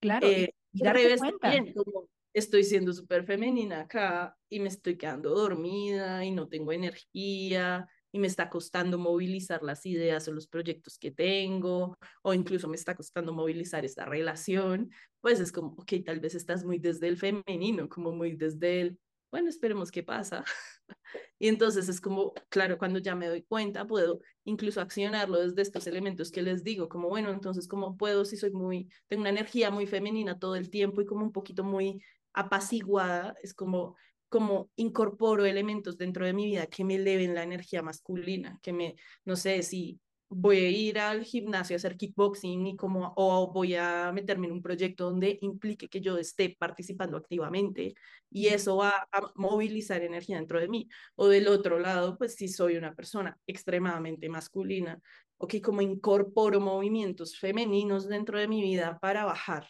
Claro, 0.01 0.29
eh, 0.29 0.55
y, 0.73 0.85
revés 0.85 1.21
También, 1.41 1.75
como 1.75 2.09
estoy 2.33 2.63
siendo 2.63 2.93
súper 2.93 3.25
femenina 3.25 3.81
acá 3.81 4.37
y 4.49 4.61
me 4.61 4.69
estoy 4.69 4.97
quedando 4.97 5.31
dormida 5.31 6.25
y 6.25 6.31
no 6.31 6.49
tengo 6.49 6.73
energía 6.73 7.89
y 8.13 8.19
me 8.19 8.27
está 8.27 8.49
costando 8.49 8.99
movilizar 8.99 9.63
las 9.63 9.85
ideas 9.87 10.27
o 10.29 10.33
los 10.33 10.47
proyectos 10.47 10.99
que 10.99 11.11
tengo, 11.11 11.97
o 12.23 12.35
incluso 12.35 12.69
me 12.69 12.77
está 12.77 12.95
costando 12.95 13.33
movilizar 13.33 13.85
esta 13.85 14.05
relación, 14.05 14.91
pues 15.21 15.41
es 15.41 15.53
como, 15.53 15.75
ok, 15.79 15.93
tal 16.05 16.21
vez 16.21 16.35
estás 16.35 16.65
muy 16.65 16.79
desde 16.79 17.09
el 17.09 17.17
femenino, 17.17 17.89
como 17.89 18.13
muy 18.13 18.35
desde 18.37 18.81
el, 18.81 18.99
bueno, 19.31 19.49
esperemos 19.49 19.91
qué 19.91 20.03
pasa. 20.03 20.45
y 21.39 21.49
entonces 21.49 21.89
es 21.89 22.01
como, 22.01 22.33
claro, 22.49 22.79
cuando 22.79 22.99
ya 22.99 23.15
me 23.15 23.29
doy 23.29 23.43
cuenta, 23.43 23.87
puedo 23.87 24.21
incluso 24.45 24.81
accionarlo 24.81 25.39
desde 25.39 25.63
estos 25.63 25.87
elementos 25.87 26.31
que 26.31 26.43
les 26.43 26.65
digo, 26.65 26.89
como, 26.89 27.09
bueno, 27.09 27.31
entonces, 27.31 27.69
¿cómo 27.69 27.97
puedo 27.97 28.25
si 28.25 28.37
soy 28.37 28.53
muy, 28.53 28.89
tengo 29.07 29.21
una 29.23 29.31
energía 29.31 29.71
muy 29.71 29.87
femenina 29.87 30.39
todo 30.39 30.57
el 30.57 30.71
tiempo 30.71 31.01
y 31.03 31.07
como 31.07 31.25
un 31.25 31.33
poquito 31.33 31.63
muy 31.65 32.03
apaciguada? 32.33 33.35
Es 33.43 33.53
como, 33.53 33.97
como 34.29 34.71
incorporo 34.77 35.45
elementos 35.47 35.97
dentro 35.97 36.27
de 36.27 36.33
mi 36.33 36.47
vida 36.47 36.67
que 36.67 36.85
me 36.85 36.97
eleven 36.97 37.35
la 37.35 37.43
energía 37.43 37.83
masculina, 37.83 38.59
que 38.63 38.73
me, 38.73 38.97
no 39.25 39.37
sé, 39.37 39.63
si 39.63 40.01
voy 40.31 40.59
a 40.59 40.71
ir 40.71 40.99
al 40.99 41.25
gimnasio 41.25 41.75
a 41.75 41.79
hacer 41.79 41.97
kickboxing 41.97 42.67
y 42.67 42.77
como, 42.77 43.15
o 43.17 43.51
voy 43.53 43.75
a 43.77 44.13
meterme 44.13 44.47
en 44.47 44.53
un 44.53 44.63
proyecto 44.63 45.05
donde 45.05 45.39
implique 45.41 45.89
que 45.89 46.01
yo 46.01 46.19
esté 46.19 46.55
participando 46.59 47.17
activamente 47.17 47.95
y 48.31 48.49
eso 48.49 48.77
va 48.77 49.09
a 49.11 49.33
movilizar 49.37 50.03
energía 50.03 50.37
dentro 50.37 50.61
de 50.61 50.69
mí. 50.69 50.89
O 51.17 51.29
del 51.29 51.49
otro 51.49 51.79
lado, 51.79 52.19
pues 52.19 52.35
si 52.35 52.49
soy 52.49 52.77
una 52.77 52.95
persona 52.95 53.39
extremadamente 53.47 54.29
masculina, 54.29 55.01
o 55.39 55.47
que 55.47 55.63
como 55.63 55.81
incorporo 55.81 56.61
movimientos 56.61 57.39
femeninos 57.39 58.09
dentro 58.09 58.39
de 58.39 58.49
mi 58.49 58.61
vida 58.61 58.99
para 59.01 59.25
bajar 59.25 59.67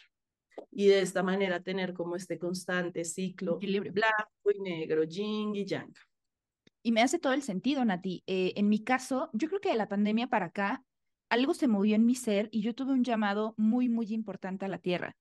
y 0.71 0.87
de 0.87 1.01
esta 1.01 1.23
manera 1.23 1.61
tener 1.61 1.93
como 1.93 2.15
este 2.15 2.37
constante 2.37 3.03
ciclo 3.05 3.57
Equilibrio. 3.57 3.93
blanco 3.93 4.51
y 4.53 4.59
negro, 4.59 5.03
yin 5.03 5.55
y 5.55 5.65
yang. 5.65 5.93
Y 6.81 6.91
me 6.91 7.01
hace 7.01 7.19
todo 7.19 7.33
el 7.33 7.43
sentido, 7.43 7.83
Nati. 7.83 8.23
Eh, 8.25 8.53
en 8.55 8.69
mi 8.69 8.83
caso, 8.83 9.29
yo 9.33 9.47
creo 9.49 9.59
que 9.59 9.69
de 9.69 9.75
la 9.75 9.89
pandemia 9.89 10.27
para 10.27 10.47
acá, 10.47 10.83
algo 11.29 11.53
se 11.53 11.67
movió 11.67 11.95
en 11.95 12.05
mi 12.05 12.15
ser 12.15 12.49
y 12.51 12.61
yo 12.61 12.73
tuve 12.73 12.93
un 12.93 13.03
llamado 13.03 13.53
muy, 13.57 13.89
muy 13.89 14.07
importante 14.13 14.65
a 14.65 14.69
la 14.69 14.79
tierra. 14.79 15.15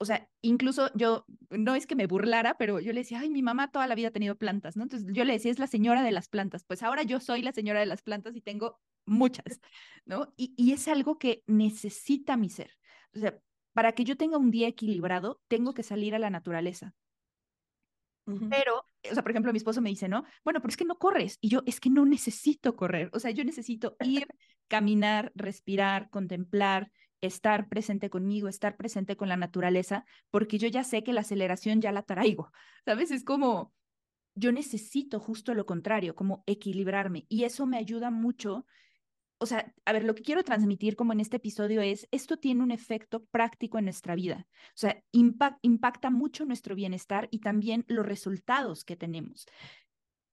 O 0.00 0.04
sea, 0.04 0.28
incluso 0.42 0.90
yo, 0.94 1.24
no 1.50 1.74
es 1.74 1.86
que 1.86 1.96
me 1.96 2.06
burlara, 2.06 2.56
pero 2.56 2.78
yo 2.78 2.92
le 2.92 3.00
decía, 3.00 3.20
ay, 3.20 3.30
mi 3.30 3.42
mamá 3.42 3.70
toda 3.72 3.86
la 3.88 3.96
vida 3.96 4.08
ha 4.08 4.12
tenido 4.12 4.36
plantas, 4.36 4.76
¿no? 4.76 4.84
Entonces 4.84 5.08
yo 5.12 5.24
le 5.24 5.32
decía, 5.32 5.50
es 5.50 5.58
la 5.58 5.66
señora 5.66 6.02
de 6.02 6.12
las 6.12 6.28
plantas. 6.28 6.64
Pues 6.64 6.82
ahora 6.82 7.02
yo 7.02 7.18
soy 7.18 7.42
la 7.42 7.52
señora 7.52 7.80
de 7.80 7.86
las 7.86 8.02
plantas 8.02 8.36
y 8.36 8.40
tengo 8.40 8.78
muchas, 9.06 9.60
¿no? 10.04 10.32
Y, 10.36 10.54
y 10.56 10.72
es 10.72 10.86
algo 10.86 11.18
que 11.18 11.42
necesita 11.46 12.36
mi 12.36 12.48
ser. 12.48 12.76
O 13.14 13.18
sea, 13.18 13.40
para 13.78 13.92
que 13.92 14.02
yo 14.02 14.16
tenga 14.16 14.38
un 14.38 14.50
día 14.50 14.66
equilibrado, 14.66 15.40
tengo 15.46 15.72
que 15.72 15.84
salir 15.84 16.12
a 16.16 16.18
la 16.18 16.30
naturaleza. 16.30 16.96
Pero, 18.50 18.78
o 19.08 19.14
sea, 19.14 19.22
por 19.22 19.30
ejemplo, 19.30 19.52
mi 19.52 19.58
esposo 19.58 19.80
me 19.80 19.90
dice, 19.90 20.08
¿no? 20.08 20.24
Bueno, 20.42 20.60
pero 20.60 20.70
es 20.70 20.76
que 20.76 20.84
no 20.84 20.98
corres. 20.98 21.38
Y 21.40 21.48
yo, 21.48 21.62
es 21.64 21.78
que 21.78 21.88
no 21.88 22.04
necesito 22.04 22.74
correr. 22.74 23.08
O 23.12 23.20
sea, 23.20 23.30
yo 23.30 23.44
necesito 23.44 23.96
ir, 24.00 24.26
caminar, 24.66 25.30
respirar, 25.36 26.10
contemplar, 26.10 26.90
estar 27.20 27.68
presente 27.68 28.10
conmigo, 28.10 28.48
estar 28.48 28.76
presente 28.76 29.16
con 29.16 29.28
la 29.28 29.36
naturaleza, 29.36 30.04
porque 30.32 30.58
yo 30.58 30.66
ya 30.66 30.82
sé 30.82 31.04
que 31.04 31.12
la 31.12 31.20
aceleración 31.20 31.80
ya 31.80 31.92
la 31.92 32.02
traigo. 32.02 32.50
¿Sabes? 32.84 33.12
Es 33.12 33.22
como, 33.22 33.72
yo 34.34 34.50
necesito 34.50 35.20
justo 35.20 35.54
lo 35.54 35.66
contrario, 35.66 36.16
como 36.16 36.42
equilibrarme. 36.46 37.26
Y 37.28 37.44
eso 37.44 37.64
me 37.64 37.78
ayuda 37.78 38.10
mucho 38.10 38.66
o 39.38 39.46
sea, 39.46 39.72
a 39.84 39.92
ver, 39.92 40.04
lo 40.04 40.14
que 40.14 40.22
quiero 40.22 40.42
transmitir 40.42 40.96
como 40.96 41.12
en 41.12 41.20
este 41.20 41.36
episodio 41.36 41.80
es, 41.80 42.08
esto 42.10 42.36
tiene 42.36 42.62
un 42.62 42.70
efecto 42.70 43.24
práctico 43.26 43.78
en 43.78 43.84
nuestra 43.84 44.14
vida. 44.14 44.46
O 44.70 44.76
sea, 44.76 45.02
impacta 45.12 46.10
mucho 46.10 46.44
nuestro 46.44 46.74
bienestar 46.74 47.28
y 47.30 47.38
también 47.38 47.84
los 47.88 48.04
resultados 48.04 48.84
que 48.84 48.96
tenemos. 48.96 49.46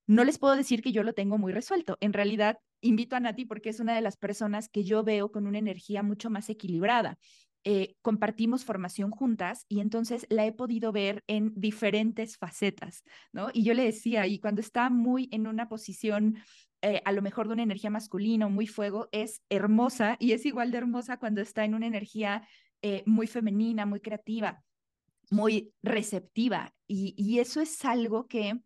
No 0.08 0.24
les 0.24 0.38
puedo 0.38 0.56
decir 0.56 0.82
que 0.82 0.92
yo 0.92 1.04
lo 1.04 1.14
tengo 1.14 1.38
muy 1.38 1.52
resuelto. 1.52 1.98
En 2.00 2.14
realidad, 2.14 2.60
invito 2.82 3.16
a 3.16 3.20
Nati 3.20 3.46
porque 3.46 3.70
es 3.70 3.80
una 3.80 3.96
de 3.96 4.02
las 4.02 4.18
personas 4.18 4.70
que 4.70 4.84
yo 4.84 5.04
veo 5.04 5.32
con 5.32 5.48
una 5.48 5.58
energía 5.58 6.04
mucho 6.04 6.30
más 6.30 6.50
equilibrada. 6.50 7.18
Eh, 7.68 7.96
compartimos 8.04 8.64
formación 8.64 9.10
juntas 9.10 9.66
y 9.68 9.80
entonces 9.80 10.28
la 10.30 10.46
he 10.46 10.52
podido 10.52 10.92
ver 10.92 11.24
en 11.26 11.52
diferentes 11.56 12.38
facetas, 12.38 13.04
¿no? 13.34 13.50
Y 13.54 13.64
yo 13.64 13.74
le 13.74 13.84
decía, 13.84 14.28
y 14.28 14.40
cuando 14.40 14.62
está 14.62 14.92
muy 14.92 15.30
en 15.32 15.48
una 15.48 15.68
posición 15.68 16.38
eh, 16.84 17.02
a 17.04 17.12
lo 17.12 17.24
mejor 17.24 17.48
de 17.48 17.54
una 17.54 17.64
energía 17.64 17.90
masculina 17.90 18.46
o 18.46 18.52
muy 18.52 18.68
fuego, 18.68 19.10
es 19.12 19.42
hermosa 19.50 20.18
y 20.20 20.34
es 20.34 20.46
igual 20.46 20.70
de 20.70 20.78
hermosa 20.78 21.18
cuando 21.18 21.42
está 21.42 21.66
en 21.66 21.74
una 21.74 21.88
energía 21.88 22.48
eh, 22.84 23.02
muy 23.08 23.26
femenina, 23.26 23.88
muy 23.88 24.02
creativa, 24.02 24.64
muy 25.32 25.74
receptiva. 25.82 26.76
Y, 26.88 27.40
eso 27.40 27.62
es 27.62 27.84
algo 27.84 28.28
que 28.28 28.60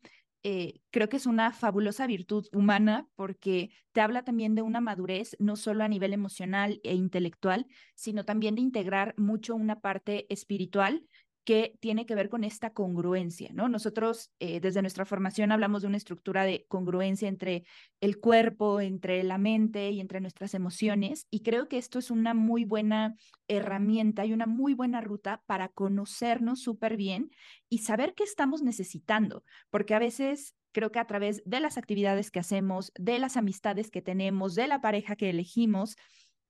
eh, 0.44 0.82
creo 0.92 1.10
que 1.10 1.18
es 1.18 1.26
una 1.26 1.52
fabulosa 1.52 2.08
virtud 2.08 2.48
humana 2.54 3.10
porque 3.16 3.72
te 3.92 4.02
habla 4.02 4.24
también 4.24 4.56
de 4.56 4.62
una 4.62 4.80
madurez, 4.80 5.36
no 5.40 5.56
solo 5.56 5.84
a 5.84 5.88
nivel 5.90 6.14
emocional 6.14 6.80
e 6.84 6.96
intelectual, 6.96 7.68
sino 7.96 8.24
también 8.24 8.56
de 8.56 8.62
integrar 8.62 9.16
mucho 9.18 9.56
una 9.56 9.82
parte 9.82 10.32
espiritual 10.34 11.06
que 11.44 11.76
tiene 11.80 12.06
que 12.06 12.16
ver 12.16 12.30
con 12.30 12.44
esta 12.44 12.74
congruencia, 12.74 13.50
¿no? 13.54 13.70
Nosotros 13.70 14.32
eh, 14.40 14.60
desde 14.60 14.82
nuestra 14.82 15.06
formación 15.06 15.52
hablamos 15.52 15.82
de 15.82 15.88
una 15.88 15.98
estructura 15.98 16.44
de 16.44 16.66
congruencia 16.68 17.28
entre 17.28 17.64
el 18.02 18.20
cuerpo, 18.20 18.82
entre 18.82 19.24
la 19.24 19.38
mente 19.38 19.90
y 19.92 20.00
entre 20.00 20.22
nuestras 20.22 20.54
emociones, 20.54 21.28
y 21.32 21.42
creo 21.42 21.68
que 21.68 21.78
esto 21.78 21.98
es 22.00 22.12
una 22.12 22.34
muy 22.34 22.66
buena 22.66 23.16
herramienta 23.48 24.26
y 24.26 24.34
una 24.34 24.46
muy 24.46 24.74
buena 24.74 25.02
ruta 25.02 25.42
para 25.46 25.70
conocernos 25.70 26.62
súper 26.62 26.98
bien 26.98 27.32
y 27.68 27.80
saber 27.80 28.14
qué 28.14 28.24
estamos 28.24 28.62
necesitando, 28.62 29.44
porque 29.70 29.96
a 29.96 30.00
veces 30.00 30.56
creo 30.72 30.92
que 30.92 31.00
a 31.00 31.08
través 31.08 31.42
de 31.46 31.60
las 31.60 31.78
actividades 31.78 32.32
que 32.32 32.40
hacemos, 32.40 32.92
de 32.96 33.20
las 33.20 33.38
amistades 33.38 33.90
que 33.90 34.02
tenemos, 34.02 34.56
de 34.56 34.68
la 34.68 34.82
pareja 34.82 35.16
que 35.16 35.30
elegimos, 35.30 35.96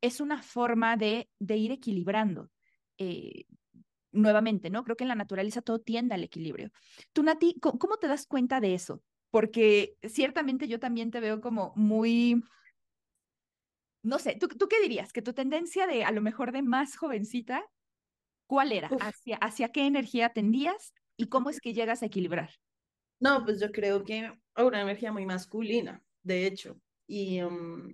es 0.01 0.21
una 0.21 0.41
forma 0.41 0.97
de, 0.97 1.29
ir 1.39 1.71
equilibrando. 1.71 2.49
Eh, 2.97 3.45
nuevamente, 4.11 4.69
¿no? 4.69 4.83
Creo 4.83 4.95
que 4.95 5.03
en 5.03 5.09
la 5.09 5.15
naturaleza 5.15 5.61
todo 5.61 5.79
tiende 5.79 6.15
al 6.15 6.23
equilibrio. 6.23 6.71
Tú, 7.13 7.23
Nati, 7.23 7.55
¿cómo, 7.59 7.97
te 7.97 8.07
das 8.07 8.25
cuenta 8.25 8.59
de 8.59 8.73
eso? 8.73 9.03
Porque 9.31 9.95
ciertamente 10.03 10.67
yo 10.67 10.79
también 10.79 11.11
te 11.11 11.19
veo 11.19 11.41
como 11.41 11.73
muy, 11.75 12.43
no 14.03 14.19
sé, 14.19 14.35
¿tú, 14.39 14.47
¿tú 14.47 14.67
qué 14.67 14.81
dirías? 14.81 15.13
Que 15.13 15.21
tu 15.21 15.33
tendencia 15.33 15.85
de 15.87 16.03
a 16.03 16.11
lo 16.11 16.21
mejor 16.21 16.51
de 16.51 16.61
más 16.61 16.97
jovencita, 16.97 17.63
¿cuál 18.47 18.71
era? 18.71 18.89
¿Hacia, 18.99 19.37
¿Hacia 19.37 19.69
qué 19.69 19.85
energía 19.85 20.29
tendías 20.29 20.93
y 21.15 21.27
cómo 21.27 21.49
es 21.49 21.59
que 21.59 21.73
llegas 21.73 22.01
a 22.01 22.07
equilibrar? 22.07 22.51
No, 23.19 23.43
pues 23.43 23.59
yo 23.59 23.71
creo 23.71 24.03
que 24.03 24.31
una 24.55 24.81
energía 24.81 25.11
muy 25.11 25.25
masculina, 25.25 26.01
de 26.23 26.47
hecho. 26.47 26.79
Y, 27.05 27.41
um, 27.41 27.93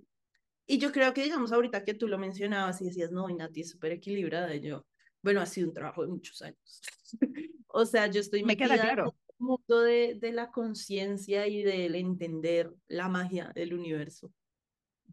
y 0.66 0.78
yo 0.78 0.92
creo 0.92 1.12
que, 1.12 1.24
digamos, 1.24 1.52
ahorita 1.52 1.84
que 1.84 1.94
tú 1.94 2.08
lo 2.08 2.18
mencionabas 2.18 2.80
y 2.80 2.86
decías, 2.86 3.10
no, 3.10 3.28
Nati 3.28 3.62
es 3.62 3.70
súper 3.70 3.92
equilibrada, 3.92 4.54
yo, 4.56 4.86
bueno, 5.22 5.40
ha 5.40 5.46
sido 5.46 5.68
un 5.68 5.74
trabajo 5.74 6.02
de 6.02 6.08
muchos 6.08 6.42
años. 6.42 6.82
o 7.68 7.84
sea, 7.84 8.06
yo 8.08 8.20
estoy 8.20 8.44
Me 8.44 8.56
queda 8.56 8.74
claro. 8.74 9.02
en 9.04 9.08
el 9.08 9.46
mundo 9.46 9.80
de, 9.80 10.14
de 10.20 10.32
la 10.32 10.50
conciencia 10.50 11.46
y 11.46 11.62
del 11.62 11.94
entender 11.94 12.72
la 12.88 13.08
magia 13.08 13.52
del 13.54 13.74
universo 13.74 14.32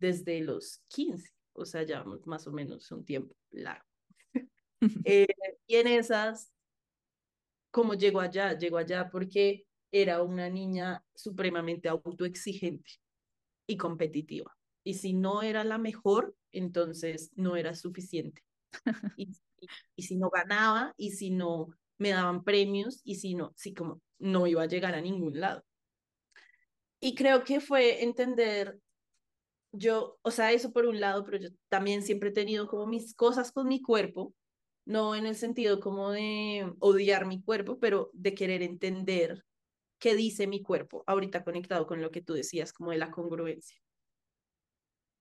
desde 0.04 0.42
los 0.42 0.82
15, 0.90 1.32
o 1.54 1.66
sea, 1.66 1.84
ya 1.84 2.04
más 2.26 2.48
o 2.48 2.52
menos 2.52 2.92
un 2.92 3.06
tiempo 3.06 3.36
largo. 3.52 3.86
eh, 5.06 5.28
y 5.68 5.76
en 5.76 5.88
esas, 5.88 6.52
¿cómo 7.72 7.94
llegó 7.94 8.20
allá? 8.20 8.58
Llegó 8.58 8.78
allá 8.78 9.10
porque 9.10 9.66
era 9.92 10.22
una 10.24 10.50
niña 10.50 11.06
supremamente 11.16 11.88
autoexigente 11.88 12.92
y 13.68 13.78
competitiva. 13.78 14.56
Y 14.84 14.96
si 14.96 15.14
no 15.14 15.42
era 15.42 15.64
la 15.64 15.78
mejor, 15.78 16.36
entonces 16.52 17.32
no 17.36 17.56
era 17.56 17.76
suficiente. 17.76 18.44
Y 19.18 19.30
y, 19.96 20.04
si 20.04 20.18
no 20.18 20.30
ganaba, 20.30 20.94
y 20.98 21.12
si 21.12 21.32
no 21.32 21.68
me 21.98 22.10
daban 22.10 22.44
premios, 22.44 23.02
y 23.04 23.16
si 23.16 23.36
no, 23.36 23.54
si 23.56 23.74
como 23.74 24.02
no 24.20 24.48
iba 24.48 24.64
a 24.64 24.68
llegar 24.68 24.96
a 24.96 25.02
ningún 25.02 25.40
lado. 25.40 25.64
Y 27.00 27.16
creo 27.16 27.44
que 27.44 27.60
fue 27.60 28.04
entender 28.04 28.80
yo, 29.74 30.20
o 30.22 30.32
sea, 30.32 30.52
eso 30.52 30.72
por 30.72 30.86
un 30.86 31.00
lado, 31.00 31.26
pero 31.26 31.38
yo 31.38 31.50
también 31.68 32.04
siempre 32.04 32.30
he 32.30 32.34
tenido 32.34 32.68
como 32.68 32.86
mis 32.88 33.16
cosas 33.16 33.52
con 33.52 33.68
mi 33.68 33.82
cuerpo, 33.82 34.34
no 34.86 35.16
en 35.16 35.26
el 35.26 35.36
sentido 35.36 35.80
como 35.80 36.12
de 36.12 36.72
odiar 36.80 37.26
mi 37.26 37.42
cuerpo, 37.42 37.80
pero 37.80 38.12
de 38.14 38.36
querer 38.36 38.62
entender 38.62 39.44
qué 40.00 40.16
dice 40.16 40.48
mi 40.48 40.62
cuerpo, 40.62 41.04
ahorita 41.08 41.44
conectado 41.44 41.88
con 41.88 42.02
lo 42.02 42.12
que 42.12 42.22
tú 42.22 42.34
decías, 42.34 42.72
como 42.74 42.92
de 42.92 42.98
la 42.98 43.12
congruencia. 43.12 43.78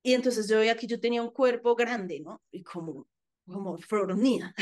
Y 0.02 0.14
entonces 0.14 0.48
yo 0.48 0.58
veía 0.58 0.76
que 0.76 0.86
yo 0.86 1.00
tenía 1.00 1.22
un 1.22 1.30
cuerpo 1.30 1.74
grande, 1.76 2.20
¿no? 2.20 2.42
Y 2.50 2.62
como, 2.62 3.06
como 3.46 3.78
fornida. 3.78 4.54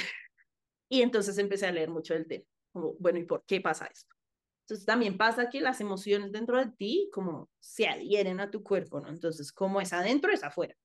Y 0.88 1.02
entonces 1.02 1.38
empecé 1.38 1.66
a 1.66 1.72
leer 1.72 1.88
mucho 1.88 2.14
del 2.14 2.26
tema, 2.26 2.44
como, 2.72 2.94
bueno, 2.98 3.20
¿y 3.20 3.24
por 3.24 3.44
qué 3.44 3.60
pasa 3.60 3.86
esto? 3.86 4.14
Entonces 4.62 4.86
también 4.86 5.16
pasa 5.16 5.48
que 5.48 5.60
las 5.60 5.80
emociones 5.80 6.32
dentro 6.32 6.58
de 6.58 6.70
ti 6.72 7.08
como 7.12 7.50
se 7.60 7.88
adhieren 7.88 8.40
a 8.40 8.50
tu 8.50 8.62
cuerpo, 8.62 9.00
¿no? 9.00 9.08
Entonces, 9.08 9.52
como 9.52 9.80
es 9.80 9.92
adentro, 9.92 10.32
es 10.32 10.44
afuera. 10.44 10.76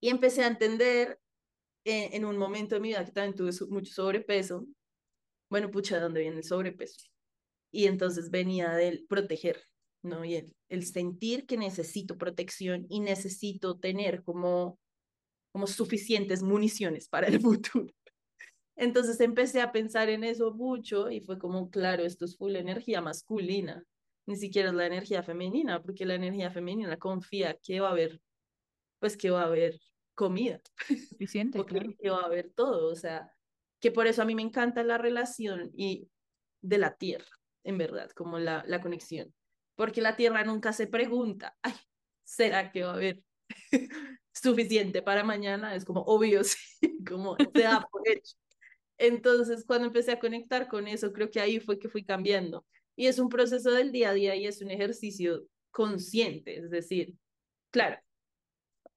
Y 0.00 0.08
empecé 0.08 0.42
a 0.42 0.46
entender 0.46 1.20
eh, 1.84 2.10
en 2.12 2.24
un 2.24 2.36
momento 2.38 2.74
de 2.74 2.80
mi 2.80 2.88
vida 2.88 3.04
que 3.04 3.12
también 3.12 3.34
tuve 3.34 3.52
mucho 3.70 3.92
sobrepeso, 3.92 4.66
bueno, 5.50 5.70
pucha, 5.70 5.96
¿de 5.96 6.02
dónde 6.02 6.20
viene 6.20 6.38
el 6.38 6.44
sobrepeso? 6.44 7.08
Y 7.72 7.86
entonces 7.86 8.30
venía 8.30 8.70
del 8.70 9.06
proteger, 9.06 9.62
¿no? 10.02 10.24
Y 10.24 10.36
el, 10.36 10.54
el 10.68 10.86
sentir 10.86 11.46
que 11.46 11.56
necesito 11.56 12.16
protección 12.16 12.86
y 12.88 13.00
necesito 13.00 13.78
tener 13.78 14.22
como, 14.22 14.78
como 15.52 15.66
suficientes 15.66 16.42
municiones 16.42 17.08
para 17.08 17.28
el 17.28 17.40
futuro. 17.40 17.86
Entonces 18.76 19.20
empecé 19.20 19.60
a 19.60 19.72
pensar 19.72 20.08
en 20.08 20.24
eso 20.24 20.52
mucho 20.54 21.10
y 21.10 21.20
fue 21.20 21.38
como, 21.38 21.70
claro, 21.70 22.04
esto 22.04 22.24
es 22.24 22.36
full 22.36 22.56
energía 22.56 23.02
masculina, 23.02 23.84
ni 24.26 24.36
siquiera 24.36 24.70
es 24.70 24.74
la 24.74 24.86
energía 24.86 25.22
femenina, 25.22 25.82
porque 25.82 26.06
la 26.06 26.14
energía 26.14 26.50
femenina 26.50 26.96
confía 26.96 27.58
que 27.62 27.80
va 27.80 27.88
a 27.88 27.92
haber, 27.92 28.22
pues 28.98 29.16
que 29.16 29.30
va 29.30 29.42
a 29.42 29.46
haber 29.46 29.78
comida. 30.14 30.62
Suficiente, 31.10 31.62
claro. 31.64 31.94
Que 31.98 32.10
va 32.10 32.22
a 32.22 32.26
haber 32.26 32.52
todo, 32.52 32.90
o 32.90 32.94
sea, 32.94 33.30
que 33.80 33.90
por 33.90 34.06
eso 34.06 34.22
a 34.22 34.24
mí 34.24 34.34
me 34.34 34.42
encanta 34.42 34.82
la 34.82 34.98
relación 34.98 35.70
y 35.74 36.08
de 36.62 36.78
la 36.78 36.96
tierra, 36.96 37.28
en 37.64 37.76
verdad, 37.76 38.10
como 38.12 38.38
la, 38.38 38.64
la 38.66 38.80
conexión, 38.80 39.34
porque 39.74 40.00
la 40.00 40.16
tierra 40.16 40.44
nunca 40.44 40.72
se 40.72 40.86
pregunta, 40.86 41.56
ay, 41.62 41.74
¿será 42.24 42.70
que 42.70 42.84
va 42.84 42.92
a 42.92 42.94
haber 42.94 43.22
suficiente 44.32 45.02
para 45.02 45.24
mañana? 45.24 45.74
Es 45.74 45.84
como 45.84 46.02
obvio, 46.02 46.42
sí, 46.44 47.04
como 47.08 47.36
se 47.36 47.62
da 47.62 47.86
por 47.90 48.02
hecho. 48.08 48.34
Entonces, 48.98 49.64
cuando 49.66 49.86
empecé 49.86 50.12
a 50.12 50.18
conectar 50.20 50.68
con 50.68 50.86
eso, 50.86 51.12
creo 51.12 51.30
que 51.30 51.40
ahí 51.40 51.58
fue 51.58 51.78
que 51.78 51.88
fui 51.88 52.04
cambiando. 52.04 52.66
Y 52.96 53.06
es 53.06 53.18
un 53.18 53.30
proceso 53.30 53.70
del 53.70 53.92
día 53.92 54.10
a 54.10 54.14
día 54.14 54.36
y 54.36 54.46
es 54.46 54.60
un 54.60 54.70
ejercicio 54.70 55.44
consciente, 55.70 56.58
es 56.58 56.70
decir, 56.70 57.14
claro, 57.70 57.98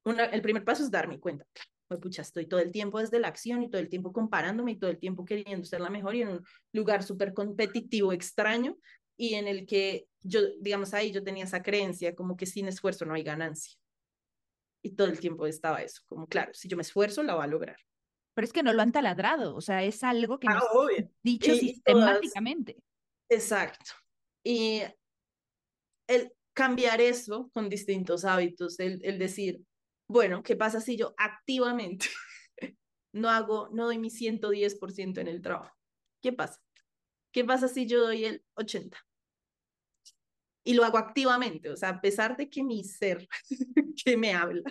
una, 0.03 0.25
el 0.25 0.41
primer 0.41 0.65
paso 0.65 0.83
es 0.83 0.91
darme 0.91 1.19
cuenta. 1.19 1.45
Pues 1.87 1.99
pucha, 2.01 2.21
estoy 2.21 2.47
todo 2.47 2.59
el 2.59 2.71
tiempo 2.71 2.99
desde 2.99 3.19
la 3.19 3.27
acción 3.27 3.63
y 3.63 3.69
todo 3.69 3.81
el 3.81 3.89
tiempo 3.89 4.11
comparándome 4.11 4.71
y 4.71 4.79
todo 4.79 4.89
el 4.89 4.99
tiempo 4.99 5.23
queriendo 5.23 5.65
ser 5.65 5.79
la 5.81 5.89
mejor 5.89 6.15
y 6.15 6.21
en 6.23 6.29
un 6.29 6.45
lugar 6.73 7.03
súper 7.03 7.33
competitivo, 7.33 8.11
extraño, 8.11 8.77
y 9.15 9.35
en 9.35 9.47
el 9.47 9.65
que 9.65 10.07
yo, 10.21 10.41
digamos, 10.59 10.93
ahí 10.93 11.11
yo 11.11 11.23
tenía 11.23 11.43
esa 11.43 11.61
creencia 11.61 12.15
como 12.15 12.35
que 12.35 12.45
sin 12.45 12.67
esfuerzo 12.67 13.05
no 13.05 13.13
hay 13.13 13.23
ganancia. 13.23 13.77
Y 14.83 14.91
todo 14.95 15.07
el 15.07 15.19
tiempo 15.19 15.47
estaba 15.47 15.81
eso, 15.81 16.01
como 16.05 16.27
claro, 16.27 16.53
si 16.53 16.67
yo 16.67 16.75
me 16.75 16.81
esfuerzo, 16.81 17.23
la 17.23 17.35
va 17.35 17.45
a 17.45 17.47
lograr 17.47 17.77
pero 18.33 18.45
es 18.45 18.53
que 18.53 18.63
no 18.63 18.73
lo 18.73 18.81
han 18.81 18.91
taladrado, 18.91 19.55
o 19.55 19.61
sea, 19.61 19.83
es 19.83 20.03
algo 20.03 20.39
que 20.39 20.47
ah, 20.49 20.55
nos 20.55 21.09
dicho 21.21 21.53
sistemáticamente. 21.53 22.77
Exacto. 23.29 23.91
Y 24.43 24.81
el 26.07 26.31
cambiar 26.53 26.99
eso 26.99 27.49
con 27.53 27.69
distintos 27.69 28.25
hábitos, 28.25 28.79
el, 28.79 28.99
el 29.03 29.19
decir, 29.19 29.61
bueno, 30.07 30.41
¿qué 30.43 30.55
pasa 30.55 30.81
si 30.81 30.97
yo 30.97 31.13
activamente 31.17 32.07
no 33.13 33.29
hago, 33.29 33.69
no 33.71 33.85
doy 33.85 33.99
mi 33.99 34.09
110% 34.09 35.21
en 35.21 35.27
el 35.27 35.41
trabajo? 35.41 35.75
¿Qué 36.21 36.33
pasa? 36.33 36.59
¿Qué 37.31 37.45
pasa 37.45 37.67
si 37.67 37.85
yo 37.85 38.01
doy 38.01 38.25
el 38.25 38.43
80%? 38.55 38.95
Y 40.63 40.73
lo 40.73 40.86
hago 40.86 40.97
activamente, 40.97 41.69
o 41.69 41.76
sea, 41.76 41.89
a 41.89 42.02
pesar 42.02 42.38
de 42.38 42.49
que 42.49 42.63
mi 42.63 42.84
ser 42.84 43.28
que 44.06 44.17
me 44.17 44.34
habla 44.34 44.63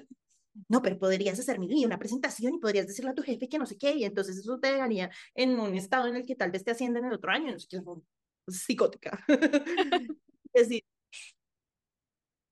no, 0.68 0.82
pero 0.82 0.98
podrías 0.98 1.38
hacerme 1.38 1.66
una 1.84 1.98
presentación 1.98 2.54
y 2.54 2.58
podrías 2.58 2.86
decirle 2.86 3.10
a 3.10 3.14
tu 3.14 3.22
jefe 3.22 3.48
que 3.48 3.58
no 3.58 3.66
sé 3.66 3.78
qué, 3.78 3.94
y 3.94 4.04
entonces 4.04 4.36
eso 4.36 4.58
te 4.58 4.72
dejaría 4.72 5.10
en 5.34 5.58
un 5.58 5.74
estado 5.74 6.08
en 6.08 6.16
el 6.16 6.26
que 6.26 6.36
tal 6.36 6.50
vez 6.50 6.64
te 6.64 6.70
asciendan 6.72 7.04
el 7.04 7.12
otro 7.14 7.30
año, 7.30 7.52
no 7.52 7.58
sé 7.58 7.68
qué, 7.68 7.80
psicótica. 8.48 9.24
es 10.52 10.68
decir, 10.68 10.84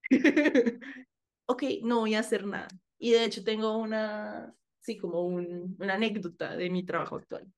ok, 1.45 1.63
no 1.83 1.99
voy 1.99 2.15
a 2.15 2.19
hacer 2.19 2.45
nada. 2.45 2.67
Y 2.97 3.11
de 3.11 3.23
hecho 3.25 3.43
tengo 3.43 3.77
una, 3.77 4.53
sí, 4.79 4.97
como 4.97 5.21
un, 5.21 5.75
una 5.79 5.95
anécdota 5.95 6.55
de 6.55 6.69
mi 6.69 6.83
trabajo 6.83 7.17
actual, 7.17 7.51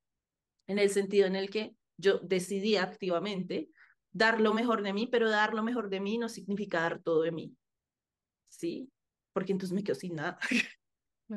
en 0.67 0.79
el 0.79 0.89
sentido 0.89 1.27
en 1.27 1.35
el 1.35 1.49
que 1.49 1.75
yo 1.97 2.19
decidí 2.19 2.75
activamente 2.75 3.69
dar 4.13 4.39
lo 4.39 4.53
mejor 4.53 4.83
de 4.83 4.93
mí, 4.93 5.07
pero 5.07 5.29
dar 5.29 5.53
lo 5.53 5.63
mejor 5.63 5.89
de 5.89 5.99
mí 5.99 6.17
no 6.17 6.29
significa 6.29 6.81
dar 6.81 7.01
todo 7.01 7.23
de 7.23 7.31
mí. 7.31 7.55
¿Sí? 8.47 8.89
porque 9.33 9.51
entonces 9.51 9.73
me 9.73 9.83
quedo 9.83 9.95
sin 9.95 10.15
nada. 10.15 10.39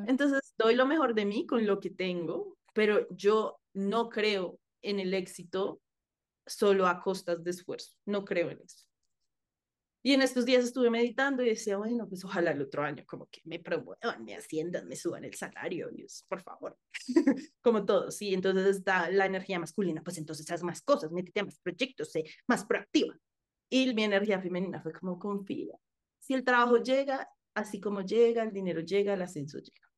Entonces 0.07 0.53
doy 0.57 0.75
lo 0.75 0.85
mejor 0.85 1.15
de 1.15 1.25
mí 1.25 1.45
con 1.45 1.65
lo 1.65 1.79
que 1.79 1.89
tengo, 1.89 2.57
pero 2.73 3.07
yo 3.09 3.59
no 3.73 4.09
creo 4.09 4.59
en 4.83 4.99
el 4.99 5.13
éxito 5.13 5.81
solo 6.45 6.87
a 6.87 7.01
costas 7.01 7.43
de 7.43 7.51
esfuerzo, 7.51 7.95
no 8.05 8.23
creo 8.23 8.51
en 8.51 8.61
eso. 8.61 8.86
Y 10.07 10.13
en 10.13 10.21
estos 10.21 10.45
días 10.45 10.63
estuve 10.63 10.89
meditando 10.89 11.43
y 11.43 11.49
decía, 11.49 11.75
bueno, 11.75 12.07
pues 12.07 12.23
ojalá 12.23 12.51
el 12.51 12.61
otro 12.61 12.81
año 12.81 13.03
como 13.05 13.25
que 13.25 13.41
me 13.43 13.59
promuevan, 13.59 14.23
me 14.23 14.35
asciendan, 14.35 14.87
me 14.87 14.95
suban 14.95 15.25
el 15.25 15.33
salario, 15.33 15.89
Dios, 15.89 16.23
por 16.29 16.41
favor. 16.41 16.77
como 17.61 17.83
todo, 17.83 18.09
sí, 18.09 18.33
entonces 18.33 18.67
está 18.67 19.11
la 19.11 19.25
energía 19.25 19.59
masculina, 19.59 20.01
pues 20.01 20.17
entonces 20.17 20.49
haz 20.49 20.63
más 20.63 20.81
cosas, 20.81 21.11
métete 21.11 21.41
a 21.41 21.43
más 21.43 21.59
proyectos, 21.59 22.09
sé 22.09 22.23
más 22.47 22.63
proactiva. 22.63 23.17
Y 23.69 23.93
mi 23.93 24.05
energía 24.05 24.39
femenina 24.39 24.81
fue 24.81 24.93
como 24.93 25.19
confía. 25.19 25.75
Si 26.19 26.33
el 26.33 26.45
trabajo 26.45 26.77
llega, 26.77 27.27
así 27.53 27.81
como 27.81 27.99
llega, 27.99 28.43
el 28.43 28.53
dinero 28.53 28.79
llega, 28.79 29.13
el 29.13 29.21
ascenso 29.21 29.57
llega. 29.57 29.89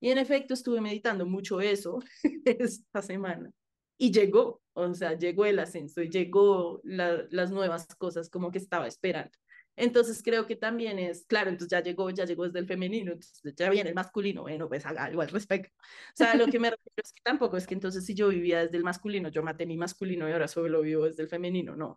Y 0.00 0.08
en 0.08 0.16
efecto 0.16 0.54
estuve 0.54 0.80
meditando 0.80 1.26
mucho 1.26 1.60
eso 1.60 1.98
esta 2.46 3.02
semana. 3.02 3.50
Y 3.98 4.10
llegó, 4.10 4.62
o 4.72 4.94
sea, 4.94 5.18
llegó 5.18 5.44
el 5.44 5.58
ascenso 5.58 6.00
y 6.00 6.08
llegó 6.08 6.80
las 6.82 7.50
nuevas 7.50 7.86
cosas 7.96 8.30
como 8.30 8.50
que 8.50 8.56
estaba 8.56 8.86
esperando. 8.86 9.36
Entonces 9.76 10.22
creo 10.22 10.46
que 10.46 10.56
también 10.56 10.98
es, 10.98 11.24
claro, 11.26 11.50
entonces 11.50 11.70
ya 11.70 11.82
llegó, 11.82 12.10
ya 12.10 12.24
llegó 12.24 12.44
desde 12.44 12.58
el 12.58 12.66
femenino, 12.66 13.12
entonces 13.12 13.54
ya 13.56 13.70
viene 13.70 13.90
el 13.90 13.94
masculino, 13.94 14.42
bueno, 14.42 14.68
pues 14.68 14.84
haga 14.84 15.04
algo 15.04 15.22
al 15.22 15.28
respecto. 15.28 15.72
O 15.78 16.16
sea, 16.16 16.34
lo 16.34 16.46
que 16.46 16.58
me 16.58 16.70
refiero 16.70 17.02
es 17.02 17.12
que 17.12 17.20
tampoco 17.22 17.56
es 17.56 17.66
que 17.66 17.74
entonces 17.74 18.04
si 18.04 18.14
yo 18.14 18.28
vivía 18.28 18.64
desde 18.64 18.76
el 18.76 18.84
masculino, 18.84 19.30
yo 19.30 19.42
maté 19.42 19.66
mi 19.66 19.76
masculino 19.76 20.28
y 20.28 20.32
ahora 20.32 20.48
solo 20.48 20.82
vivo 20.82 21.04
desde 21.04 21.22
el 21.22 21.28
femenino, 21.28 21.76
no. 21.76 21.96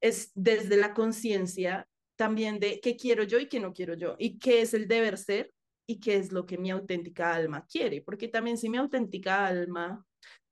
Es 0.00 0.32
desde 0.34 0.76
la 0.76 0.94
conciencia 0.94 1.86
también 2.16 2.60
de 2.60 2.80
qué 2.80 2.96
quiero 2.96 3.24
yo 3.24 3.38
y 3.38 3.46
qué 3.46 3.60
no 3.60 3.72
quiero 3.72 3.94
yo, 3.94 4.16
y 4.18 4.38
qué 4.38 4.62
es 4.62 4.74
el 4.74 4.88
deber 4.88 5.18
ser 5.18 5.52
y 5.86 6.00
qué 6.00 6.16
es 6.16 6.32
lo 6.32 6.46
que 6.46 6.56
mi 6.56 6.70
auténtica 6.70 7.34
alma 7.34 7.66
quiere, 7.66 8.00
porque 8.00 8.28
también 8.28 8.56
si 8.56 8.68
mi 8.68 8.76
auténtica 8.76 9.46
alma, 9.46 10.04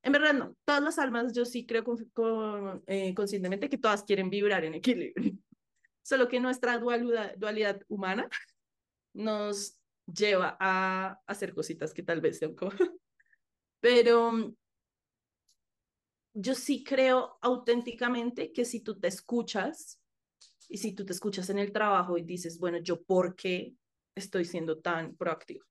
en 0.03 0.13
verdad 0.13 0.35
no, 0.35 0.57
todas 0.65 0.83
las 0.83 0.99
almas 0.99 1.33
yo 1.33 1.45
sí 1.45 1.65
creo 1.65 1.85
con, 1.85 2.83
eh, 2.87 3.15
conscientemente 3.15 3.69
que 3.69 3.79
todas 3.79 4.03
quieren 4.03 4.31
vibrar 4.31 4.65
en 4.65 4.75
equilibrio, 4.75 5.39
solo 6.09 6.27
que 6.27 6.41
nuestra 6.41 6.79
dualidad, 6.79 7.37
dualidad 7.37 7.83
humana 7.87 8.31
nos 9.13 9.79
lleva 10.07 10.57
a 10.59 11.21
hacer 11.27 11.53
cositas 11.53 11.93
que 11.93 12.03
tal 12.03 12.23
vez 12.23 12.39
sean 12.39 12.55
como... 12.55 12.71
Pero 13.81 14.55
yo 16.33 16.55
sí 16.55 16.83
creo 16.83 17.37
auténticamente 17.43 18.53
que 18.53 18.65
si 18.65 18.81
tú 18.81 18.99
te 18.99 19.09
escuchas 19.09 20.01
y 20.71 20.79
si 20.79 20.95
tú 20.95 21.05
te 21.05 21.13
escuchas 21.13 21.51
en 21.51 21.59
el 21.59 21.73
trabajo 21.73 22.17
y 22.17 22.23
dices, 22.23 22.59
bueno, 22.59 22.79
yo 22.79 23.03
por 23.03 23.37
qué 23.37 23.75
estoy 24.15 24.47
siendo 24.47 24.79
tan 24.79 25.15
proactivo? 25.15 25.67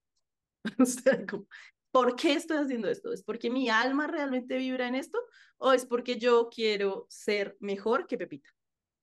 ¿por 1.92 2.16
qué 2.16 2.34
estoy 2.34 2.58
haciendo 2.58 2.90
esto? 2.90 3.12
¿Es 3.12 3.24
porque 3.24 3.50
mi 3.50 3.70
alma 3.70 4.06
realmente 4.06 4.58
vibra 4.58 4.88
en 4.88 4.94
esto? 4.94 5.18
¿O 5.58 5.74
es 5.74 5.84
porque 5.86 6.20
yo 6.20 6.48
quiero 6.54 7.08
ser 7.10 7.58
mejor 7.60 8.06
que 8.06 8.20
Pepita? 8.20 8.57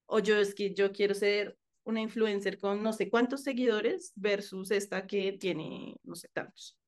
¿O 0.06 0.18
yo 0.18 0.36
es 0.36 0.54
que 0.54 0.74
yo 0.74 0.92
quiero 0.92 1.14
ser 1.14 1.58
una 1.84 2.00
influencer 2.00 2.58
con 2.58 2.82
no 2.82 2.92
sé 2.92 3.10
cuántos 3.10 3.42
seguidores 3.42 4.12
versus 4.14 4.70
esta 4.70 5.06
que 5.06 5.32
tiene 5.32 5.96
no 6.02 6.14
sé 6.14 6.28
tantos? 6.32 6.78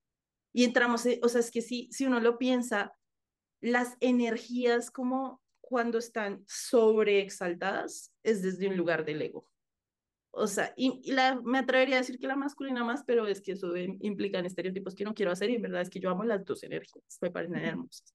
Y 0.53 0.65
entramos, 0.65 1.05
o 1.23 1.29
sea, 1.29 1.41
es 1.41 1.51
que 1.51 1.61
si, 1.61 1.89
si 1.93 2.07
uno 2.07 2.19
lo 2.21 2.39
piensa, 2.39 2.97
las 3.61 3.97
energías 4.01 4.91
como 4.91 5.43
cuando 5.61 5.99
están 5.99 6.45
sobreexaltadas 6.47 8.13
es 8.23 8.43
desde 8.43 8.69
un 8.69 8.77
lugar 8.77 9.05
del 9.05 9.23
ego. 9.23 9.47
O 10.31 10.47
sea, 10.47 10.73
y, 10.77 11.13
la, 11.13 11.41
me 11.43 11.59
atrevería 11.59 11.97
a 11.97 12.01
decir 12.01 12.19
que 12.19 12.27
la 12.27 12.37
masculina 12.37 12.85
más, 12.85 13.03
pero 13.05 13.27
es 13.27 13.41
que 13.41 13.53
eso 13.53 13.75
implica 13.77 14.39
en 14.39 14.47
estereotipos 14.47 14.95
que 14.95 15.05
no 15.05 15.15
quiero 15.15 15.33
hacer 15.33 15.51
y 15.51 15.55
en 15.55 15.63
verdad 15.63 15.81
es 15.81 15.91
que 15.91 15.99
yo 15.99 16.11
amo 16.11 16.25
las 16.25 16.45
dos 16.45 16.63
energías, 16.63 17.19
me 17.21 17.31
parecen 17.31 17.57
hermosas. 17.57 18.15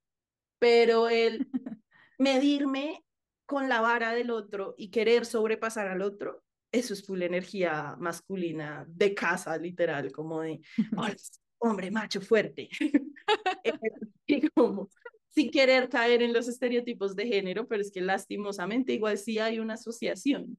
Pero 0.60 1.10
el 1.10 1.48
medirme 2.20 3.04
con 3.52 3.68
la 3.68 3.82
vara 3.82 4.14
del 4.14 4.32
otro 4.32 4.76
y 4.78 4.92
querer 4.92 5.26
sobrepasar 5.26 5.90
al 5.90 6.02
otro 6.02 6.42
eso 6.72 6.94
es 6.94 7.06
full 7.06 7.22
energía 7.22 7.98
masculina 8.00 8.86
de 8.88 9.14
casa, 9.14 9.58
literal, 9.58 10.10
como 10.14 10.40
de, 10.40 10.62
hombre 11.60 11.92
macho 11.92 12.22
fuerte. 12.22 12.70
y 14.26 14.48
como, 14.52 14.90
sin 15.28 15.52
querer 15.52 15.90
caer 15.90 16.22
en 16.22 16.32
los 16.32 16.48
estereotipos 16.48 17.14
de 17.14 17.28
género, 17.28 17.68
pero 17.68 17.82
es 17.82 17.92
que 17.92 18.00
lastimosamente 18.00 18.94
igual 18.94 19.18
sí 19.18 19.38
hay 19.38 19.60
una 19.60 19.74
asociación 19.74 20.58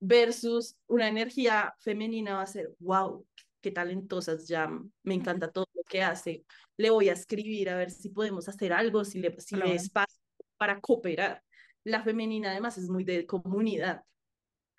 versus 0.00 0.76
una 0.86 1.08
energía 1.08 1.74
femenina 1.80 2.36
va 2.36 2.42
a 2.44 2.46
ser, 2.46 2.74
wow, 2.78 3.26
qué 3.60 3.70
talentosas 3.70 4.46
Jam, 4.48 4.90
me 5.02 5.12
encanta 5.12 5.52
todo 5.52 5.66
lo 5.74 5.82
que 5.82 6.02
hace, 6.02 6.46
le 6.78 6.88
voy 6.88 7.10
a 7.10 7.12
escribir 7.12 7.68
a 7.68 7.76
ver 7.76 7.90
si 7.90 8.08
podemos 8.08 8.48
hacer 8.48 8.72
algo, 8.72 9.04
si 9.04 9.20
le, 9.20 9.38
si 9.42 9.56
le 9.56 9.74
espacio 9.74 10.22
para 10.56 10.80
cooperar. 10.80 11.42
La 11.90 12.02
femenina 12.02 12.52
además 12.52 12.78
es 12.78 12.88
muy 12.88 13.04
de 13.04 13.26
comunidad 13.26 14.04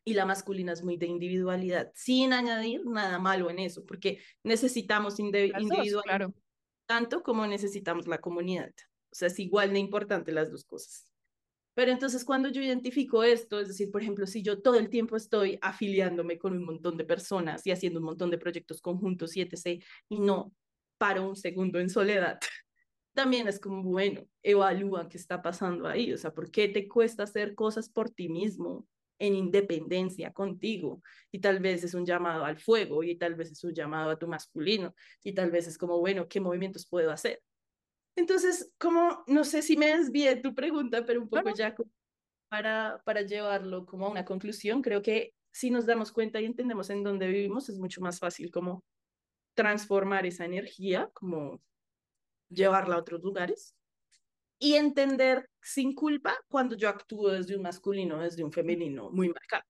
y 0.06 0.14
la 0.14 0.26
masculina 0.26 0.72
es 0.72 0.82
muy 0.84 0.98
de 0.98 1.08
individualidad, 1.08 1.92
sin 1.94 2.34
añadir 2.34 2.86
nada 2.86 3.20
malo 3.20 3.50
en 3.50 3.60
eso, 3.60 3.86
porque 3.86 4.20
necesitamos 4.44 5.20
individualidad 5.20 6.02
claro. 6.04 6.34
tanto 6.88 7.22
como 7.22 7.46
necesitamos 7.46 8.08
la 8.08 8.20
comunidad. 8.20 8.72
O 9.12 9.16
sea, 9.16 9.28
es 9.28 9.38
igual 9.40 9.74
de 9.74 9.80
importante 9.80 10.32
las 10.32 10.50
dos 10.50 10.64
cosas. 10.64 11.12
Pero 11.74 11.92
entonces 11.92 12.26
cuando 12.26 12.50
yo 12.50 12.62
identifico 12.62 13.24
esto, 13.24 13.60
es 13.60 13.68
decir, 13.68 13.92
por 13.92 14.02
ejemplo, 14.02 14.26
si 14.26 14.42
yo 14.42 14.62
todo 14.62 14.76
el 14.76 14.90
tiempo 14.90 15.16
estoy 15.16 15.60
afiliándome 15.62 16.38
con 16.38 16.54
un 16.54 16.66
montón 16.66 16.98
de 16.98 17.06
personas 17.06 17.66
y 17.68 17.72
haciendo 17.72 18.00
un 18.00 18.06
montón 18.06 18.30
de 18.30 18.38
proyectos 18.38 18.82
conjuntos 18.82 19.36
y 19.36 19.42
etc., 19.42 19.84
y 20.10 20.20
no 20.20 20.54
paro 20.98 21.28
un 21.28 21.36
segundo 21.36 21.80
en 21.80 21.90
soledad, 21.90 22.40
también 23.14 23.48
es 23.48 23.60
como, 23.60 23.84
bueno, 23.84 24.26
evalúa 24.44 25.10
qué 25.10 25.18
está 25.18 25.42
pasando 25.42 25.88
ahí, 25.88 26.14
o 26.14 26.18
sea, 26.18 26.34
¿por 26.34 26.52
qué 26.52 26.70
te 26.70 26.88
cuesta 26.88 27.24
hacer 27.24 27.56
cosas 27.56 27.90
por 27.90 28.10
ti 28.10 28.30
mismo 28.30 28.88
en 29.20 29.36
independencia 29.36 30.32
contigo? 30.32 31.02
Y 31.32 31.40
tal 31.40 31.60
vez 31.60 31.84
es 31.84 31.94
un 31.94 32.06
llamado 32.06 32.46
al 32.46 32.58
fuego 32.58 33.04
y 33.04 33.18
tal 33.18 33.36
vez 33.36 33.52
es 33.52 33.64
un 33.64 33.74
llamado 33.74 34.12
a 34.12 34.20
tu 34.20 34.28
masculino 34.28 34.96
y 35.24 35.34
tal 35.34 35.52
vez 35.52 35.68
es 35.68 35.78
como, 35.78 36.00
bueno, 36.00 36.28
¿qué 36.28 36.40
movimientos 36.40 36.88
puedo 36.88 37.12
hacer? 37.12 37.42
Entonces, 38.16 38.72
como, 38.78 39.24
no 39.28 39.44
sé 39.44 39.62
si 39.62 39.78
me 39.78 39.98
desvié 39.98 40.36
tu 40.38 40.54
pregunta, 40.54 41.06
pero 41.06 41.22
un 41.22 41.30
poco 41.30 41.54
ya 41.54 41.76
para, 42.50 43.02
para 43.06 43.22
llevarlo 43.22 43.86
como 43.86 44.06
a 44.06 44.10
una 44.10 44.26
conclusión, 44.26 44.82
creo 44.82 45.02
que 45.02 45.34
si 45.52 45.70
nos 45.70 45.86
damos 45.86 46.12
cuenta 46.12 46.40
y 46.40 46.46
entendemos 46.46 46.90
en 46.90 47.04
dónde 47.04 47.28
vivimos, 47.28 47.70
es 47.70 47.78
mucho 47.78 48.02
más 48.02 48.20
fácil 48.20 48.52
como 48.52 48.84
transformar 49.54 50.26
esa 50.26 50.46
energía, 50.46 51.10
como 51.14 51.62
llevarla 52.52 52.96
a 52.96 53.00
otros 53.00 53.22
lugares 53.22 53.76
y 54.60 54.76
entender 54.76 55.50
sin 55.62 55.94
culpa 55.96 56.38
cuando 56.48 56.76
yo 56.76 56.90
actúo 56.90 57.30
desde 57.30 57.56
un 57.56 57.64
masculino, 57.64 58.20
desde 58.20 58.44
un 58.44 58.52
femenino 58.52 59.10
muy 59.10 59.30
marcado 59.30 59.64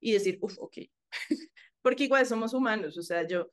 y 0.00 0.12
decir, 0.12 0.38
uff, 0.40 0.58
ok, 0.58 0.78
porque 1.82 2.04
igual 2.04 2.26
somos 2.26 2.54
humanos, 2.54 2.96
o 2.96 3.02
sea, 3.02 3.26
yo 3.26 3.48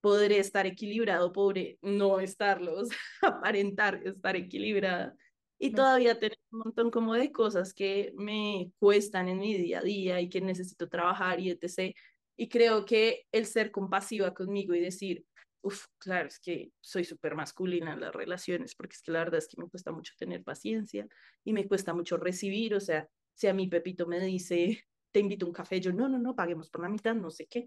podré 0.00 0.38
estar 0.38 0.66
equilibrado, 0.66 1.32
pobre 1.32 1.78
no 1.82 2.20
estarlo, 2.20 2.82
aparentar 3.22 4.00
estar 4.06 4.36
equilibrada 4.36 5.14
y 5.58 5.72
todavía 5.72 6.18
tener 6.18 6.38
un 6.52 6.60
montón 6.60 6.90
como 6.90 7.14
de 7.14 7.32
cosas 7.32 7.74
que 7.74 8.12
me 8.16 8.70
cuestan 8.78 9.28
en 9.28 9.38
mi 9.38 9.56
día 9.56 9.80
a 9.80 9.82
día 9.82 10.20
y 10.20 10.28
que 10.28 10.40
necesito 10.40 10.88
trabajar 10.88 11.40
y 11.40 11.50
etc. 11.50 11.94
Y 12.36 12.48
creo 12.48 12.84
que 12.84 13.26
el 13.32 13.46
ser 13.46 13.72
compasiva 13.72 14.34
conmigo 14.34 14.74
y 14.74 14.80
decir, 14.80 15.24
Uf, 15.62 15.86
claro, 15.98 16.28
es 16.28 16.38
que 16.38 16.72
soy 16.80 17.04
súper 17.04 17.34
masculina 17.34 17.92
en 17.92 18.00
las 18.00 18.14
relaciones, 18.14 18.74
porque 18.74 18.94
es 18.94 19.02
que 19.02 19.10
la 19.12 19.20
verdad 19.20 19.38
es 19.38 19.48
que 19.48 19.60
me 19.60 19.68
cuesta 19.68 19.90
mucho 19.90 20.14
tener 20.16 20.44
paciencia 20.44 21.06
y 21.44 21.52
me 21.52 21.66
cuesta 21.66 21.92
mucho 21.94 22.16
recibir, 22.16 22.74
o 22.74 22.80
sea, 22.80 23.08
si 23.34 23.48
a 23.48 23.54
mi 23.54 23.68
Pepito 23.68 24.06
me 24.06 24.20
dice, 24.20 24.84
te 25.12 25.20
invito 25.20 25.46
a 25.46 25.48
un 25.48 25.54
café, 25.54 25.80
yo, 25.80 25.92
no, 25.92 26.08
no, 26.08 26.18
no, 26.18 26.34
paguemos 26.36 26.70
por 26.70 26.82
la 26.82 26.88
mitad, 26.88 27.14
no 27.14 27.30
sé 27.30 27.46
qué. 27.46 27.66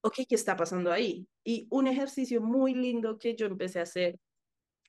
Ok, 0.00 0.14
¿qué 0.28 0.34
está 0.34 0.56
pasando 0.56 0.90
ahí? 0.90 1.28
Y 1.44 1.68
un 1.70 1.86
ejercicio 1.86 2.40
muy 2.40 2.74
lindo 2.74 3.18
que 3.18 3.36
yo 3.36 3.46
empecé 3.46 3.78
a 3.78 3.82
hacer 3.84 4.18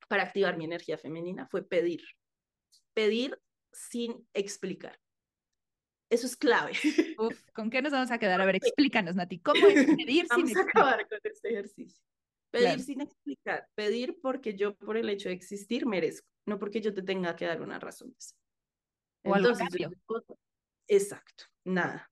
para 0.09 0.23
activar 0.23 0.57
mi 0.57 0.65
energía 0.65 0.97
femenina 0.97 1.47
fue 1.47 1.63
pedir. 1.63 2.01
Pedir 2.95 3.39
sin 3.71 4.27
explicar. 4.33 4.99
Eso 6.13 6.27
es 6.27 6.37
clave. 6.37 6.73
Uf, 7.17 7.49
¿con 7.53 7.71
qué 7.71 7.81
nos 7.81 7.91
vamos 7.91 8.11
a 8.11 8.19
quedar? 8.19 8.39
A 8.39 8.45
ver, 8.45 8.57
explícanos, 8.57 9.15
Nati. 9.15 9.39
¿Cómo 9.39 9.65
es 9.65 9.73
pedir 9.97 10.27
sin 10.27 10.41
explicar? 10.41 10.53
Vamos 10.55 10.57
a 10.57 10.61
acabar 10.61 11.07
con 11.09 11.19
este 11.23 11.49
ejercicio. 11.49 12.03
Pedir 12.51 12.79
sin 12.81 13.01
explicar. 13.01 13.67
Pedir 13.73 14.19
porque 14.21 14.53
yo, 14.53 14.75
por 14.75 14.95
el 14.95 15.09
hecho 15.09 15.29
de 15.29 15.35
existir, 15.35 15.87
merezco. 15.87 16.27
No 16.45 16.59
porque 16.59 16.81
yo 16.81 16.93
te 16.93 17.01
tenga 17.01 17.35
que 17.35 17.47
dar 17.47 17.63
una 17.63 17.79
razón. 17.79 18.15
O 19.23 19.33
algo 19.33 19.57
cambio. 19.57 19.91
Exacto, 20.87 21.45
nada. 21.63 22.11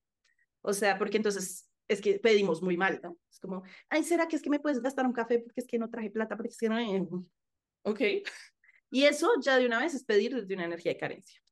O 0.62 0.72
sea, 0.72 0.98
porque 0.98 1.18
entonces 1.18 1.70
es 1.86 2.00
que 2.00 2.18
pedimos 2.18 2.60
muy 2.60 2.76
mal, 2.76 2.98
¿no? 3.04 3.16
Es 3.30 3.38
como, 3.38 3.62
ay, 3.88 4.02
¿será 4.02 4.26
que 4.26 4.34
es 4.34 4.42
que 4.42 4.50
me 4.50 4.58
puedes 4.58 4.82
gastar 4.82 5.06
un 5.06 5.12
café 5.12 5.38
porque 5.38 5.60
es 5.60 5.66
que 5.68 5.78
no 5.78 5.88
traje 5.88 6.10
plata, 6.10 6.36
porque 6.36 6.50
es 6.50 6.58
que 6.58 6.68
no... 6.68 7.24
Ok. 7.82 8.00
Y 8.94 9.04
eso 9.04 9.30
ya 9.40 9.56
de 9.56 9.64
una 9.64 9.78
vez 9.78 9.94
es 9.94 10.04
pedir 10.04 10.34
desde 10.34 10.52
una 10.52 10.66
energía 10.66 10.92
de 10.92 10.98
carencia 10.98 11.42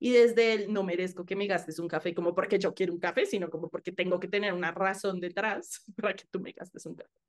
y 0.00 0.12
desde 0.12 0.54
el 0.54 0.72
no 0.72 0.82
merezco 0.84 1.26
que 1.26 1.36
me 1.36 1.46
gastes 1.46 1.78
un 1.78 1.88
café 1.88 2.14
como 2.14 2.34
porque 2.34 2.58
yo 2.58 2.74
quiero 2.74 2.92
un 2.92 3.00
café, 3.00 3.26
sino 3.26 3.50
como 3.50 3.68
porque 3.68 3.92
tengo 3.92 4.20
que 4.20 4.28
tener 4.28 4.52
una 4.52 4.70
razón 4.70 5.20
detrás 5.20 5.82
para 5.96 6.14
que 6.14 6.24
tú 6.30 6.40
me 6.40 6.52
gastes 6.52 6.86
un 6.86 6.94
café. 6.94 7.20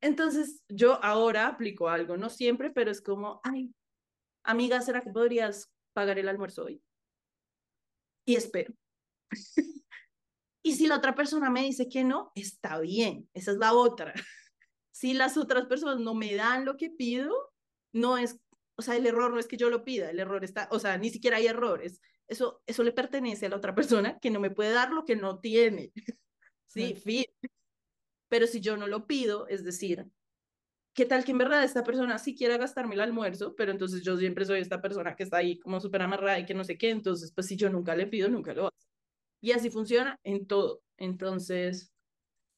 Entonces, 0.00 0.62
yo 0.68 1.02
ahora 1.02 1.48
aplico 1.48 1.88
algo, 1.88 2.16
no 2.16 2.30
siempre, 2.30 2.70
pero 2.70 2.90
es 2.90 3.00
como, 3.00 3.40
ay, 3.42 3.74
amiga, 4.44 4.80
¿será 4.80 5.00
que 5.00 5.10
podrías 5.10 5.72
pagar 5.92 6.18
el 6.18 6.28
almuerzo 6.28 6.64
hoy? 6.64 6.82
Y 8.24 8.36
espero. 8.36 8.74
y 10.62 10.74
si 10.74 10.86
la 10.86 10.96
otra 10.96 11.14
persona 11.14 11.50
me 11.50 11.62
dice 11.62 11.88
que 11.88 12.04
no, 12.04 12.30
está 12.36 12.78
bien, 12.78 13.28
esa 13.34 13.52
es 13.52 13.56
la 13.58 13.72
otra. 13.72 14.14
si 14.92 15.14
las 15.14 15.36
otras 15.36 15.66
personas 15.66 15.98
no 15.98 16.14
me 16.14 16.34
dan 16.34 16.64
lo 16.64 16.76
que 16.76 16.90
pido, 16.90 17.52
no 17.92 18.18
es 18.18 18.40
o 18.78 18.82
sea, 18.82 18.96
el 18.96 19.06
error 19.06 19.32
no 19.32 19.40
es 19.40 19.48
que 19.48 19.56
yo 19.56 19.70
lo 19.70 19.82
pida, 19.84 20.08
el 20.08 20.20
error 20.20 20.44
está, 20.44 20.68
o 20.70 20.78
sea, 20.78 20.96
ni 20.98 21.10
siquiera 21.10 21.38
hay 21.38 21.48
errores. 21.48 22.00
Eso, 22.28 22.62
eso 22.64 22.84
le 22.84 22.92
pertenece 22.92 23.46
a 23.46 23.48
la 23.48 23.56
otra 23.56 23.74
persona 23.74 24.20
que 24.20 24.30
no 24.30 24.38
me 24.38 24.52
puede 24.52 24.70
dar 24.70 24.92
lo 24.92 25.04
que 25.04 25.16
no 25.16 25.40
tiene. 25.40 25.92
sí, 26.68 26.94
fin. 26.94 27.24
Pero 28.28 28.46
si 28.46 28.60
yo 28.60 28.76
no 28.76 28.86
lo 28.86 29.08
pido, 29.08 29.48
es 29.48 29.64
decir, 29.64 30.06
¿qué 30.94 31.06
tal 31.06 31.24
que 31.24 31.32
en 31.32 31.38
verdad 31.38 31.64
esta 31.64 31.82
persona 31.82 32.18
sí 32.18 32.36
quiera 32.36 32.56
gastarme 32.56 32.94
el 32.94 33.00
almuerzo, 33.00 33.56
pero 33.56 33.72
entonces 33.72 34.02
yo 34.04 34.16
siempre 34.16 34.44
soy 34.44 34.60
esta 34.60 34.80
persona 34.80 35.16
que 35.16 35.24
está 35.24 35.38
ahí 35.38 35.58
como 35.58 35.80
súper 35.80 36.02
amarrada 36.02 36.38
y 36.38 36.46
que 36.46 36.54
no 36.54 36.62
sé 36.62 36.78
qué, 36.78 36.90
entonces 36.90 37.32
pues 37.32 37.48
si 37.48 37.56
yo 37.56 37.70
nunca 37.70 37.96
le 37.96 38.06
pido, 38.06 38.28
nunca 38.28 38.54
lo 38.54 38.68
hace. 38.68 38.86
Y 39.40 39.50
así 39.50 39.70
funciona 39.70 40.20
en 40.22 40.46
todo. 40.46 40.82
Entonces, 40.98 41.92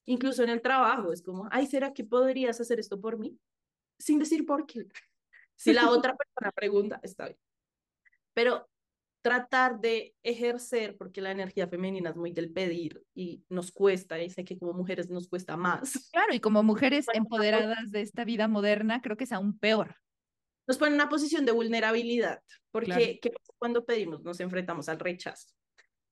incluso 0.04 0.42
en 0.42 0.50
el 0.50 0.60
trabajo, 0.60 1.14
es 1.14 1.22
como, 1.22 1.48
ay, 1.50 1.66
¿será 1.66 1.94
que 1.94 2.04
podrías 2.04 2.60
hacer 2.60 2.78
esto 2.78 3.00
por 3.00 3.18
mí? 3.18 3.38
Sin 3.98 4.18
decir 4.18 4.44
por 4.44 4.66
qué. 4.66 4.86
Si 5.60 5.74
la 5.74 5.90
otra 5.90 6.16
persona 6.16 6.52
pregunta, 6.52 7.00
está 7.02 7.26
bien. 7.26 7.38
Pero 8.32 8.66
tratar 9.20 9.78
de 9.78 10.14
ejercer, 10.22 10.96
porque 10.96 11.20
la 11.20 11.32
energía 11.32 11.68
femenina 11.68 12.08
es 12.08 12.16
muy 12.16 12.32
del 12.32 12.50
pedir 12.50 13.02
y 13.14 13.44
nos 13.50 13.70
cuesta, 13.70 14.18
y 14.18 14.30
sé 14.30 14.42
que 14.42 14.58
como 14.58 14.72
mujeres 14.72 15.10
nos 15.10 15.28
cuesta 15.28 15.58
más. 15.58 16.08
Claro, 16.12 16.32
y 16.32 16.40
como 16.40 16.62
mujeres 16.62 17.04
empoderadas 17.12 17.90
de 17.90 18.00
esta 18.00 18.24
vida 18.24 18.48
moderna, 18.48 19.02
creo 19.02 19.18
que 19.18 19.24
es 19.24 19.32
aún 19.32 19.58
peor. 19.58 19.96
Nos 20.66 20.78
pone 20.78 20.92
en 20.92 20.94
una 20.94 21.10
posición 21.10 21.44
de 21.44 21.52
vulnerabilidad, 21.52 22.40
porque 22.70 23.20
cuando 23.58 23.84
pedimos 23.84 24.22
nos 24.22 24.40
enfrentamos 24.40 24.88
al 24.88 24.98
rechazo. 24.98 25.48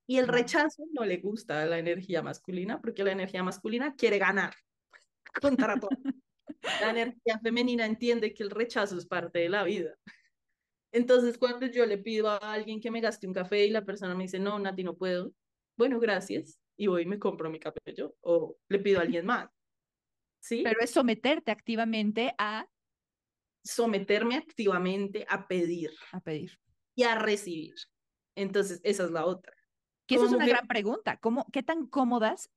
Y 0.06 0.18
el 0.18 0.28
rechazo 0.28 0.84
no 0.92 1.06
le 1.06 1.18
gusta 1.18 1.62
a 1.62 1.66
la 1.66 1.78
energía 1.78 2.22
masculina, 2.22 2.82
porque 2.82 3.02
la 3.02 3.12
energía 3.12 3.42
masculina 3.42 3.94
quiere 3.94 4.18
ganar 4.18 4.54
contra 5.40 5.80
todo. 5.80 5.90
La 6.82 6.90
energía 6.90 7.38
femenina 7.42 7.86
entiende 7.86 8.34
que 8.34 8.42
el 8.42 8.50
rechazo 8.50 8.96
es 8.96 9.06
parte 9.06 9.40
de 9.40 9.48
la 9.48 9.64
vida. 9.64 9.94
Entonces, 10.92 11.36
cuando 11.38 11.66
yo 11.66 11.84
le 11.84 11.98
pido 11.98 12.28
a 12.28 12.36
alguien 12.38 12.80
que 12.80 12.90
me 12.90 13.00
gaste 13.00 13.26
un 13.26 13.34
café 13.34 13.66
y 13.66 13.70
la 13.70 13.84
persona 13.84 14.14
me 14.14 14.24
dice, 14.24 14.38
no, 14.38 14.58
Nati, 14.58 14.84
no 14.84 14.96
puedo, 14.96 15.32
bueno, 15.76 16.00
gracias, 16.00 16.58
y 16.76 16.86
voy 16.86 17.02
y 17.02 17.06
me 17.06 17.18
compro 17.18 17.50
mi 17.50 17.60
café 17.60 17.78
yo, 17.94 18.14
o 18.20 18.56
le 18.68 18.78
pido 18.78 18.98
a 18.98 19.02
alguien 19.02 19.26
más. 19.26 19.50
¿Sí? 20.40 20.62
Pero 20.64 20.80
es 20.80 20.90
someterte 20.90 21.50
activamente 21.50 22.34
a... 22.38 22.66
Someterme 23.62 24.36
activamente 24.36 25.26
a 25.28 25.46
pedir. 25.46 25.90
A 26.12 26.20
pedir. 26.20 26.58
Y 26.94 27.02
a 27.02 27.16
recibir. 27.16 27.74
Entonces, 28.34 28.80
esa 28.84 29.04
es 29.04 29.10
la 29.10 29.26
otra. 29.26 29.52
Que 30.06 30.14
esa 30.14 30.24
es 30.24 30.32
una 30.32 30.46
gran 30.46 30.66
pregunta. 30.66 31.18
¿Cómo, 31.18 31.46
¿Qué 31.52 31.62
tan 31.62 31.86
cómodas 31.86 32.50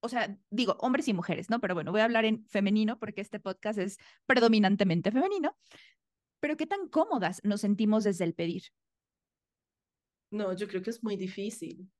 o 0.00 0.08
sea, 0.08 0.36
digo, 0.50 0.76
hombres 0.80 1.08
y 1.08 1.14
mujeres, 1.14 1.50
¿no? 1.50 1.60
Pero 1.60 1.74
bueno, 1.74 1.92
voy 1.92 2.00
a 2.00 2.04
hablar 2.04 2.24
en 2.24 2.46
femenino 2.46 2.98
porque 2.98 3.20
este 3.20 3.40
podcast 3.40 3.78
es 3.78 3.98
predominantemente 4.26 5.10
femenino. 5.10 5.56
Pero 6.40 6.56
¿qué 6.56 6.66
tan 6.66 6.88
cómodas 6.88 7.40
nos 7.44 7.60
sentimos 7.60 8.04
desde 8.04 8.24
el 8.24 8.34
pedir? 8.34 8.64
No, 10.30 10.54
yo 10.54 10.68
creo 10.68 10.82
que 10.82 10.90
es 10.90 11.02
muy 11.02 11.16
difícil. 11.16 11.90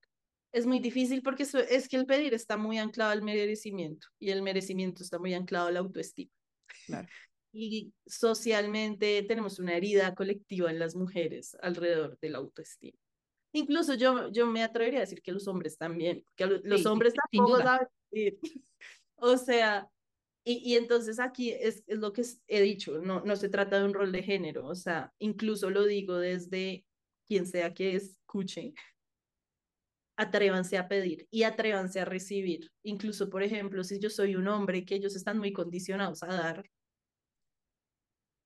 Es 0.53 0.67
muy 0.67 0.79
difícil 0.79 1.23
porque 1.23 1.43
es 1.43 1.89
que 1.89 1.97
el 1.97 2.07
pedir 2.07 2.35
está 2.35 2.57
muy 2.57 2.79
anclado 2.79 3.11
al 3.11 3.23
merecimiento 3.23 4.07
y 4.19 4.31
el 4.31 4.43
merecimiento 4.43 5.03
está 5.03 5.19
muy 5.19 5.35
anclado 5.35 5.69
a 5.69 5.73
la 5.73 5.81
autoestima. 5.81 6.33
Claro. 6.87 7.09
Y 7.51 7.95
socialmente 8.07 9.23
tenemos 9.23 9.59
una 9.59 9.75
herida 9.75 10.15
colectiva 10.15 10.71
en 10.71 10.79
las 10.79 10.95
mujeres 10.95 11.57
alrededor 11.63 12.19
de 12.21 12.29
la 12.29 12.39
autoestima. 12.39 12.99
Incluso 13.53 13.95
yo, 13.95 14.31
yo 14.31 14.47
me 14.47 14.63
atrevería 14.63 15.01
a 15.01 15.03
decir 15.03 15.23
que 15.23 15.33
los 15.33 15.49
hombres 15.49 15.79
también, 15.79 16.25
que 16.37 16.47
los 16.47 16.87
hombres 16.87 17.15
tampoco 17.15 17.59
saben 17.59 17.89
O 19.17 19.37
sea, 19.37 19.89
y, 20.45 20.73
y 20.73 20.77
entonces 20.77 21.19
aquí 21.19 21.51
es, 21.51 21.83
es, 21.87 21.99
lo 21.99 22.13
que 22.13 22.25
he 22.47 22.61
dicho, 22.61 22.99
no, 22.99 23.23
no 23.25 23.37
se 23.37 23.49
trata 23.49 23.79
de 23.79 23.85
un 23.85 23.95
rol 23.95 24.13
de 24.13 24.23
género, 24.23 24.67
o 24.67 24.75
sea, 24.75 25.13
incluso 25.19 25.71
lo 25.71 25.85
digo 25.85 26.17
desde 26.17 26.85
quien 27.27 27.47
sea 27.47 27.75
que 27.75 27.97
escuche, 27.97 28.75
atrévanse 30.17 30.77
a 30.77 30.89
pedir 30.89 31.29
y 31.31 31.45
atrévanse 31.45 32.01
a 32.01 32.05
recibir. 32.05 32.73
Incluso, 32.83 33.31
por 33.31 33.43
ejemplo, 33.43 33.85
si 33.85 34.01
yo 34.01 34.11
soy 34.11 34.35
un 34.35 34.49
hombre 34.49 34.85
que 34.85 34.97
ellos 34.97 35.15
están 35.15 35.39
muy 35.39 35.53
condicionados 35.53 36.23
a 36.23 36.29
dar, 36.29 36.71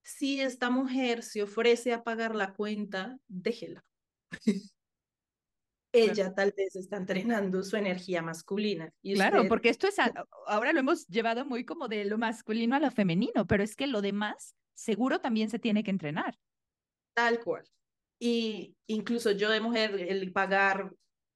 si 0.03 0.41
esta 0.41 0.69
mujer 0.69 1.23
se 1.23 1.43
ofrece 1.43 1.93
a 1.93 2.03
pagar 2.03 2.35
la 2.35 2.53
cuenta, 2.55 3.19
déjela. 3.29 3.85
Ella 5.93 6.33
tal 6.35 6.55
vez 6.57 6.75
está 6.75 6.97
entrenando 6.97 7.63
su 7.63 7.77
energía 7.77 8.23
masculina. 8.23 8.93
Y 9.03 9.15
claro, 9.15 9.47
porque 9.49 9.69
esto 9.69 9.87
es, 9.87 9.97
ahora 10.47 10.73
lo 10.73 10.81
hemos 10.81 11.07
llevado 11.07 11.45
muy 11.45 11.65
como 11.65 11.89
de 11.89 12.05
lo 12.05 12.19
masculino 12.19 12.77
a 12.77 12.81
lo 12.81 12.91
femenino, 12.91 13.47
pero 13.47 13.63
es 13.63 13.77
que 13.77 13.87
lo 13.87 14.01
demás 14.01 14.55
seguro 14.75 15.21
también 15.21 15.51
se 15.51 15.59
tiene 15.59 15.85
que 15.85 15.91
entrenar. 15.91 16.39
Tal 17.15 17.41
cual. 17.41 17.65
Y 18.19 18.77
incluso 18.87 19.33
yo 19.33 19.51
de 19.51 19.61
mujer, 19.61 19.95
el 20.09 20.33
pagar 20.33 20.93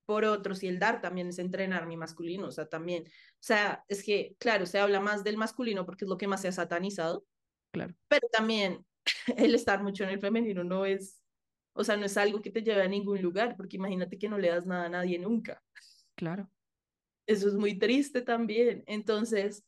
por 0.07 0.25
otros 0.25 0.63
y 0.63 0.69
el 0.69 0.79
dar 0.79 1.01
también 1.01 1.29
es 1.29 1.39
entrenar 1.39 1.87
mi 1.87 1.97
masculino, 1.97 2.47
o 2.47 2.53
sea, 2.53 2.67
también, 2.67 3.03
o 3.05 3.41
sea, 3.41 3.85
es 3.89 4.05
que, 4.05 4.37
claro, 4.39 4.65
se 4.65 4.79
habla 4.79 5.01
más 5.01 5.25
del 5.25 5.37
masculino 5.37 5.85
porque 5.85 6.05
es 6.05 6.09
lo 6.09 6.17
que 6.17 6.29
más 6.29 6.41
se 6.41 6.49
ha 6.49 6.53
satanizado, 6.53 7.27
claro, 7.73 7.93
pero 8.09 8.29
también 8.31 8.87
el 9.37 9.55
estar 9.55 9.83
mucho 9.83 10.05
en 10.05 10.11
el 10.11 10.21
femenino 10.21 10.63
no 10.63 10.87
es, 10.87 11.21
o 11.77 11.85
sea, 11.85 11.97
no 11.97 12.07
es 12.07 12.17
algo 12.17 12.43
que 12.43 12.51
te 12.51 12.63
lleve 12.63 12.83
a 12.83 12.89
ningún 12.89 13.21
lugar, 13.23 13.57
porque 13.57 13.77
imagínate 13.77 14.19
que 14.19 14.29
no 14.29 14.39
le 14.39 14.49
das 14.49 14.67
nada 14.67 14.87
a 14.87 14.89
nadie 14.89 15.19
nunca. 15.19 15.63
Claro. 16.15 16.51
Eso 17.27 17.49
es 17.49 17.55
muy 17.55 17.79
triste 17.79 18.23
también. 18.23 18.83
Entonces, 18.87 19.65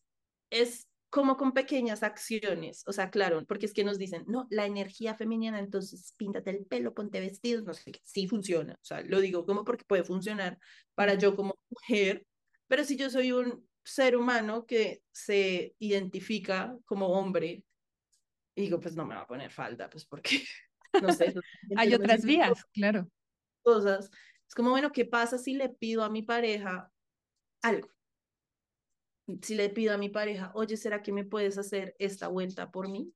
es 0.50 0.88
como 1.10 1.36
con 1.36 1.52
pequeñas 1.52 2.02
acciones, 2.02 2.84
o 2.86 2.92
sea, 2.92 3.10
claro, 3.10 3.44
porque 3.46 3.66
es 3.66 3.72
que 3.72 3.84
nos 3.84 3.98
dicen, 3.98 4.24
no, 4.26 4.46
la 4.50 4.66
energía 4.66 5.14
femenina, 5.14 5.58
entonces 5.58 6.12
píntate 6.18 6.50
el 6.50 6.66
pelo, 6.66 6.92
ponte 6.92 7.18
vestidos, 7.20 7.64
no 7.64 7.72
sé 7.72 7.92
qué, 7.92 8.00
sí 8.04 8.28
funciona, 8.28 8.74
o 8.74 8.84
sea, 8.84 9.00
lo 9.00 9.20
digo 9.20 9.46
como 9.46 9.64
porque 9.64 9.86
puede 9.86 10.04
funcionar 10.04 10.58
para 10.94 11.14
yo 11.14 11.34
como 11.34 11.58
mujer, 11.70 12.26
pero 12.66 12.84
si 12.84 12.96
yo 12.96 13.08
soy 13.08 13.32
un 13.32 13.66
ser 13.84 14.16
humano 14.16 14.66
que 14.66 15.02
se 15.10 15.74
identifica 15.78 16.76
como 16.84 17.08
hombre, 17.08 17.64
y 18.54 18.62
digo, 18.62 18.78
pues 18.78 18.94
no 18.94 19.06
me 19.06 19.14
va 19.14 19.22
a 19.22 19.26
poner 19.26 19.50
falda, 19.50 19.88
pues 19.88 20.04
porque, 20.04 20.42
no 21.02 21.12
sé. 21.12 21.34
Hay 21.76 21.94
otras 21.94 22.24
vías, 22.24 22.64
claro. 22.72 23.08
Cosas. 23.62 24.10
Es 24.46 24.54
como, 24.54 24.70
bueno, 24.70 24.92
¿qué 24.92 25.04
pasa 25.04 25.38
si 25.38 25.54
le 25.54 25.68
pido 25.68 26.02
a 26.02 26.10
mi 26.10 26.22
pareja 26.22 26.90
algo? 27.62 27.88
si 29.42 29.54
le 29.54 29.68
pido 29.68 29.94
a 29.94 29.98
mi 29.98 30.08
pareja, 30.08 30.50
oye, 30.54 30.76
¿será 30.76 31.02
que 31.02 31.12
me 31.12 31.24
puedes 31.24 31.58
hacer 31.58 31.94
esta 31.98 32.28
vuelta 32.28 32.70
por 32.70 32.88
mí? 32.88 33.12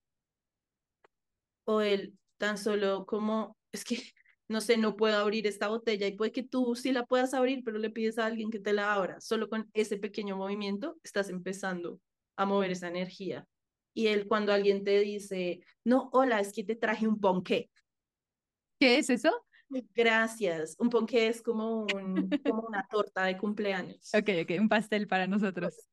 O 1.64 1.81
él 1.81 2.18
tan 2.39 2.59
solo 2.59 3.07
como, 3.07 3.57
es 3.73 3.85
que, 3.85 3.97
no 4.49 4.61
sé, 4.61 4.77
no 4.77 4.97
puedo 4.97 5.16
abrir 5.18 5.47
esta 5.47 5.68
botella 5.68 6.07
y 6.07 6.16
puede 6.16 6.33
que 6.33 6.43
tú 6.43 6.75
sí 6.75 6.93
la 6.93 7.07
puedas 7.07 7.35
abrir, 7.35 7.62
pero 7.64 7.79
le 7.79 7.91
pides 7.91 8.18
a 8.18 8.27
alguien 8.27 8.51
que 8.51 8.59
te 8.61 8.73
la 8.73 8.93
abra. 8.93 9.20
Solo 9.20 9.49
con 9.49 9.70
ese 9.73 9.97
pequeño 9.97 10.37
movimiento 10.37 10.99
estás 11.03 11.31
empezando 11.31 12.01
a 12.37 12.45
mover 12.45 12.73
esa 12.73 12.89
energía. 12.89 13.47
Y 13.95 14.09
él 14.09 14.26
cuando 14.26 14.53
alguien 14.53 14.84
te 14.84 15.01
dice, 15.01 15.61
no, 15.84 16.09
hola, 16.12 16.40
es 16.40 16.53
que 16.53 16.64
te 16.64 16.76
traje 16.76 17.07
un 17.07 17.20
ponqué. 17.20 17.70
¿Qué 18.78 18.99
es 18.99 19.11
eso? 19.11 19.30
Gracias. 19.95 20.76
Un 20.78 20.90
ponqué 20.90 21.28
es 21.28 21.43
como, 21.43 21.82
un, 21.82 22.30
como 22.45 22.62
una 22.62 22.86
torta 22.90 23.24
de 23.24 23.38
cumpleaños. 23.38 24.11
Ok, 24.14 24.28
ok, 24.43 24.61
un 24.61 24.68
pastel 24.68 25.07
para 25.07 25.26
nosotros 25.26 25.88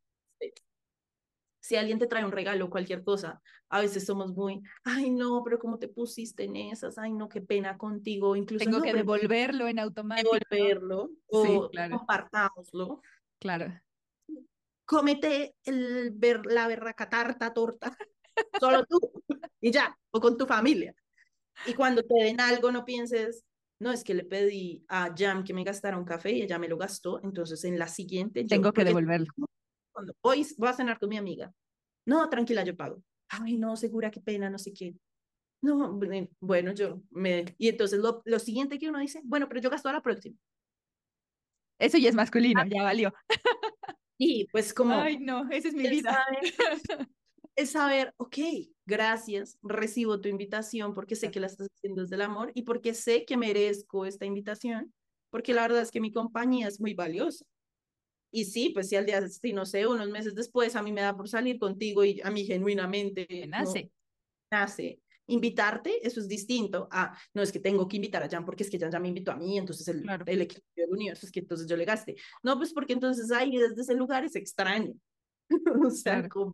si 1.59 1.75
alguien 1.75 1.99
te 1.99 2.07
trae 2.07 2.25
un 2.25 2.31
regalo 2.31 2.65
o 2.65 2.69
cualquier 2.69 3.03
cosa, 3.03 3.41
a 3.69 3.81
veces 3.81 4.05
somos 4.05 4.33
muy, 4.33 4.61
ay 4.83 5.11
no, 5.11 5.43
pero 5.43 5.59
¿cómo 5.59 5.77
te 5.77 5.87
pusiste 5.87 6.45
en 6.45 6.55
esas? 6.55 6.97
Ay 6.97 7.13
no, 7.13 7.29
qué 7.29 7.41
pena 7.41 7.77
contigo. 7.77 8.35
Incluso 8.35 8.65
tengo 8.65 8.81
que 8.81 8.93
devolverlo 8.93 9.67
en 9.67 9.79
automático. 9.79 10.31
Devolverlo 10.49 11.11
o 11.27 11.69
compartámoslo. 11.91 13.01
Claro. 13.39 13.71
Cómete 14.89 15.53
el, 15.65 16.09
ver, 16.15 16.47
la 16.47 16.67
berraca 16.67 17.07
tarta, 17.07 17.53
torta, 17.53 17.95
solo 18.59 18.83
tú 18.85 18.99
y 19.61 19.71
ya, 19.71 19.95
o 20.09 20.19
con 20.19 20.35
tu 20.35 20.47
familia. 20.47 20.95
Y 21.67 21.75
cuando 21.75 22.01
te 22.01 22.15
den 22.23 22.41
algo, 22.41 22.71
no 22.71 22.85
pienses, 22.85 23.45
no, 23.79 23.91
es 23.91 24.03
que 24.03 24.15
le 24.15 24.23
pedí 24.23 24.83
a 24.87 25.13
Jam 25.15 25.43
que 25.43 25.53
me 25.53 25.63
gastara 25.63 25.95
un 25.95 26.05
café 26.05 26.31
y 26.31 26.41
ella 26.41 26.57
me 26.57 26.67
lo 26.67 26.75
gastó, 26.75 27.21
entonces 27.23 27.63
en 27.65 27.77
la 27.77 27.87
siguiente... 27.87 28.43
Tengo 28.45 28.73
que 28.73 28.83
devolverlo 28.83 29.27
cuando 29.91 30.15
voy, 30.23 30.47
voy 30.57 30.69
a 30.69 30.73
cenar 30.73 30.97
con 30.97 31.09
mi 31.09 31.17
amiga. 31.17 31.53
No, 32.07 32.27
tranquila, 32.27 32.63
yo 32.63 32.75
pago. 32.75 33.03
Ay, 33.27 33.57
no, 33.57 33.75
segura, 33.75 34.09
qué 34.09 34.21
pena, 34.21 34.49
no 34.49 34.57
sé 34.57 34.73
qué. 34.73 34.95
No, 35.61 35.99
bueno, 36.39 36.71
yo 36.71 37.03
me... 37.11 37.45
Y 37.59 37.67
entonces 37.67 37.99
lo, 37.99 38.23
lo 38.25 38.39
siguiente 38.39 38.79
que 38.79 38.89
uno 38.89 38.97
dice, 38.97 39.21
bueno, 39.23 39.47
pero 39.47 39.61
yo 39.61 39.69
gasto 39.69 39.87
a 39.89 39.93
la 39.93 40.01
próxima. 40.01 40.35
Eso 41.77 41.99
ya 41.99 42.09
es 42.09 42.15
masculino, 42.15 42.61
ah. 42.61 42.67
ya 42.67 42.81
valió. 42.81 43.13
Y 44.21 44.47
pues 44.51 44.73
como... 44.73 44.95
Ay, 44.95 45.17
no, 45.17 45.49
esa 45.49 45.69
es 45.69 45.73
mi 45.73 45.87
vida. 45.87 46.25
es 47.55 47.71
saber, 47.71 48.13
ok, 48.17 48.37
gracias, 48.85 49.57
recibo 49.63 50.19
tu 50.19 50.27
invitación 50.27 50.93
porque 50.93 51.15
sé 51.15 51.31
que 51.31 51.39
la 51.39 51.47
estás 51.47 51.69
haciendo 51.73 52.01
desde 52.01 52.15
el 52.15 52.23
amor 52.23 52.51
y 52.53 52.63
porque 52.63 52.93
sé 52.93 53.23
que 53.23 53.37
merezco 53.37 54.05
esta 54.05 54.25
invitación, 54.25 54.93
porque 55.29 55.53
la 55.53 55.61
verdad 55.61 55.81
es 55.81 55.89
que 55.89 56.01
mi 56.01 56.11
compañía 56.11 56.67
es 56.67 56.81
muy 56.81 56.93
valiosa. 56.93 57.45
Y 58.29 58.45
sí, 58.45 58.69
pues 58.69 58.89
si 58.89 58.97
al 58.97 59.05
día, 59.05 59.25
si 59.27 59.53
no 59.53 59.65
sé, 59.65 59.87
unos 59.87 60.09
meses 60.09 60.35
después 60.35 60.75
a 60.75 60.83
mí 60.83 60.91
me 60.91 61.01
da 61.01 61.15
por 61.15 61.29
salir 61.29 61.57
contigo 61.57 62.03
y 62.03 62.19
a 62.21 62.29
mí 62.29 62.45
genuinamente 62.45 63.25
nace. 63.47 63.89
nace. 64.51 64.99
Invitarte, 65.29 66.05
eso 66.05 66.19
es 66.19 66.27
distinto 66.27 66.87
a, 66.91 67.17
no 67.33 67.41
es 67.41 67.51
que 67.51 67.59
tengo 67.59 67.87
que 67.87 67.95
invitar 67.97 68.23
a 68.23 68.29
Jan 68.29 68.45
porque 68.45 68.63
es 68.63 68.69
que 68.69 68.79
Jan 68.79 68.91
ya 68.91 68.99
me 68.99 69.07
invitó 69.07 69.31
a 69.31 69.35
mí, 69.35 69.57
entonces 69.57 69.87
el, 69.87 70.03
el 70.25 70.41
equilibrio 70.41 70.85
del 70.85 70.91
universo 70.91 71.25
es 71.25 71.31
que 71.31 71.39
entonces 71.39 71.67
yo 71.67 71.77
le 71.77 71.85
gaste. 71.85 72.15
No, 72.43 72.57
pues 72.57 72.73
porque 72.73 72.93
entonces 72.93 73.31
ahí 73.31 73.57
desde 73.57 73.81
ese 73.81 73.95
lugar 73.95 74.25
es 74.25 74.35
extraño. 74.35 74.93
o 75.85 75.89
sea, 75.91 76.27
como, 76.27 76.53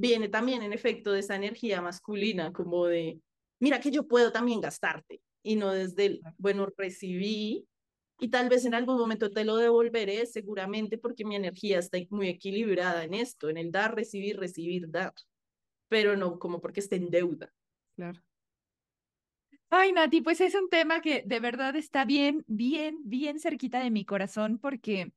viene 0.00 0.28
también 0.28 0.62
en 0.62 0.72
efecto 0.72 1.12
de 1.12 1.20
esa 1.20 1.36
energía 1.36 1.82
masculina, 1.82 2.52
como 2.52 2.86
de, 2.86 3.20
mira 3.60 3.80
que 3.80 3.90
yo 3.90 4.08
puedo 4.08 4.32
también 4.32 4.60
gastarte 4.60 5.20
y 5.42 5.56
no 5.56 5.72
desde 5.72 6.06
el, 6.06 6.20
bueno, 6.38 6.66
recibí 6.76 7.66
y 8.18 8.28
tal 8.28 8.48
vez 8.48 8.64
en 8.64 8.74
algún 8.74 8.98
momento 8.98 9.30
te 9.30 9.44
lo 9.44 9.56
devolveré 9.56 10.26
seguramente 10.26 10.98
porque 10.98 11.24
mi 11.24 11.36
energía 11.36 11.78
está 11.78 11.98
muy 12.10 12.28
equilibrada 12.28 13.04
en 13.04 13.14
esto, 13.14 13.48
en 13.48 13.58
el 13.58 13.70
dar, 13.70 13.94
recibir, 13.94 14.38
recibir, 14.38 14.90
dar, 14.90 15.14
pero 15.88 16.16
no 16.16 16.38
como 16.38 16.60
porque 16.60 16.80
esté 16.80 16.96
en 16.96 17.10
deuda. 17.10 17.52
Ay, 19.68 19.92
Nati, 19.92 20.20
pues 20.20 20.40
es 20.40 20.54
un 20.54 20.68
tema 20.68 21.00
que 21.00 21.22
de 21.24 21.38
verdad 21.38 21.76
está 21.76 22.04
bien, 22.04 22.44
bien, 22.48 22.98
bien 23.04 23.38
cerquita 23.38 23.80
de 23.80 23.90
mi 23.90 24.04
corazón 24.04 24.58
porque 24.58 25.12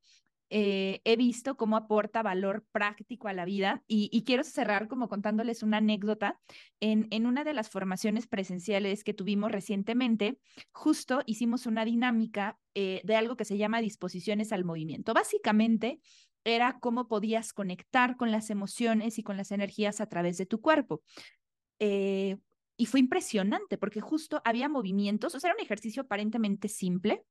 eh, 0.50 1.00
he 1.04 1.16
visto 1.16 1.56
cómo 1.56 1.76
aporta 1.76 2.22
valor 2.22 2.64
práctico 2.70 3.26
a 3.26 3.32
la 3.32 3.44
vida 3.44 3.82
y, 3.88 4.22
quiero 4.24 4.44
cerrar 4.44 4.86
como 4.86 5.08
contándoles 5.08 5.64
una 5.64 5.78
anécdota. 5.78 6.38
En, 6.78 7.08
en 7.10 7.26
una 7.26 7.42
de 7.42 7.54
las 7.54 7.68
formaciones 7.70 8.28
presenciales 8.28 9.02
que 9.02 9.14
tuvimos 9.14 9.50
recientemente, 9.50 10.38
justo 10.70 11.22
hicimos 11.26 11.66
una 11.66 11.84
dinámica 11.84 12.56
eh, 12.74 13.00
de 13.02 13.16
algo 13.16 13.36
que 13.36 13.44
se 13.44 13.58
llama 13.58 13.80
disposiciones 13.80 14.52
al 14.52 14.64
movimiento. 14.64 15.14
Básicamente 15.14 15.98
era 16.44 16.78
cómo 16.78 17.08
podías 17.08 17.52
conectar 17.52 18.16
con 18.16 18.30
las 18.30 18.50
emociones 18.50 19.18
y 19.18 19.24
con 19.24 19.36
las 19.36 19.50
energías 19.50 20.00
a 20.00 20.08
través 20.08 20.36
de 20.38 20.46
tu 20.46 20.60
cuerpo. 20.60 21.02
Eh, 21.80 22.36
y 22.76 22.86
fue 22.86 23.00
impresionante 23.00 23.78
porque 23.78 24.00
justo 24.00 24.42
había 24.44 24.68
movimientos, 24.68 25.34
o 25.34 25.40
sea, 25.40 25.50
era 25.50 25.56
un 25.56 25.64
ejercicio 25.64 26.02
aparentemente 26.02 26.68
simple, 26.68 27.24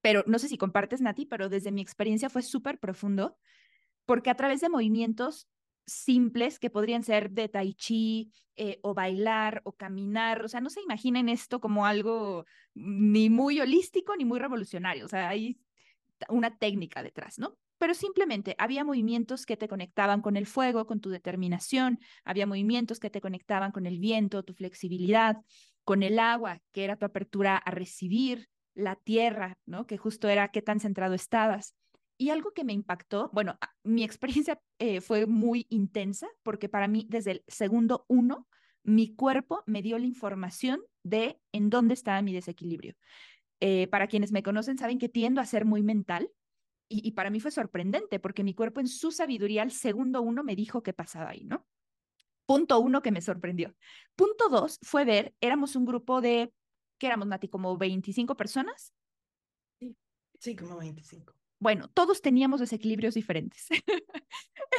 pero 0.00 0.24
no 0.26 0.38
sé 0.38 0.48
si 0.48 0.58
compartes, 0.58 1.00
Nati, 1.00 1.26
pero 1.26 1.48
desde 1.48 1.72
mi 1.72 1.80
experiencia 1.80 2.28
fue 2.28 2.42
súper 2.42 2.78
profundo, 2.78 3.38
porque 4.04 4.30
a 4.30 4.34
través 4.34 4.60
de 4.60 4.68
movimientos 4.68 5.48
simples 5.86 6.58
que 6.58 6.70
podrían 6.70 7.02
ser 7.02 7.30
de 7.30 7.48
tai 7.48 7.74
chi 7.74 8.32
eh, 8.56 8.78
o 8.82 8.94
bailar 8.94 9.62
o 9.64 9.72
caminar, 9.72 10.44
o 10.44 10.48
sea, 10.48 10.60
no 10.60 10.70
se 10.70 10.82
imaginen 10.82 11.28
esto 11.28 11.60
como 11.60 11.86
algo 11.86 12.46
ni 12.74 13.30
muy 13.30 13.60
holístico 13.60 14.14
ni 14.16 14.24
muy 14.24 14.38
revolucionario, 14.38 15.06
o 15.06 15.08
sea, 15.08 15.28
hay 15.28 15.58
una 16.28 16.58
técnica 16.58 17.02
detrás, 17.02 17.38
¿no? 17.38 17.56
Pero 17.82 17.94
simplemente 17.94 18.54
había 18.58 18.84
movimientos 18.84 19.44
que 19.44 19.56
te 19.56 19.66
conectaban 19.66 20.20
con 20.20 20.36
el 20.36 20.46
fuego, 20.46 20.86
con 20.86 21.00
tu 21.00 21.10
determinación, 21.10 21.98
había 22.24 22.46
movimientos 22.46 23.00
que 23.00 23.10
te 23.10 23.20
conectaban 23.20 23.72
con 23.72 23.86
el 23.86 23.98
viento, 23.98 24.44
tu 24.44 24.54
flexibilidad, 24.54 25.38
con 25.82 26.04
el 26.04 26.20
agua, 26.20 26.60
que 26.70 26.84
era 26.84 26.94
tu 26.94 27.06
apertura 27.06 27.56
a 27.56 27.72
recibir, 27.72 28.48
la 28.74 28.94
tierra, 28.94 29.58
¿no? 29.66 29.88
Que 29.88 29.96
justo 29.96 30.28
era 30.28 30.52
qué 30.52 30.62
tan 30.62 30.78
centrado 30.78 31.14
estabas. 31.14 31.74
Y 32.16 32.30
algo 32.30 32.52
que 32.52 32.62
me 32.62 32.72
impactó, 32.72 33.30
bueno, 33.32 33.58
mi 33.82 34.04
experiencia 34.04 34.60
eh, 34.78 35.00
fue 35.00 35.26
muy 35.26 35.66
intensa 35.68 36.28
porque 36.44 36.68
para 36.68 36.86
mí 36.86 37.08
desde 37.10 37.32
el 37.32 37.44
segundo 37.48 38.04
uno, 38.06 38.46
mi 38.84 39.12
cuerpo 39.12 39.64
me 39.66 39.82
dio 39.82 39.98
la 39.98 40.06
información 40.06 40.80
de 41.02 41.40
en 41.50 41.68
dónde 41.68 41.94
estaba 41.94 42.22
mi 42.22 42.32
desequilibrio. 42.32 42.94
Eh, 43.58 43.88
para 43.88 44.06
quienes 44.06 44.30
me 44.30 44.44
conocen 44.44 44.78
saben 44.78 45.00
que 45.00 45.08
tiendo 45.08 45.40
a 45.40 45.46
ser 45.46 45.64
muy 45.64 45.82
mental 45.82 46.30
y, 46.92 47.12
para 47.12 47.30
mí 47.30 47.40
fue 47.40 47.50
sorprendente 47.50 48.20
porque 48.20 48.44
mi 48.44 48.54
cuerpo 48.54 48.80
en 48.80 48.88
su 48.88 49.10
sabiduría 49.10 49.62
al 49.62 49.70
segundo 49.70 50.22
uno 50.22 50.44
me 50.44 50.56
dijo 50.56 50.82
qué 50.82 50.92
pasaba 50.92 51.30
ahí, 51.30 51.44
¿no? 51.44 51.66
Punto 52.46 52.78
uno 52.80 53.02
que 53.02 53.12
me 53.12 53.20
sorprendió. 53.20 53.74
Punto 54.16 54.48
dos 54.48 54.78
fue 54.82 55.04
ver, 55.04 55.34
éramos 55.40 55.76
un 55.76 55.86
grupo 55.86 56.20
de, 56.20 56.52
¿qué 56.98 57.06
éramos, 57.06 57.28
Nati? 57.28 57.48
Como 57.48 57.76
25 57.78 58.36
personas. 58.36 58.92
Sí, 59.80 59.96
sí 60.38 60.56
como 60.56 60.76
25. 60.78 61.34
Bueno, 61.62 61.86
todos 61.94 62.22
teníamos 62.22 62.58
desequilibrios 62.58 63.14
diferentes. 63.14 63.68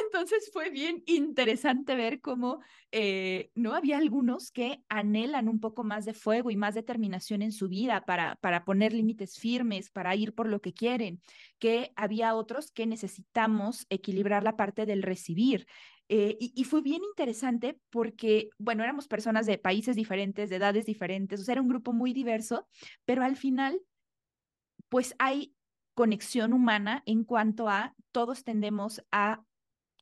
Entonces 0.04 0.50
fue 0.52 0.68
bien 0.68 1.02
interesante 1.06 1.94
ver 1.94 2.20
cómo 2.20 2.60
eh, 2.92 3.50
no 3.54 3.72
había 3.72 3.96
algunos 3.96 4.50
que 4.50 4.84
anhelan 4.90 5.48
un 5.48 5.60
poco 5.60 5.82
más 5.82 6.04
de 6.04 6.12
fuego 6.12 6.50
y 6.50 6.56
más 6.56 6.74
determinación 6.74 7.40
en 7.40 7.52
su 7.52 7.70
vida 7.70 8.04
para, 8.04 8.36
para 8.36 8.66
poner 8.66 8.92
límites 8.92 9.38
firmes, 9.38 9.88
para 9.88 10.14
ir 10.14 10.34
por 10.34 10.46
lo 10.46 10.60
que 10.60 10.74
quieren, 10.74 11.22
que 11.58 11.90
había 11.96 12.34
otros 12.34 12.70
que 12.70 12.84
necesitamos 12.84 13.86
equilibrar 13.88 14.42
la 14.42 14.58
parte 14.58 14.84
del 14.84 15.02
recibir. 15.02 15.66
Eh, 16.10 16.36
y, 16.38 16.52
y, 16.54 16.64
fue 16.64 16.82
bien 16.82 17.00
interesante 17.02 17.80
porque, 17.88 18.50
bueno, 18.58 18.82
éramos 18.84 19.08
personas 19.08 19.46
de 19.46 19.56
países 19.56 19.96
diferentes, 19.96 20.50
de 20.50 20.56
edades 20.56 20.84
diferentes, 20.84 21.40
o 21.40 21.44
sea, 21.44 21.52
era 21.52 21.62
un 21.62 21.68
grupo 21.68 21.94
muy 21.94 22.12
diverso, 22.12 22.68
pero 23.06 23.22
al 23.22 23.36
final, 23.36 23.80
pues 24.90 25.14
hay 25.18 25.53
conexión 25.94 26.52
humana 26.52 27.02
en 27.06 27.24
cuanto 27.24 27.68
a 27.68 27.94
todos 28.12 28.44
tendemos 28.44 29.02
a 29.10 29.42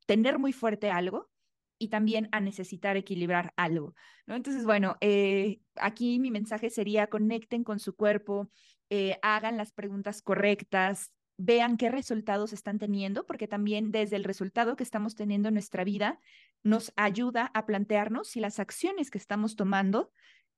tener 0.07 0.39
muy 0.39 0.53
fuerte 0.53 0.91
algo 0.91 1.31
y 1.79 1.89
también 1.89 2.29
a 2.33 2.41
necesitar 2.41 2.97
equilibrar 2.97 3.53
algo, 3.57 3.95
¿no? 4.27 4.37
Entonces, 4.37 4.65
bueno, 4.65 4.97
eh, 5.01 5.61
aquí 5.77 6.19
mi 6.21 6.31
mensaje 6.31 6.71
sería 6.71 7.09
conecten 7.09 7.65
con 7.65 7.81
su 7.81 7.97
cuerpo, 7.97 8.51
eh, 8.89 9.19
hagan 9.23 9.57
las 9.57 9.73
preguntas 9.73 10.23
correctas, 10.23 11.13
vean 11.39 11.77
qué 11.77 11.91
resultados 11.91 12.53
están 12.53 12.79
teniendo, 12.79 13.27
porque 13.27 13.49
también 13.49 13.91
desde 13.91 14.17
el 14.17 14.25
resultado 14.25 14.77
que 14.77 14.85
estamos 14.85 15.17
teniendo 15.17 15.49
en 15.49 15.55
nuestra 15.55 15.83
vida 15.83 16.21
nos 16.63 16.93
ayuda 16.95 17.51
a 17.53 17.67
plantearnos 17.67 18.29
si 18.29 18.39
las 18.39 18.61
acciones 18.61 19.11
que 19.11 19.19
estamos 19.19 19.57
tomando 19.57 20.13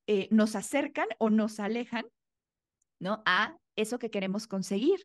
eh, 0.07 0.29
nos 0.31 0.57
acercan 0.57 1.07
o 1.19 1.31
nos 1.31 1.59
alejan, 1.59 2.05
¿no? 2.99 3.23
A 3.25 3.57
eso 3.77 3.99
que 3.99 4.11
queremos 4.11 4.47
conseguir. 4.47 5.05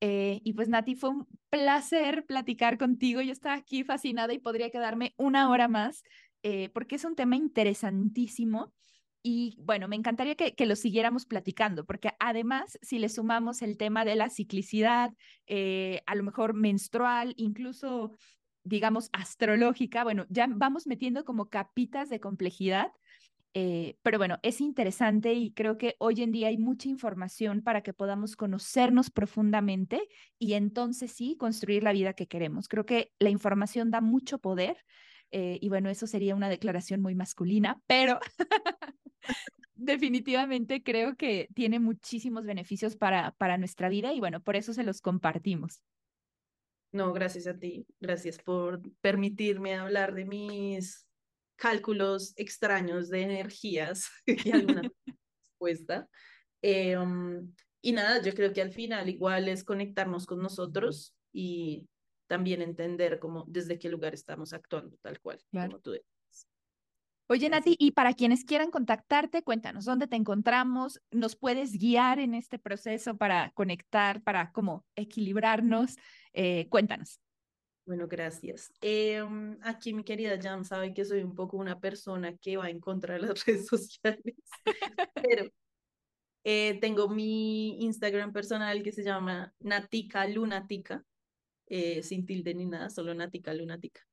Eh, 0.00 0.40
y 0.44 0.54
pues 0.54 0.68
Nati, 0.68 0.94
fue 0.94 1.10
un 1.10 1.28
placer 1.50 2.24
platicar 2.26 2.78
contigo. 2.78 3.20
Yo 3.20 3.32
estaba 3.32 3.54
aquí 3.54 3.84
fascinada 3.84 4.32
y 4.32 4.38
podría 4.38 4.70
quedarme 4.70 5.14
una 5.18 5.50
hora 5.50 5.68
más 5.68 6.02
eh, 6.42 6.70
porque 6.70 6.96
es 6.96 7.04
un 7.04 7.16
tema 7.16 7.36
interesantísimo. 7.36 8.72
Y 9.22 9.58
bueno, 9.60 9.86
me 9.86 9.96
encantaría 9.96 10.34
que, 10.34 10.54
que, 10.54 10.64
lo 10.64 10.76
siguiéramos 10.76 11.26
platicando, 11.26 11.84
porque 11.84 12.10
además, 12.18 12.78
si 12.80 12.98
le 12.98 13.10
sumamos 13.10 13.60
el 13.60 13.76
tema 13.76 14.06
de 14.06 14.14
la 14.14 14.30
ciclicidad, 14.30 15.12
eh, 15.46 16.02
a 16.06 16.14
lo 16.14 16.22
mejor 16.22 16.54
menstrual, 16.54 17.34
incluso, 17.36 18.12
digamos, 18.64 19.10
astrológica, 19.12 20.04
bueno, 20.04 20.24
ya 20.30 20.46
vamos 20.48 20.86
metiendo 20.86 21.26
como 21.26 21.50
capitas 21.50 22.08
de 22.08 22.18
complejidad 22.18 22.92
eh, 23.52 23.96
pero 24.02 24.18
bueno, 24.18 24.38
es 24.42 24.60
interesante 24.60 25.32
y 25.34 25.52
creo 25.52 25.76
que 25.76 25.96
hoy 25.98 26.22
en 26.22 26.30
día 26.30 26.48
hay 26.48 26.58
mucha 26.58 26.88
información 26.88 27.62
para 27.62 27.82
que 27.82 27.92
podamos 27.92 28.36
conocernos 28.36 29.10
profundamente 29.10 30.08
y 30.38 30.52
entonces 30.54 31.10
sí 31.12 31.36
construir 31.36 31.82
la 31.82 31.92
vida 31.92 32.12
que 32.12 32.28
queremos. 32.28 32.68
Creo 32.68 32.86
que 32.86 33.12
la 33.18 33.30
información 33.30 33.90
da 33.90 34.00
mucho 34.00 34.38
poder 34.38 34.76
eh, 35.32 35.58
y 35.60 35.68
bueno, 35.68 35.90
eso 35.90 36.06
sería 36.06 36.36
una 36.36 36.48
declaración 36.48 37.00
muy 37.00 37.14
masculina, 37.14 37.80
pero 37.86 38.20
definitivamente 39.74 40.82
creo 40.82 41.16
que 41.16 41.48
tiene 41.54 41.80
muchísimos 41.80 42.44
beneficios 42.44 42.96
para, 42.96 43.32
para 43.32 43.58
nuestra 43.58 43.88
vida 43.88 44.12
y 44.12 44.20
bueno, 44.20 44.40
por 44.40 44.54
eso 44.54 44.72
se 44.72 44.84
los 44.84 45.00
compartimos. 45.00 45.82
No, 46.92 47.12
gracias 47.12 47.46
a 47.46 47.56
ti. 47.56 47.86
Gracias 48.00 48.38
por 48.38 48.80
permitirme 49.00 49.74
hablar 49.74 50.12
de 50.12 50.24
mis 50.24 51.06
cálculos 51.60 52.32
extraños 52.36 53.10
de 53.10 53.20
energías 53.20 54.08
y 54.26 54.50
alguna 54.50 54.82
respuesta. 55.38 56.08
Eh, 56.62 56.96
um, 56.96 57.54
y 57.82 57.92
nada, 57.92 58.22
yo 58.22 58.32
creo 58.34 58.52
que 58.52 58.62
al 58.62 58.72
final 58.72 59.08
igual 59.08 59.46
es 59.48 59.62
conectarnos 59.62 60.26
con 60.26 60.40
nosotros 60.40 61.14
y 61.32 61.86
también 62.26 62.62
entender 62.62 63.18
cómo, 63.18 63.44
desde 63.46 63.78
qué 63.78 63.90
lugar 63.90 64.14
estamos 64.14 64.52
actuando, 64.52 64.96
tal 65.02 65.20
cual, 65.20 65.38
como 65.52 65.80
tú 65.80 65.92
Oye, 67.28 67.48
Nati, 67.48 67.76
y 67.78 67.92
para 67.92 68.14
quienes 68.14 68.44
quieran 68.44 68.72
contactarte, 68.72 69.42
cuéntanos 69.44 69.84
dónde 69.84 70.08
te 70.08 70.16
encontramos, 70.16 71.00
nos 71.12 71.36
puedes 71.36 71.78
guiar 71.78 72.18
en 72.18 72.34
este 72.34 72.58
proceso 72.58 73.16
para 73.16 73.52
conectar, 73.52 74.20
para 74.22 74.50
como 74.50 74.84
equilibrarnos. 74.96 75.96
Eh, 76.32 76.66
cuéntanos. 76.70 77.20
Bueno, 77.90 78.06
gracias. 78.06 78.72
Em, 78.82 79.58
aquí 79.62 79.92
mi 79.92 80.04
querida 80.04 80.38
Jan 80.40 80.64
sabe 80.64 80.94
que 80.94 81.04
soy 81.04 81.24
un 81.24 81.34
poco 81.34 81.56
una 81.56 81.80
persona 81.80 82.36
que 82.36 82.56
va 82.56 82.70
en 82.70 82.78
contra 82.78 83.14
de 83.14 83.22
las 83.22 83.44
redes 83.46 83.66
sociales, 83.66 84.36
pero 85.12 85.50
eh, 86.44 86.78
tengo 86.80 87.08
mi 87.08 87.82
Instagram 87.82 88.32
personal 88.32 88.84
que 88.84 88.92
se 88.92 89.02
llama 89.02 89.52
Natica 89.58 90.24
Lunatica, 90.28 91.04
eh, 91.66 92.04
sin 92.04 92.26
tilde 92.26 92.54
ni 92.54 92.66
nada, 92.66 92.90
solo 92.90 93.12
Natica 93.12 93.52
Lunatica. 93.54 94.06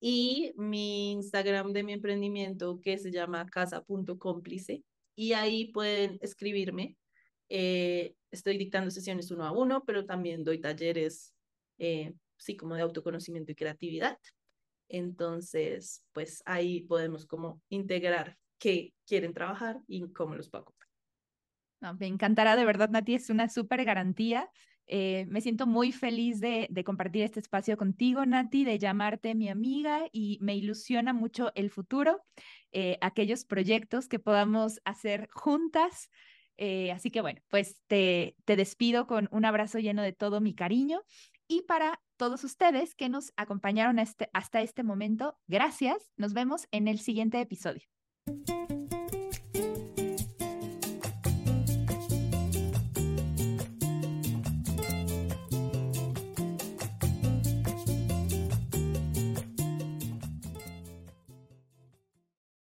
Y 0.00 0.52
mi 0.56 1.12
Instagram 1.12 1.72
de 1.72 1.84
mi 1.84 1.92
emprendimiento 1.92 2.80
que 2.80 2.98
se 2.98 3.12
llama 3.12 3.46
casa.cómplice. 3.46 4.82
Y 5.14 5.34
ahí 5.34 5.70
pueden 5.70 6.18
escribirme. 6.22 6.96
Eh, 7.48 8.16
estoy 8.32 8.58
dictando 8.58 8.90
sesiones 8.90 9.30
uno 9.30 9.44
a 9.44 9.52
uno, 9.52 9.84
pero 9.84 10.06
también 10.06 10.42
doy 10.42 10.60
talleres 10.60 11.32
sí, 12.42 12.56
como 12.56 12.74
de 12.74 12.82
autoconocimiento 12.82 13.52
y 13.52 13.54
creatividad. 13.54 14.18
Entonces, 14.88 16.04
pues 16.12 16.42
ahí 16.44 16.82
podemos 16.82 17.26
como 17.26 17.62
integrar 17.68 18.36
qué 18.58 18.92
quieren 19.06 19.32
trabajar 19.32 19.80
y 19.86 20.06
cómo 20.12 20.34
los 20.34 20.50
puedo 20.50 20.74
No, 21.80 21.94
me 21.94 22.06
encantará, 22.06 22.56
de 22.56 22.64
verdad, 22.64 22.90
Nati, 22.90 23.14
es 23.14 23.30
una 23.30 23.48
súper 23.48 23.84
garantía. 23.84 24.50
Eh, 24.86 25.26
me 25.28 25.40
siento 25.40 25.66
muy 25.66 25.92
feliz 25.92 26.40
de, 26.40 26.66
de, 26.68 26.84
compartir 26.84 27.22
este 27.22 27.40
espacio 27.40 27.76
contigo, 27.76 28.26
Nati, 28.26 28.64
de 28.64 28.78
llamarte 28.78 29.34
mi 29.34 29.48
amiga 29.48 30.02
y 30.12 30.38
me 30.42 30.56
ilusiona 30.56 31.12
mucho 31.12 31.52
el 31.54 31.70
futuro, 31.70 32.22
eh, 32.72 32.98
aquellos 33.00 33.44
proyectos 33.44 34.08
que 34.08 34.18
podamos 34.18 34.80
hacer 34.84 35.28
juntas. 35.32 36.10
Eh, 36.58 36.92
así 36.92 37.10
que 37.10 37.20
bueno, 37.20 37.40
pues 37.48 37.80
te, 37.86 38.36
te 38.44 38.56
despido 38.56 39.06
con 39.06 39.28
un 39.32 39.44
abrazo 39.44 39.78
lleno 39.78 40.02
de 40.02 40.12
todo 40.12 40.40
mi 40.40 40.54
cariño 40.54 41.02
y 41.48 41.62
para 41.62 42.00
todos 42.22 42.44
ustedes 42.44 42.94
que 42.94 43.08
nos 43.08 43.32
acompañaron 43.36 43.98
este, 43.98 44.30
hasta 44.32 44.60
este 44.60 44.84
momento, 44.84 45.36
gracias. 45.48 46.12
Nos 46.16 46.34
vemos 46.34 46.68
en 46.70 46.86
el 46.86 47.00
siguiente 47.00 47.40
episodio. 47.40 47.82